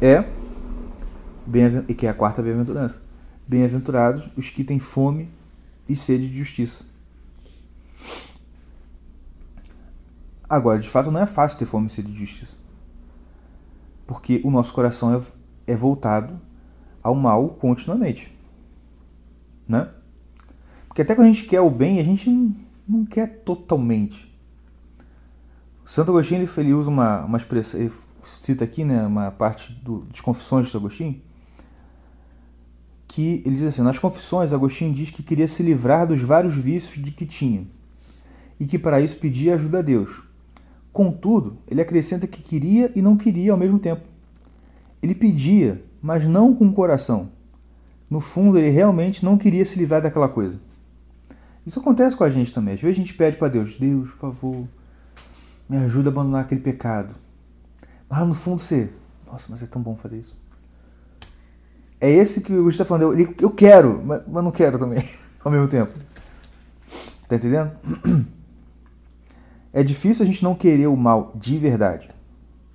é 0.00 0.24
e 1.88 1.94
que 1.94 2.06
é 2.06 2.10
a 2.10 2.14
quarta 2.14 2.42
bem-aventurança. 2.42 3.02
Bem-aventurados 3.46 4.28
os 4.36 4.50
que 4.50 4.62
têm 4.62 4.78
fome 4.78 5.28
e 5.88 5.96
sede 5.96 6.28
de 6.28 6.38
justiça. 6.38 6.84
Agora, 10.48 10.78
de 10.78 10.88
fato, 10.88 11.10
não 11.10 11.20
é 11.20 11.26
fácil 11.26 11.58
ter 11.58 11.64
fome 11.64 11.86
e 11.86 11.90
sede 11.90 12.12
de 12.12 12.18
justiça 12.18 12.60
porque 14.10 14.40
o 14.42 14.50
nosso 14.50 14.74
coração 14.74 15.14
é, 15.14 15.72
é 15.72 15.76
voltado 15.76 16.40
ao 17.00 17.14
mal 17.14 17.50
continuamente. 17.50 18.36
Né? 19.68 19.88
Porque 20.88 21.02
até 21.02 21.14
quando 21.14 21.28
a 21.28 21.32
gente 21.32 21.44
quer 21.44 21.60
o 21.60 21.70
bem, 21.70 22.00
a 22.00 22.02
gente 22.02 22.28
não, 22.90 23.04
quer 23.04 23.42
totalmente. 23.44 24.28
Santo 25.84 26.10
Agostinho 26.10 26.42
ele, 26.42 26.50
ele 26.58 26.74
usa 26.74 26.90
uma, 26.90 27.24
uma 27.24 27.38
expressão, 27.38 27.80
ele 27.80 27.92
cita 28.24 28.64
aqui 28.64 28.84
né, 28.84 29.06
uma 29.06 29.30
parte 29.30 29.72
do, 29.72 30.00
das 30.02 30.20
confissões 30.20 30.66
de 30.66 30.72
Santo 30.72 30.82
Agostinho, 30.82 31.20
que 33.06 33.42
ele 33.46 33.56
diz 33.56 33.64
assim: 33.64 33.82
nas 33.82 33.98
confissões, 33.98 34.52
Agostinho 34.52 34.92
diz 34.92 35.10
que 35.10 35.22
queria 35.22 35.46
se 35.46 35.62
livrar 35.62 36.06
dos 36.06 36.20
vários 36.20 36.56
vícios 36.56 37.02
de 37.02 37.10
que 37.12 37.24
tinha 37.24 37.66
e 38.58 38.66
que 38.66 38.78
para 38.78 39.00
isso 39.00 39.16
pedia 39.16 39.54
ajuda 39.54 39.78
a 39.78 39.82
Deus. 39.82 40.22
Contudo, 40.92 41.58
ele 41.68 41.80
acrescenta 41.80 42.26
que 42.26 42.42
queria 42.42 42.90
e 42.96 43.00
não 43.00 43.16
queria 43.16 43.52
ao 43.52 43.58
mesmo 43.58 43.78
tempo. 43.78 44.02
Ele 45.00 45.14
pedia, 45.14 45.84
mas 46.02 46.26
não 46.26 46.54
com 46.54 46.66
o 46.66 46.72
coração. 46.72 47.30
No 48.08 48.20
fundo, 48.20 48.58
ele 48.58 48.70
realmente 48.70 49.24
não 49.24 49.38
queria 49.38 49.64
se 49.64 49.78
livrar 49.78 50.02
daquela 50.02 50.28
coisa. 50.28 50.60
Isso 51.70 51.78
acontece 51.78 52.16
com 52.16 52.24
a 52.24 52.30
gente 52.30 52.52
também. 52.52 52.74
Às 52.74 52.80
vezes 52.80 52.96
a 52.96 53.00
gente 53.00 53.14
pede 53.14 53.36
para 53.36 53.46
Deus: 53.46 53.76
Deus, 53.76 54.10
por 54.10 54.18
favor, 54.18 54.68
me 55.68 55.76
ajuda 55.76 56.08
a 56.08 56.12
abandonar 56.12 56.40
aquele 56.40 56.60
pecado. 56.60 57.14
Mas 58.08 58.18
lá 58.18 58.24
no 58.24 58.34
fundo 58.34 58.60
você, 58.60 58.90
nossa, 59.24 59.46
mas 59.48 59.62
é 59.62 59.66
tão 59.66 59.80
bom 59.80 59.94
fazer 59.94 60.18
isso. 60.18 60.36
É 62.00 62.10
esse 62.10 62.40
que 62.40 62.52
o 62.52 62.64
Gustavo 62.64 62.70
está 62.70 62.84
falando. 62.84 63.16
Eu, 63.16 63.32
eu 63.40 63.50
quero, 63.52 64.02
mas, 64.04 64.20
mas 64.26 64.42
não 64.42 64.50
quero 64.50 64.80
também, 64.80 65.00
ao 65.44 65.52
mesmo 65.52 65.68
tempo. 65.68 65.92
Tá 67.28 67.36
entendendo? 67.36 67.70
É 69.72 69.84
difícil 69.84 70.24
a 70.24 70.26
gente 70.26 70.42
não 70.42 70.56
querer 70.56 70.88
o 70.88 70.96
mal 70.96 71.30
de 71.36 71.56
verdade. 71.56 72.10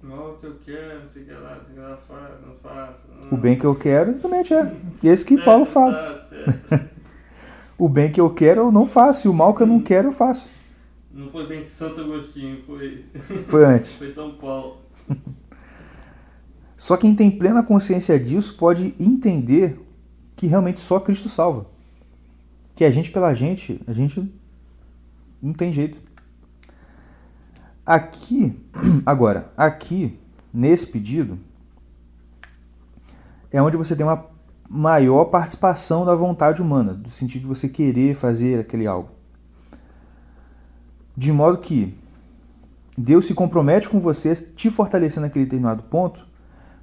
Mal 0.01 0.37
que 0.39 0.45
eu 0.45 0.57
quero, 0.65 1.03
não 1.03 1.11
sei 1.11 1.23
o 1.23 1.25
que 1.25 1.33
lá, 1.33 1.55
não 1.57 1.65
sei 1.65 1.71
o 1.71 1.75
que 1.75 1.79
lá, 1.81 1.97
faço, 2.07 2.47
não 2.47 2.55
faço. 2.63 2.99
Não... 3.23 3.37
O 3.37 3.41
bem 3.41 3.59
que 3.59 3.65
eu 3.65 3.75
quero 3.75 4.11
exatamente 4.11 4.53
é. 4.53 4.73
Esse 5.03 5.25
que 5.25 5.43
Paulo 5.43 5.65
fala. 5.65 5.91
Tá, 5.91 6.23
certo. 6.29 6.89
O 7.77 7.89
bem 7.89 8.11
que 8.11 8.21
eu 8.21 8.29
quero 8.33 8.61
eu 8.61 8.71
não 8.71 8.85
faço, 8.85 9.27
e 9.27 9.29
o 9.29 9.33
mal 9.33 9.53
que 9.53 9.63
eu 9.63 9.67
não 9.67 9.81
quero 9.81 10.09
eu 10.09 10.11
faço. 10.11 10.49
Não 11.11 11.29
foi 11.29 11.47
bem 11.47 11.63
Santo 11.63 12.01
Agostinho, 12.01 12.61
foi, 12.65 13.05
Foi 13.45 13.65
antes. 13.65 13.95
foi 13.97 14.11
São 14.11 14.35
Paulo. 14.35 14.77
Só 16.77 16.97
quem 16.97 17.15
tem 17.15 17.31
plena 17.31 17.63
consciência 17.63 18.19
disso 18.19 18.55
pode 18.57 18.93
entender 18.99 19.79
que 20.35 20.45
realmente 20.45 20.79
só 20.79 20.99
Cristo 20.99 21.29
salva. 21.29 21.67
Que 22.75 22.83
a 22.83 22.91
gente 22.91 23.11
pela 23.11 23.33
gente, 23.33 23.81
a 23.87 23.93
gente 23.93 24.29
não 25.41 25.53
tem 25.53 25.71
jeito. 25.71 26.01
Aqui, 27.85 28.59
agora, 29.05 29.49
aqui, 29.55 30.19
nesse 30.53 30.85
pedido, 30.85 31.39
é 33.51 33.61
onde 33.61 33.77
você 33.77 33.95
tem 33.95 34.05
uma 34.05 34.34
maior 34.69 35.25
participação 35.25 36.05
da 36.05 36.15
vontade 36.15 36.61
humana, 36.61 36.93
do 36.93 37.09
sentido 37.09 37.43
de 37.43 37.47
você 37.47 37.69
querer 37.69 38.15
fazer 38.15 38.59
aquele 38.59 38.87
algo. 38.87 39.09
De 41.15 41.31
modo 41.31 41.59
que 41.59 41.97
Deus 42.97 43.25
se 43.25 43.33
compromete 43.33 43.89
com 43.89 43.99
você, 43.99 44.35
te 44.35 44.69
fortalecendo 44.69 45.21
naquele 45.21 45.45
determinado 45.45 45.83
ponto, 45.83 46.27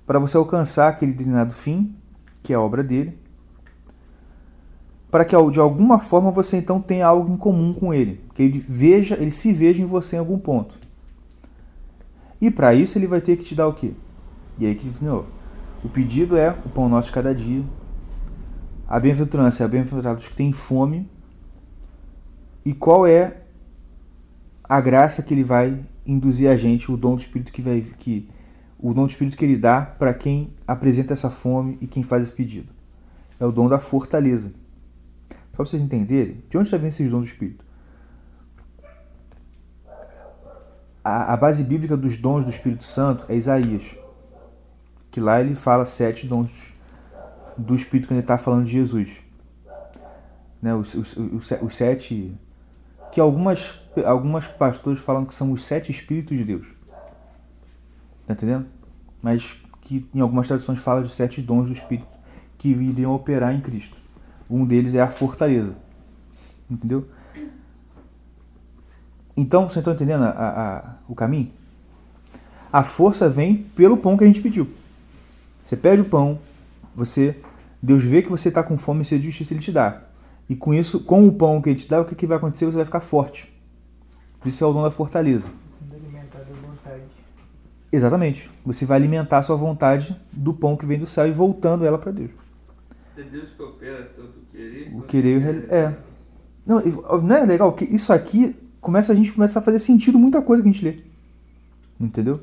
para 0.07 0.19
você 0.19 0.37
alcançar 0.37 0.89
aquele 0.89 1.13
determinado 1.13 1.53
fim, 1.53 1.95
que 2.43 2.53
é 2.53 2.57
a 2.57 2.61
obra 2.61 2.83
dele, 2.83 3.19
para 5.11 5.25
que 5.25 5.37
de 5.51 5.61
alguma 5.61 5.99
forma 5.99 6.31
você 6.31 6.57
então 6.57 6.81
tenha 6.81 7.07
algo 7.07 7.31
em 7.31 7.37
comum 7.37 7.75
com 7.75 7.93
ele, 7.93 8.25
que 8.35 8.43
ele 8.43 8.59
veja, 8.59 9.15
ele 9.15 9.31
se 9.31 9.53
veja 9.53 9.83
em 9.83 9.85
você 9.85 10.17
em 10.17 10.19
algum 10.19 10.39
ponto. 10.39 10.79
E 12.41 12.51
para 12.51 12.75
isso 12.75 12.97
ele 12.97 13.07
vai 13.07 13.21
ter 13.21 13.37
que 13.37 13.45
te 13.45 13.55
dar 13.55 13.69
o 13.69 13.75
quê? 13.75 13.93
E 14.59 14.67
aí 14.67 14.75
que 14.75 14.89
de 14.89 15.05
novo, 15.05 15.31
o 15.85 15.89
pedido 15.89 16.37
é 16.37 16.51
o 16.51 16.69
pão 16.69 16.89
nosso 16.89 17.09
de 17.09 17.15
cada 17.15 17.35
dia. 17.35 17.65
A 18.87 19.01
bem-aventurança 19.01 19.63
é 19.63 19.67
a 19.67 19.69
bem-aventurada 19.69 20.17
dos 20.17 20.29
que 20.29 20.37
têm 20.37 20.53
fome. 20.53 21.11
E 22.65 22.73
qual 22.73 23.07
é 23.07 23.43
a 24.65 24.81
graça 24.81 25.23
que 25.23 25.35
ele 25.35 25.43
vai 25.43 25.85
induzir 26.07 26.49
a 26.49 26.57
gente, 26.57 26.91
o 26.91 26.97
dom 26.97 27.15
do 27.17 27.21
Espírito 27.21 27.53
que 27.53 27.63
vai 27.63 27.81
que 27.81 28.29
o 28.79 28.93
dom 28.93 29.07
do 29.07 29.11
Espírito 29.11 29.37
que 29.37 29.45
ele 29.45 29.57
dá 29.57 29.83
para 29.83 30.13
quem 30.13 30.53
apresenta 30.67 31.13
essa 31.13 31.31
fome 31.31 31.79
e 31.81 31.87
quem 31.87 32.03
faz 32.03 32.25
esse 32.25 32.33
pedido. 32.33 32.73
É 33.39 33.45
o 33.45 33.53
dom 33.53 33.69
da 33.69 33.79
fortaleza. 33.79 34.53
Para 35.53 35.65
vocês 35.65 35.83
entenderem, 35.83 36.43
de 36.49 36.57
onde 36.57 36.67
está 36.67 36.77
vindo 36.77 36.89
esses 36.89 37.11
dons 37.11 37.21
do 37.21 37.27
Espírito? 37.27 37.65
A, 41.05 41.33
a 41.33 41.37
base 41.37 41.65
bíblica 41.65 41.97
dos 41.97 42.17
dons 42.17 42.45
do 42.45 42.51
Espírito 42.51 42.85
Santo 42.85 43.27
é 43.29 43.35
Isaías, 43.35 43.97
que 45.13 45.21
lá 45.21 45.41
ele 45.41 45.55
fala 45.55 45.85
sete 45.85 46.27
dons 46.27 46.73
do 47.57 47.75
Espírito 47.75 48.09
quando 48.09 48.17
ele 48.17 48.25
está 48.25 48.39
falando 48.39 48.65
de 48.65 48.73
Jesus. 48.73 49.23
Né, 50.61 50.75
os, 50.75 50.95
os, 50.95 51.17
os, 51.17 51.51
os 51.51 51.77
sete. 51.77 52.35
Que 53.13 53.21
algumas, 53.21 53.79
algumas 54.07 54.47
pastores 54.47 55.01
falam 55.01 55.27
que 55.27 55.35
são 55.35 55.53
os 55.53 55.63
sete 55.63 55.91
Espíritos 55.91 56.37
de 56.37 56.45
Deus. 56.45 56.67
Tá 58.27 58.33
entendendo? 58.33 58.67
Mas 59.21 59.55
que 59.83 60.09
em 60.15 60.21
algumas 60.21 60.49
tradições 60.49 60.79
fala 60.79 61.03
de 61.03 61.11
sete 61.11 61.43
dons 61.43 61.67
do 61.67 61.75
Espírito 61.75 62.09
que 62.57 62.69
iriam 62.69 63.13
operar 63.13 63.55
em 63.55 63.61
Cristo. 63.61 63.99
Um 64.49 64.65
deles 64.65 64.95
é 64.95 65.03
a 65.03 65.11
fortaleza. 65.11 65.77
Entendeu? 66.71 67.07
Então, 69.37 69.69
vocês 69.69 69.79
estão 69.79 69.93
entendendo 69.93 70.25
a, 70.25 70.31
a, 70.31 70.95
o 71.07 71.15
caminho? 71.15 71.53
A 72.73 72.83
força 72.83 73.29
vem 73.29 73.57
pelo 73.75 73.99
pão 73.99 74.17
que 74.17 74.25
a 74.25 74.27
gente 74.27 74.41
pediu. 74.41 74.69
Você 75.63 75.77
pede 75.77 76.03
o 76.03 76.05
pão, 76.05 76.39
você 76.95 77.37
Deus 77.83 78.05
vê 78.05 78.23
que 78.23 78.31
você 78.31 78.49
está 78.49 78.63
com 78.63 78.77
fome 78.77 79.03
e 79.03 79.05
sede 79.05 79.23
de 79.23 79.29
justiça, 79.29 79.55
ele 79.55 79.61
te 79.61 79.73
dá. 79.73 80.03
E 80.49 80.57
com 80.57 80.75
isso, 80.75 81.01
com 81.01 81.27
o 81.27 81.33
pão 81.33 81.61
que 81.61 81.71
ele 81.71 81.79
te 81.79 81.89
dá, 81.89 82.01
o 82.01 82.05
que, 82.05 82.15
que 82.15 82.27
vai 82.27 82.37
acontecer? 82.37 82.67
Você 82.67 82.77
vai 82.77 82.85
ficar 82.85 83.01
forte. 83.01 83.53
Isso 84.45 84.63
é 84.63 84.67
o 84.67 84.73
dom 84.73 84.83
da 84.83 84.91
fortaleza. 84.91 85.49
Exatamente. 87.93 88.51
Você 88.65 88.87
vai 88.87 88.97
alimentar 88.97 89.39
a 89.39 89.43
sua 89.43 89.57
vontade 89.57 90.17
do 90.33 90.55
pão 90.55 90.77
que 90.77 90.87
vem 90.87 90.99
do 90.99 91.07
céu 91.07 91.29
e 91.29 91.33
voltando 91.33 91.85
ela 91.85 91.99
para 91.99 92.11
Deus. 92.11 92.31
É 93.17 93.23
Deus 93.23 93.51
que 93.51 93.63
opera 93.63 94.11
tanto 94.17 94.39
o 94.39 94.47
querer. 94.51 94.95
O 94.97 95.03
querer 95.03 95.41
e 95.41 95.45
o 95.45 95.75
é. 95.75 95.99
Não, 96.67 96.81
não 97.21 97.37
é 97.37 97.45
legal 97.45 97.73
que 97.73 97.85
isso 97.85 98.13
aqui 98.13 98.57
começa 98.81 99.13
a 99.13 99.17
gente 99.17 99.33
começa 99.33 99.59
a 99.59 99.63
fazer 99.63 99.79
sentido 99.79 100.19
muita 100.19 100.41
coisa 100.41 100.63
que 100.63 100.69
a 100.69 100.73
gente 100.73 100.85
lê. 100.85 101.03
Entendeu? 102.01 102.41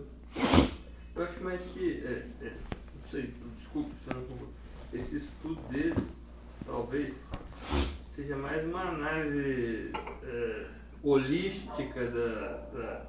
Eu 1.16 1.24
acho 1.24 1.44
mais 1.44 1.62
que. 1.64 2.04
É, 2.06 2.26
é, 2.42 2.54
não 3.02 3.10
sei, 3.10 3.34
desculpe 3.56 3.90
se 4.04 4.14
eu 4.14 4.20
não 4.20 4.28
concordo. 4.28 4.54
Esse 4.94 5.18
estudo 5.18 5.60
dele, 5.70 5.96
talvez, 6.66 7.14
seja 8.30 8.38
mais 8.38 8.64
uma 8.64 8.82
análise 8.90 9.92
é, 10.24 10.66
holística 11.02 12.06
da, 12.06 12.58
da, 12.78 13.02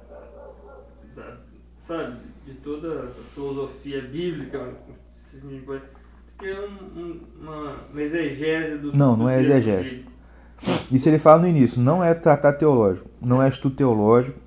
da- 1.15 1.37
Sabe? 1.85 2.17
De 2.45 2.53
toda 2.55 3.03
a 3.03 3.07
filosofia 3.07 4.01
bíblica. 4.01 4.73
se 5.13 5.37
pode- 5.65 5.83
que 6.39 6.51
um, 6.51 6.65
um, 6.99 7.21
uma, 7.39 7.75
uma 7.91 8.01
exegese 8.01 8.77
do. 8.79 8.97
Não, 8.97 9.15
não 9.15 9.29
é 9.29 9.39
exegese. 9.41 10.05
Isso 10.91 11.07
ele 11.07 11.19
fala 11.19 11.41
no 11.43 11.47
início, 11.47 11.79
não 11.79 12.03
é 12.03 12.13
tratar 12.15 12.53
teológico, 12.53 13.07
não 13.21 13.41
é 13.41 13.47
estudo 13.47 13.75
teológico. 13.75 14.39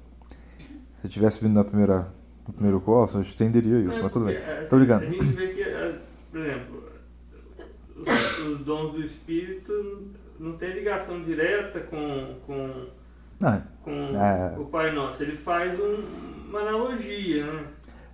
Se 1.00 1.06
eu 1.06 1.10
tivesse 1.10 1.40
vindo 1.40 1.54
na 1.54 1.64
primeira, 1.64 2.12
no 2.48 2.52
primeiro 2.54 2.80
curso, 2.80 3.18
eu 3.18 3.22
estenderia 3.22 3.78
isso, 3.78 4.02
mas 4.02 4.12
tudo 4.12 4.24
bem. 4.24 4.36
assim, 4.38 4.68
Tô 4.70 4.76
brincando. 4.76 5.04
A 5.04 5.08
gente 5.08 5.24
vê 5.24 5.46
que, 5.48 5.62
ah, 5.62 5.98
por 6.32 6.40
exemplo, 6.40 6.84
os, 7.96 8.46
os 8.48 8.58
dons 8.64 8.92
do 8.94 9.02
Espírito 9.02 10.10
não 10.38 10.52
tem 10.56 10.72
ligação 10.72 11.22
direta 11.22 11.80
com, 11.80 12.34
com, 12.46 12.86
Ah, 13.42 13.60
com 13.82 13.90
É. 14.16 14.54
o 14.58 14.64
Pai 14.66 14.92
Nosso. 14.92 15.22
Ele 15.22 15.36
faz 15.36 15.78
um- 15.78 16.04
uma 16.48 16.60
analogia, 16.60 17.44
né? 17.46 17.64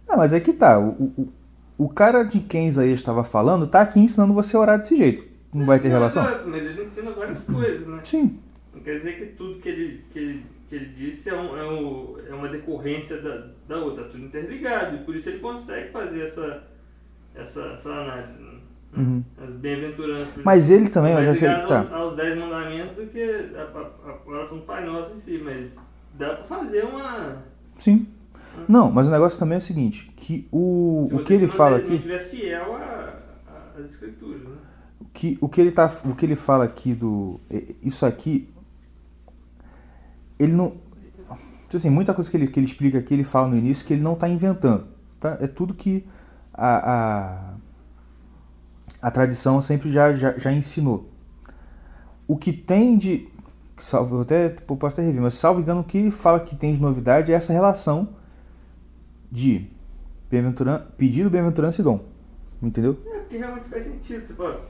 ah, 0.09 0.17
mas 0.17 0.33
é 0.33 0.41
que 0.41 0.53
tá, 0.53 0.79
o, 0.79 0.91
o, 1.19 1.33
o 1.79 1.89
cara 1.89 2.23
de 2.23 2.41
quem 2.41 2.69
Isaías 2.69 2.99
estava 2.99 3.23
falando 3.23 3.67
tá 3.67 3.81
aqui 3.83 4.01
ensinando 4.01 4.33
você 4.35 4.57
a 4.57 4.61
orar 4.61 4.79
desse 4.79 4.97
jeito. 4.97 5.25
Não 5.53 5.67
vai 5.67 5.79
ter 5.79 5.89
Não, 5.89 5.97
relação? 5.97 6.25
exato, 6.27 6.49
mas 6.49 6.63
ele 6.65 6.83
ensina 6.83 7.11
várias 7.11 7.43
coisas, 7.43 7.87
né? 7.87 8.01
Sim. 8.05 8.39
Não 8.75 8.81
quer 8.83 8.97
dizer 8.99 9.19
que 9.19 9.27
tudo 9.37 9.59
que 9.61 9.69
ele, 9.69 10.05
que 10.11 10.19
ele, 10.19 10.47
que 10.69 10.75
ele 10.77 10.87
disse 10.87 11.29
é, 11.29 11.35
um, 11.35 11.57
é, 11.57 11.65
um, 11.69 12.17
é 12.29 12.35
uma 12.35 12.49
decorrência 12.49 13.21
da, 13.21 13.49
da 13.69 13.77
outra, 13.83 14.05
tá 14.05 14.11
tudo 14.11 14.25
interligado. 14.25 14.97
E 14.97 14.99
por 15.01 15.15
isso 15.17 15.29
ele 15.29 15.41
consegue 15.41 15.91
fazer 15.91 16.23
essa, 16.23 16.63
essa, 17.35 17.61
essa 17.73 17.91
análise. 17.91 18.33
Uhum. 18.97 19.23
As 19.41 19.51
bem-aventuranças. 19.55 20.43
Mas 20.45 20.71
ele 20.71 20.89
também, 20.89 21.15
mas 21.15 21.27
mais 21.27 21.43
essa 21.43 21.55
aí 21.55 21.61
que 21.61 21.69
tá. 21.69 21.81
aos, 21.81 21.93
aos 21.93 22.17
dez 22.17 22.37
mandamentos 22.37 22.97
do 22.97 23.07
que 23.07 23.23
a, 23.55 23.63
a, 23.63 24.11
a 24.11 24.29
oração 24.29 24.59
do 24.59 24.65
Pai 24.65 24.85
Nosso 24.85 25.15
em 25.15 25.19
si, 25.19 25.41
mas 25.43 25.77
dá 26.15 26.35
pra 26.35 26.45
fazer 26.45 26.85
uma. 26.85 27.37
Sim. 27.79 28.07
Não, 28.69 28.91
mas 28.91 29.07
o 29.07 29.11
negócio 29.11 29.39
também 29.39 29.57
é 29.57 29.59
o 29.59 29.63
seguinte, 29.63 30.11
que 30.17 30.49
o, 30.51 31.07
se 31.09 31.15
o 31.15 31.25
que 31.25 31.33
ele 31.35 31.49
se 31.49 31.57
fala 31.57 31.77
aqui, 31.77 31.95
estiver 31.95 32.19
fiel 32.19 32.77
às 33.79 33.85
escrituras, 33.85 34.43
né? 34.43 34.57
que 35.13 35.39
o 35.41 35.49
que 35.49 35.61
ele 35.61 35.71
tá, 35.71 35.91
o 36.05 36.15
que 36.15 36.27
ele 36.27 36.37
fala 36.37 36.65
aqui 36.65 36.95
do 36.95 37.41
isso 37.83 38.05
aqui 38.05 38.49
ele 40.39 40.53
não 40.53 40.71
tipo 41.71 41.77
assim, 41.77 41.91
muita 41.91 42.13
coisa 42.13 42.29
que 42.29 42.37
ele, 42.37 42.49
que 42.49 42.59
ele 42.59 42.67
explica 42.67 42.99
aqui, 42.99 43.15
ele 43.15 43.23
fala 43.23 43.47
no 43.47 43.57
início 43.57 43.87
que 43.87 43.93
ele 43.93 44.03
não 44.03 44.15
está 44.15 44.29
inventando, 44.29 44.89
tá? 45.21 45.39
É 45.41 45.47
tudo 45.47 45.73
que 45.73 46.05
a, 46.53 46.93
a, 46.93 47.50
a 49.01 49.11
tradição 49.11 49.61
sempre 49.61 49.91
já, 49.91 50.13
já, 50.13 50.37
já 50.37 50.53
ensinou. 50.53 51.09
O 52.27 52.37
que 52.37 52.53
tem 52.53 52.97
de 52.97 53.29
salvo, 53.79 54.17
eu 54.17 54.21
até 54.21 54.55
eu 54.69 54.77
posso 54.77 54.95
até 54.97 55.03
rever, 55.03 55.23
mas 55.23 55.35
salvo 55.35 55.61
engano 55.61 55.81
o 55.81 55.85
que 55.85 56.11
fala 56.11 56.39
que 56.41 56.55
tem 56.55 56.75
de 56.75 56.81
novidade 56.81 57.33
é 57.33 57.35
essa 57.35 57.53
relação 57.53 58.11
de 59.33 59.67
bem-aventuran- 60.31 60.83
pedido, 60.97 61.31
bem-aventurança 61.31 61.81
e 61.81 61.85
dom. 61.85 62.05
Entendeu? 62.63 62.99
É, 63.07 63.19
porque 63.21 63.39
realmente 63.39 63.69
faz 63.69 63.85
sentido. 63.85 64.25
Você 64.25 64.35
fala, 64.35 64.61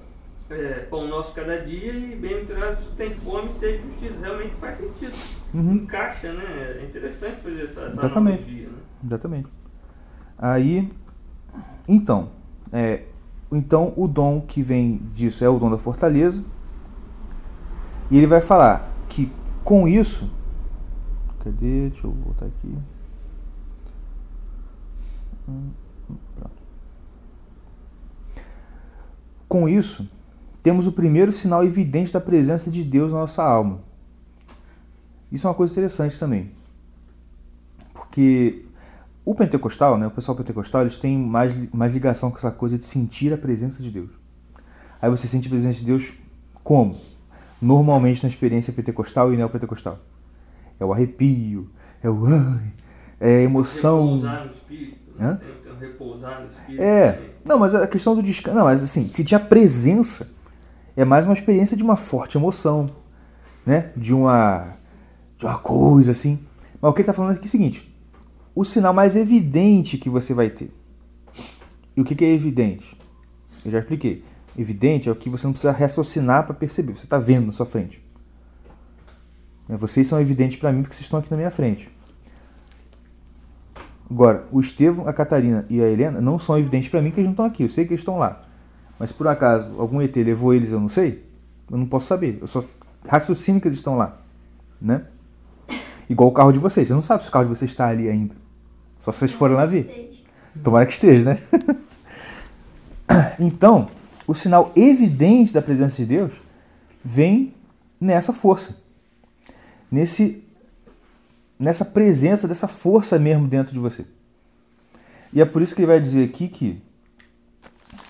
é, 0.49 0.87
pão 0.89 1.09
nosso 1.09 1.35
cada 1.35 1.59
dia 1.65 1.93
e 1.93 2.15
bem-aventurados 2.15 2.85
tem 2.97 3.13
fome, 3.15 3.51
sede 3.51 3.79
e 3.79 3.91
justiça. 3.91 4.21
Realmente 4.21 4.55
faz 4.55 4.77
sentido. 4.77 5.15
Uhum. 5.53 5.73
Encaixa, 5.75 6.33
né? 6.33 6.79
É 6.81 6.85
interessante 6.89 7.41
fazer 7.41 7.65
essa, 7.65 7.81
essa 7.81 7.99
Exatamente. 7.99 8.45
analogia, 8.45 8.69
né? 8.69 8.79
Exatamente. 9.05 9.49
Aí, 10.39 10.91
então, 11.89 12.31
é, 12.73 13.03
então 13.51 13.93
o 13.97 14.07
dom 14.07 14.41
que 14.41 14.63
vem 14.63 14.99
disso 15.13 15.45
é 15.45 15.49
o 15.49 15.59
dom 15.59 15.71
da 15.71 15.79
fortaleza. 15.79 16.43
E 18.11 18.17
ele 18.17 18.27
vai 18.27 18.41
falar 18.41 18.89
que 19.09 19.33
com 19.65 19.87
isso, 19.87 20.31
cadê? 21.41 21.89
Deixa 21.89 22.07
eu 22.07 22.13
voltar 22.13 22.47
aqui. 22.47 22.75
Hum, 25.49 25.71
pronto. 26.37 26.63
Com 29.49 29.69
isso, 29.69 30.09
temos 30.63 30.87
o 30.87 30.93
primeiro 30.93 31.33
sinal 31.33 31.65
evidente 31.65 32.13
da 32.13 32.21
presença 32.21 32.71
de 32.71 32.85
Deus 32.85 33.13
na 33.13 33.21
nossa 33.21 33.43
alma. 33.43 33.81
Isso 35.31 35.47
é 35.47 35.51
uma 35.51 35.57
coisa 35.57 35.73
interessante 35.73 36.19
também. 36.19 36.53
Porque 37.93 38.65
o 39.31 39.35
pentecostal, 39.35 39.97
né, 39.97 40.09
o 40.09 40.11
pessoal 40.11 40.37
pentecostal, 40.37 40.81
eles 40.81 40.97
têm 40.97 41.17
mais, 41.17 41.71
mais 41.71 41.93
ligação 41.93 42.33
com 42.33 42.39
essa 42.39 42.51
coisa 42.51 42.77
de 42.77 42.85
sentir 42.85 43.33
a 43.33 43.39
presença 43.39 43.81
de 43.81 43.89
Deus. 43.89 44.11
Aí 45.01 45.09
você 45.09 45.29
sente 45.29 45.47
a 45.47 45.51
presença 45.51 45.79
de 45.79 45.85
Deus 45.85 46.13
como? 46.65 46.97
Normalmente 47.63 48.25
na 48.25 48.29
experiência 48.29 48.73
pentecostal 48.73 49.33
e 49.33 49.37
neopentecostal. 49.37 50.01
é 50.81 50.85
o 50.85 50.93
arrepio, 50.93 51.71
é 52.03 52.11
o 52.11 52.27
ai, 52.27 52.73
é 53.21 53.37
a 53.37 53.43
emoção. 53.43 54.17
Repousar 54.17 54.45
no 54.47 54.51
espírito. 54.51 55.13
né? 55.17 55.25
Hã? 55.25 55.41
Repousar 55.79 56.41
no 56.41 56.47
espírito. 56.49 56.83
É, 56.83 57.13
também. 57.13 57.31
não, 57.47 57.59
mas 57.61 57.75
a 57.77 57.87
questão 57.87 58.17
do 58.17 58.23
descanso. 58.25 58.57
Não, 58.57 58.65
mas 58.65 58.83
assim, 58.83 59.13
se 59.13 59.23
tinha 59.23 59.39
presença, 59.39 60.29
é 60.97 61.05
mais 61.05 61.25
uma 61.25 61.35
experiência 61.35 61.77
de 61.77 61.85
uma 61.85 61.97
forte 61.97 62.37
emoção, 62.37 62.91
né? 63.65 63.93
De 63.97 64.13
uma, 64.13 64.75
de 65.39 65.47
uma 65.47 65.59
coisa 65.59 66.11
assim. 66.11 66.45
Mas 66.81 66.91
o 66.91 66.95
que 66.95 67.03
ele 67.03 67.09
está 67.09 67.13
falando 67.13 67.37
aqui 67.37 67.45
é 67.45 67.47
o 67.47 67.51
seguinte: 67.51 67.90
o 68.55 68.65
sinal 68.65 68.93
mais 68.93 69.17
evidente 69.17 69.99
que 69.99 70.11
você 70.11 70.35
vai 70.35 70.51
ter. 70.51 70.73
E 71.97 72.01
o 72.01 72.05
que, 72.05 72.25
é 72.25 72.33
evidente? 72.33 72.97
Eu 73.65 73.71
já 73.71 73.79
expliquei. 73.79 74.25
Evidente 74.57 75.09
é 75.09 75.13
o 75.13 75.17
que 75.17 75.29
você 75.29 75.47
não 75.47 75.53
precisa 75.53 75.73
raciocinar 75.73 76.45
para 76.45 76.55
perceber. 76.55 76.93
Você 76.93 77.05
está 77.05 77.19
vendo 77.19 77.47
na 77.47 77.53
sua 77.53 77.67
frente. 77.67 78.03
Né, 79.69 79.77
Vocês 79.77 80.07
são 80.07 80.21
evidentes 80.21 80.57
para 80.57 80.73
mim 80.73 80.83
porque 80.83 80.95
vocês 80.95 81.07
estão 81.07 81.19
aqui 81.19 81.31
na 81.31 81.37
minha 81.37 81.51
frente. 81.51 81.91
Agora, 84.11 84.47
o 84.51 84.61
Estevão, 84.61 85.07
a 85.07 85.13
Catarina 85.13 85.65
e 85.71 85.81
a 85.81 85.89
Helena 85.89 86.21
não 86.21 86.39
são 86.39 86.59
evidentes 86.59 86.89
para 86.89 87.01
mim 87.01 87.11
que 87.11 87.21
eles 87.21 87.27
não 87.27 87.33
estão 87.33 87.45
aqui. 87.45 87.63
Eu 87.63 87.69
sei 87.69 87.85
que 87.85 87.93
eles 87.93 88.01
estão 88.01 88.19
lá. 88.19 88.43
Mas 88.99 89.13
por 89.13 89.29
acaso 89.29 89.79
algum 89.79 90.01
ET 90.01 90.15
levou 90.17 90.53
eles, 90.53 90.71
eu 90.71 90.81
não 90.81 90.89
sei. 90.89 91.25
Eu 91.71 91.79
não 91.79 91.87
posso 91.87 92.07
saber. 92.07 92.39
Eu 92.41 92.47
só 92.47 92.65
raciocínio 93.09 93.61
que 93.61 93.69
eles 93.69 93.79
estão 93.79 93.97
lá, 93.97 94.21
né? 94.81 95.07
Igual 96.11 96.29
o 96.29 96.33
carro 96.33 96.53
de 96.53 96.59
vocês. 96.59 96.89
Você 96.89 96.93
não 96.95 97.01
sabe 97.03 97.23
se 97.23 97.29
o 97.31 97.33
carro 97.33 97.45
de 97.47 97.51
vocês 97.57 97.71
está 97.71 97.87
ali 97.87 98.09
ainda. 98.09 98.35
Só 98.99 99.11
se 99.13 99.21
vocês 99.21 99.33
forem 99.33 99.57
lá 99.57 99.65
ver. 99.65 100.23
Tomara 100.63 100.85
que 100.85 100.93
esteja, 100.93 101.23
né? 101.25 101.39
então, 103.39 103.89
o 104.27 104.35
sinal 104.35 104.73
evidente 104.77 105.53
da 105.53 105.63
presença 105.63 105.97
de 105.97 106.07
Deus 106.07 106.35
vem 107.05 107.55
nessa 108.01 108.33
força. 108.33 108.77
Nesse 109.91 110.45
nessa 111.59 111.85
presença 111.85 112.49
dessa 112.49 112.67
força 112.67 113.19
mesmo 113.19 113.47
dentro 113.47 113.73
de 113.73 113.79
você. 113.79 114.07
E 115.33 115.41
é 115.41 115.45
por 115.45 115.61
isso 115.63 115.75
que 115.75 115.81
ele 115.83 115.87
vai 115.87 116.01
dizer 116.01 116.25
aqui 116.25 116.49
que 116.49 116.83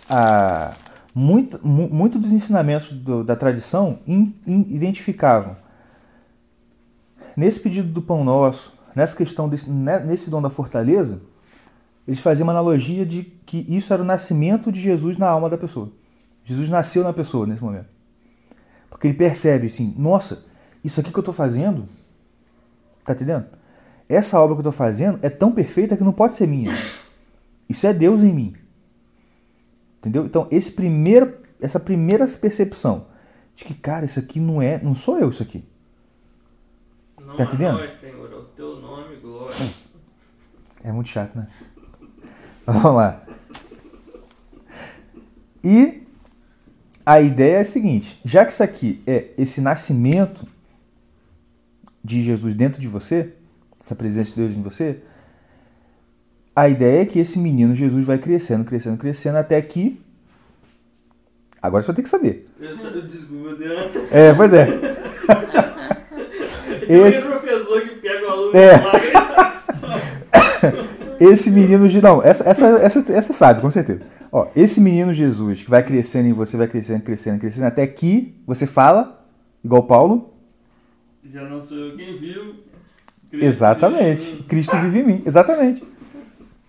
a, 0.08 0.72
muito, 1.14 1.58
mu- 1.66 1.88
muito 1.90 2.16
dos 2.18 2.32
ensinamentos 2.32 2.92
do- 2.92 3.24
da 3.24 3.34
tradição 3.34 3.98
in- 4.06 4.32
in- 4.46 4.66
identificavam 4.68 5.56
nesse 7.40 7.58
pedido 7.58 7.88
do 7.88 8.02
pão 8.02 8.22
nosso, 8.22 8.70
nessa 8.94 9.16
questão 9.16 9.48
desse, 9.48 9.70
ne- 9.70 10.00
nesse 10.00 10.28
dom 10.28 10.42
da 10.42 10.50
fortaleza, 10.50 11.22
eles 12.06 12.20
faziam 12.20 12.46
uma 12.46 12.52
analogia 12.52 13.06
de 13.06 13.22
que 13.46 13.64
isso 13.66 13.92
era 13.94 14.02
o 14.02 14.04
nascimento 14.04 14.70
de 14.70 14.78
Jesus 14.78 15.16
na 15.16 15.26
alma 15.26 15.48
da 15.48 15.56
pessoa. 15.56 15.90
Jesus 16.44 16.68
nasceu 16.68 17.02
na 17.02 17.14
pessoa 17.14 17.46
nesse 17.46 17.62
momento. 17.62 17.88
Porque 18.90 19.06
ele 19.06 19.14
percebe 19.16 19.68
assim, 19.68 19.94
nossa, 19.96 20.44
isso 20.84 21.00
aqui 21.00 21.10
que 21.10 21.18
eu 21.18 21.22
estou 21.22 21.32
fazendo, 21.32 21.88
tá 23.04 23.14
entendendo? 23.14 23.46
Essa 24.06 24.38
obra 24.38 24.54
que 24.54 24.58
eu 24.58 24.68
estou 24.68 24.72
fazendo 24.72 25.18
é 25.22 25.30
tão 25.30 25.50
perfeita 25.50 25.96
que 25.96 26.04
não 26.04 26.12
pode 26.12 26.36
ser 26.36 26.46
minha. 26.46 26.70
Isso 27.68 27.86
é 27.86 27.94
Deus 27.94 28.22
em 28.22 28.34
mim. 28.34 28.54
Entendeu? 29.98 30.26
Então, 30.26 30.46
esse 30.50 30.72
primeiro, 30.72 31.38
essa 31.60 31.80
primeira 31.80 32.26
percepção 32.26 33.06
de 33.54 33.64
que, 33.64 33.72
cara, 33.72 34.04
isso 34.04 34.18
aqui 34.18 34.40
não 34.40 34.60
é, 34.60 34.78
não 34.82 34.94
sou 34.94 35.18
eu 35.18 35.30
isso 35.30 35.42
aqui. 35.42 35.64
Não 37.30 37.36
Tá 37.36 37.42
a 37.44 37.46
entendendo? 37.46 37.78
nós, 37.78 38.00
Senhor, 38.00 38.32
ao 38.32 38.42
teu 38.44 38.76
nome, 38.80 39.16
glória. 39.16 39.54
É 40.82 40.90
muito 40.92 41.08
chato, 41.08 41.36
né? 41.36 41.48
Vamos 42.66 42.94
lá. 42.96 43.22
E 45.62 46.02
a 47.04 47.20
ideia 47.20 47.56
é 47.58 47.60
a 47.60 47.64
seguinte: 47.64 48.18
já 48.24 48.44
que 48.44 48.52
isso 48.52 48.62
aqui 48.62 49.02
é 49.06 49.28
esse 49.36 49.60
nascimento 49.60 50.46
de 52.02 52.22
Jesus 52.22 52.54
dentro 52.54 52.80
de 52.80 52.88
você, 52.88 53.34
essa 53.80 53.94
presença 53.94 54.30
de 54.34 54.40
Deus 54.40 54.56
em 54.56 54.62
você, 54.62 55.02
a 56.56 56.68
ideia 56.68 57.02
é 57.02 57.06
que 57.06 57.18
esse 57.18 57.38
menino 57.38 57.74
Jesus 57.74 58.06
vai 58.06 58.18
crescendo, 58.18 58.64
crescendo, 58.64 58.96
crescendo 58.96 59.36
até 59.38 59.60
que. 59.60 60.00
Agora 61.62 61.82
você 61.82 61.88
vai 61.88 61.96
ter 61.96 62.02
que 62.02 62.08
saber. 62.08 62.48
Eu 62.58 62.78
tô- 62.78 63.00
Desculpa, 63.02 63.54
Deus. 63.54 63.92
É, 64.10 64.32
pois 64.32 64.52
é. 64.54 64.66
Esse- 66.94 67.28
professor 67.28 67.80
que 67.82 67.94
pega 67.96 68.26
o 68.26 68.30
aluno 68.30 68.52
É. 68.56 68.80
Esse 71.20 71.50
menino 71.50 71.86
de 71.86 72.00
não, 72.00 72.22
essa 72.22 72.48
essa 72.48 72.66
essa 72.66 73.12
essa 73.12 73.32
sabe, 73.34 73.60
com 73.60 73.70
certeza. 73.70 74.00
Ó, 74.32 74.46
esse 74.56 74.80
menino 74.80 75.12
Jesus 75.12 75.62
que 75.62 75.68
vai 75.68 75.82
crescendo 75.82 76.28
em 76.28 76.32
você, 76.32 76.56
vai 76.56 76.66
crescendo, 76.66 77.02
crescendo, 77.02 77.38
crescendo 77.38 77.66
até 77.66 77.86
que 77.86 78.34
você 78.46 78.66
fala 78.66 79.22
igual 79.62 79.82
Paulo. 79.82 80.32
Já 81.30 81.42
não 81.42 81.60
sou 81.60 81.76
eu 81.76 81.96
quem 81.96 82.18
viu. 82.18 82.54
Cristo 83.30 83.44
Exatamente. 83.46 84.24
vive. 84.30 84.42
Cristo 84.44 84.76
vive 84.78 84.98
em 85.00 85.04
mim, 85.04 85.22
exatamente. 85.26 85.84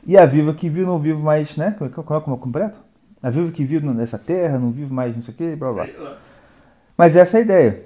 E 0.06 0.18
a 0.18 0.26
viva 0.26 0.54
que 0.54 0.70
viu 0.70 0.86
não 0.86 1.00
vivo 1.00 1.24
mais, 1.24 1.56
né? 1.56 1.74
Como 1.78 1.90
é 1.90 1.94
como 1.94 2.20
é 2.20 2.22
como 2.22 2.36
é 2.36 2.40
completo? 2.40 2.82
A 3.24 3.30
viva 3.30 3.52
que 3.54 3.64
vive 3.64 3.86
nessa 3.88 4.18
terra, 4.20 4.60
não 4.60 4.70
vive 4.70 4.92
mais 4.94 5.16
não 5.16 5.22
sei 5.22 5.34
o 5.34 5.38
que, 5.38 5.56
blá 5.56 5.72
blá. 5.72 5.86
Sei 5.86 5.98
lá. 5.98 6.18
Mas 6.98 7.16
essa 7.16 7.38
é 7.38 7.40
a 7.40 7.44
ideia. 7.44 7.86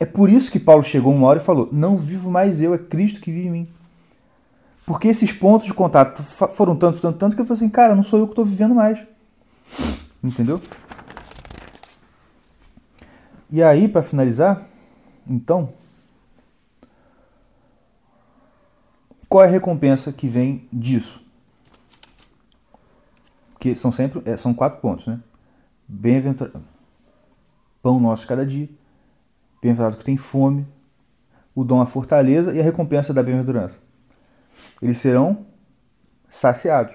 É 0.00 0.06
por 0.06 0.30
isso 0.30 0.50
que 0.50 0.58
Paulo 0.58 0.82
chegou 0.82 1.14
uma 1.14 1.26
hora 1.26 1.38
e 1.38 1.42
falou: 1.42 1.68
Não 1.70 1.96
vivo 1.96 2.30
mais 2.30 2.60
eu, 2.60 2.72
é 2.72 2.78
Cristo 2.78 3.20
que 3.20 3.30
vive 3.30 3.48
em 3.48 3.50
mim. 3.50 3.68
Porque 4.86 5.08
esses 5.08 5.30
pontos 5.30 5.66
de 5.66 5.74
contato 5.74 6.22
foram 6.22 6.74
tanto, 6.74 6.98
tanto, 7.00 7.18
tanto 7.18 7.36
que 7.36 7.42
eu 7.42 7.46
falei 7.46 7.58
assim: 7.58 7.68
Cara, 7.68 7.94
não 7.94 8.02
sou 8.02 8.18
eu 8.18 8.26
que 8.26 8.32
estou 8.32 8.44
vivendo 8.44 8.74
mais. 8.74 9.06
Entendeu? 10.24 10.60
E 13.50 13.62
aí, 13.62 13.88
para 13.88 14.02
finalizar, 14.02 14.66
então, 15.26 15.72
qual 19.28 19.44
é 19.44 19.48
a 19.48 19.50
recompensa 19.50 20.12
que 20.12 20.26
vem 20.26 20.66
disso? 20.72 21.20
Que 23.58 23.74
são 23.74 23.92
sempre 23.92 24.22
é, 24.24 24.36
são 24.36 24.54
quatro 24.54 24.80
pontos, 24.80 25.06
né? 25.06 25.20
Bem-aventurado 25.86 26.64
pão 27.82 27.98
nosso 27.98 28.26
cada 28.26 28.44
dia, 28.44 28.68
bem-aventurado 29.60 29.96
que 29.96 30.04
tem 30.04 30.16
fome, 30.16 30.66
o 31.54 31.64
dom 31.64 31.80
a 31.80 31.86
fortaleza 31.86 32.52
e 32.54 32.60
a 32.60 32.62
recompensa 32.62 33.12
da 33.12 33.22
bem-aventurança. 33.22 33.78
Eles 34.80 34.98
serão 34.98 35.46
saciados. 36.28 36.94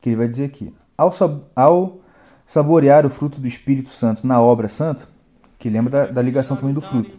Que 0.00 0.10
ele 0.10 0.16
vai 0.16 0.28
dizer 0.28 0.44
aqui. 0.44 0.74
Ao, 0.98 1.10
sab- 1.10 1.42
ao 1.56 2.00
saborear 2.44 3.06
o 3.06 3.10
fruto 3.10 3.40
do 3.40 3.46
Espírito 3.46 3.88
Santo 3.88 4.26
na 4.26 4.40
obra 4.42 4.68
santa, 4.68 5.08
que 5.58 5.70
lembra 5.70 5.90
da, 5.90 6.06
da 6.12 6.22
ligação 6.22 6.56
também 6.56 6.74
do 6.74 6.82
fruto. 6.82 7.18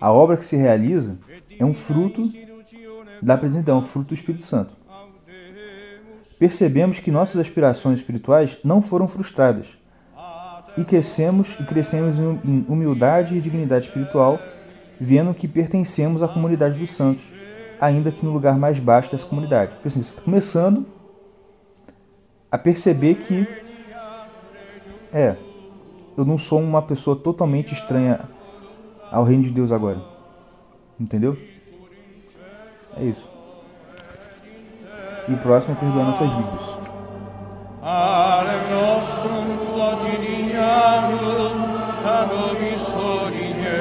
A 0.00 0.12
obra 0.12 0.36
que 0.36 0.44
se 0.44 0.56
realiza 0.56 1.18
é 1.58 1.64
um 1.64 1.74
fruto 1.74 2.28
da 3.22 3.38
presença, 3.38 3.70
é 3.70 3.74
um 3.74 3.82
fruto 3.82 4.08
do 4.08 4.14
Espírito 4.14 4.44
Santo. 4.44 4.76
Percebemos 6.38 6.98
que 6.98 7.10
nossas 7.10 7.36
aspirações 7.38 7.98
espirituais 8.00 8.58
não 8.64 8.80
foram 8.80 9.06
frustradas 9.06 9.78
e 10.76 10.84
crescemos 10.84 11.56
e 11.58 11.64
crescemos 11.64 12.18
em 12.18 12.22
hum, 12.22 12.38
em 12.44 12.64
humildade 12.68 13.36
e 13.36 13.40
dignidade 13.40 13.86
espiritual, 13.86 14.38
vendo 14.98 15.34
que 15.34 15.48
pertencemos 15.48 16.22
à 16.22 16.28
comunidade 16.28 16.78
dos 16.78 16.90
santos, 16.90 17.22
ainda 17.80 18.12
que 18.12 18.24
no 18.24 18.32
lugar 18.32 18.58
mais 18.58 18.78
baixo 18.78 19.10
dessa 19.10 19.26
comunidade. 19.26 19.74
Porque 19.74 19.88
assim, 19.88 20.02
você 20.02 20.10
está 20.10 20.22
começando 20.22 20.86
a 22.50 22.58
perceber 22.58 23.16
que 23.16 23.46
é, 25.12 25.36
eu 26.16 26.24
não 26.24 26.38
sou 26.38 26.60
uma 26.60 26.82
pessoa 26.82 27.16
totalmente 27.16 27.72
estranha 27.72 28.20
ao 29.10 29.24
reino 29.24 29.42
de 29.42 29.50
Deus 29.50 29.72
agora. 29.72 30.00
Entendeu? 30.98 31.36
É 32.96 33.04
isso. 33.04 33.28
E 35.28 35.32
o 35.32 35.38
próximo 35.38 35.74
é 35.74 35.76
perdoar 35.76 36.06
nossas 36.06 36.28
dívidas. 36.28 36.80
Nostrum 37.82 38.89
Mariam, 40.80 41.60
a 42.06 42.18
nobis 42.30 42.86
origine, 42.94 43.80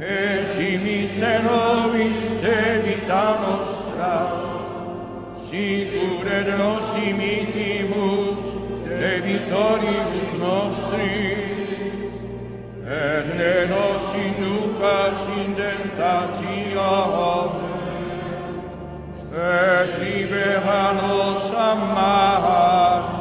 et 0.00 0.48
imite 0.72 1.32
nobis 1.46 2.20
de 2.44 2.60
vita 2.84 3.24
nostra, 3.42 4.16
sicur 5.40 6.26
et 6.38 6.48
nos 6.60 6.88
imitimus 7.10 8.42
de 8.86 9.12
vitoribus 9.26 10.30
nostris, 10.44 12.14
et 12.86 13.24
ne 13.38 13.56
nos 13.72 14.04
inducas 14.26 15.20
in 15.40 15.50
tentationem, 15.58 17.50
et 19.34 19.88
libera 20.00 20.84
nos 21.00 21.44
a 21.54 23.17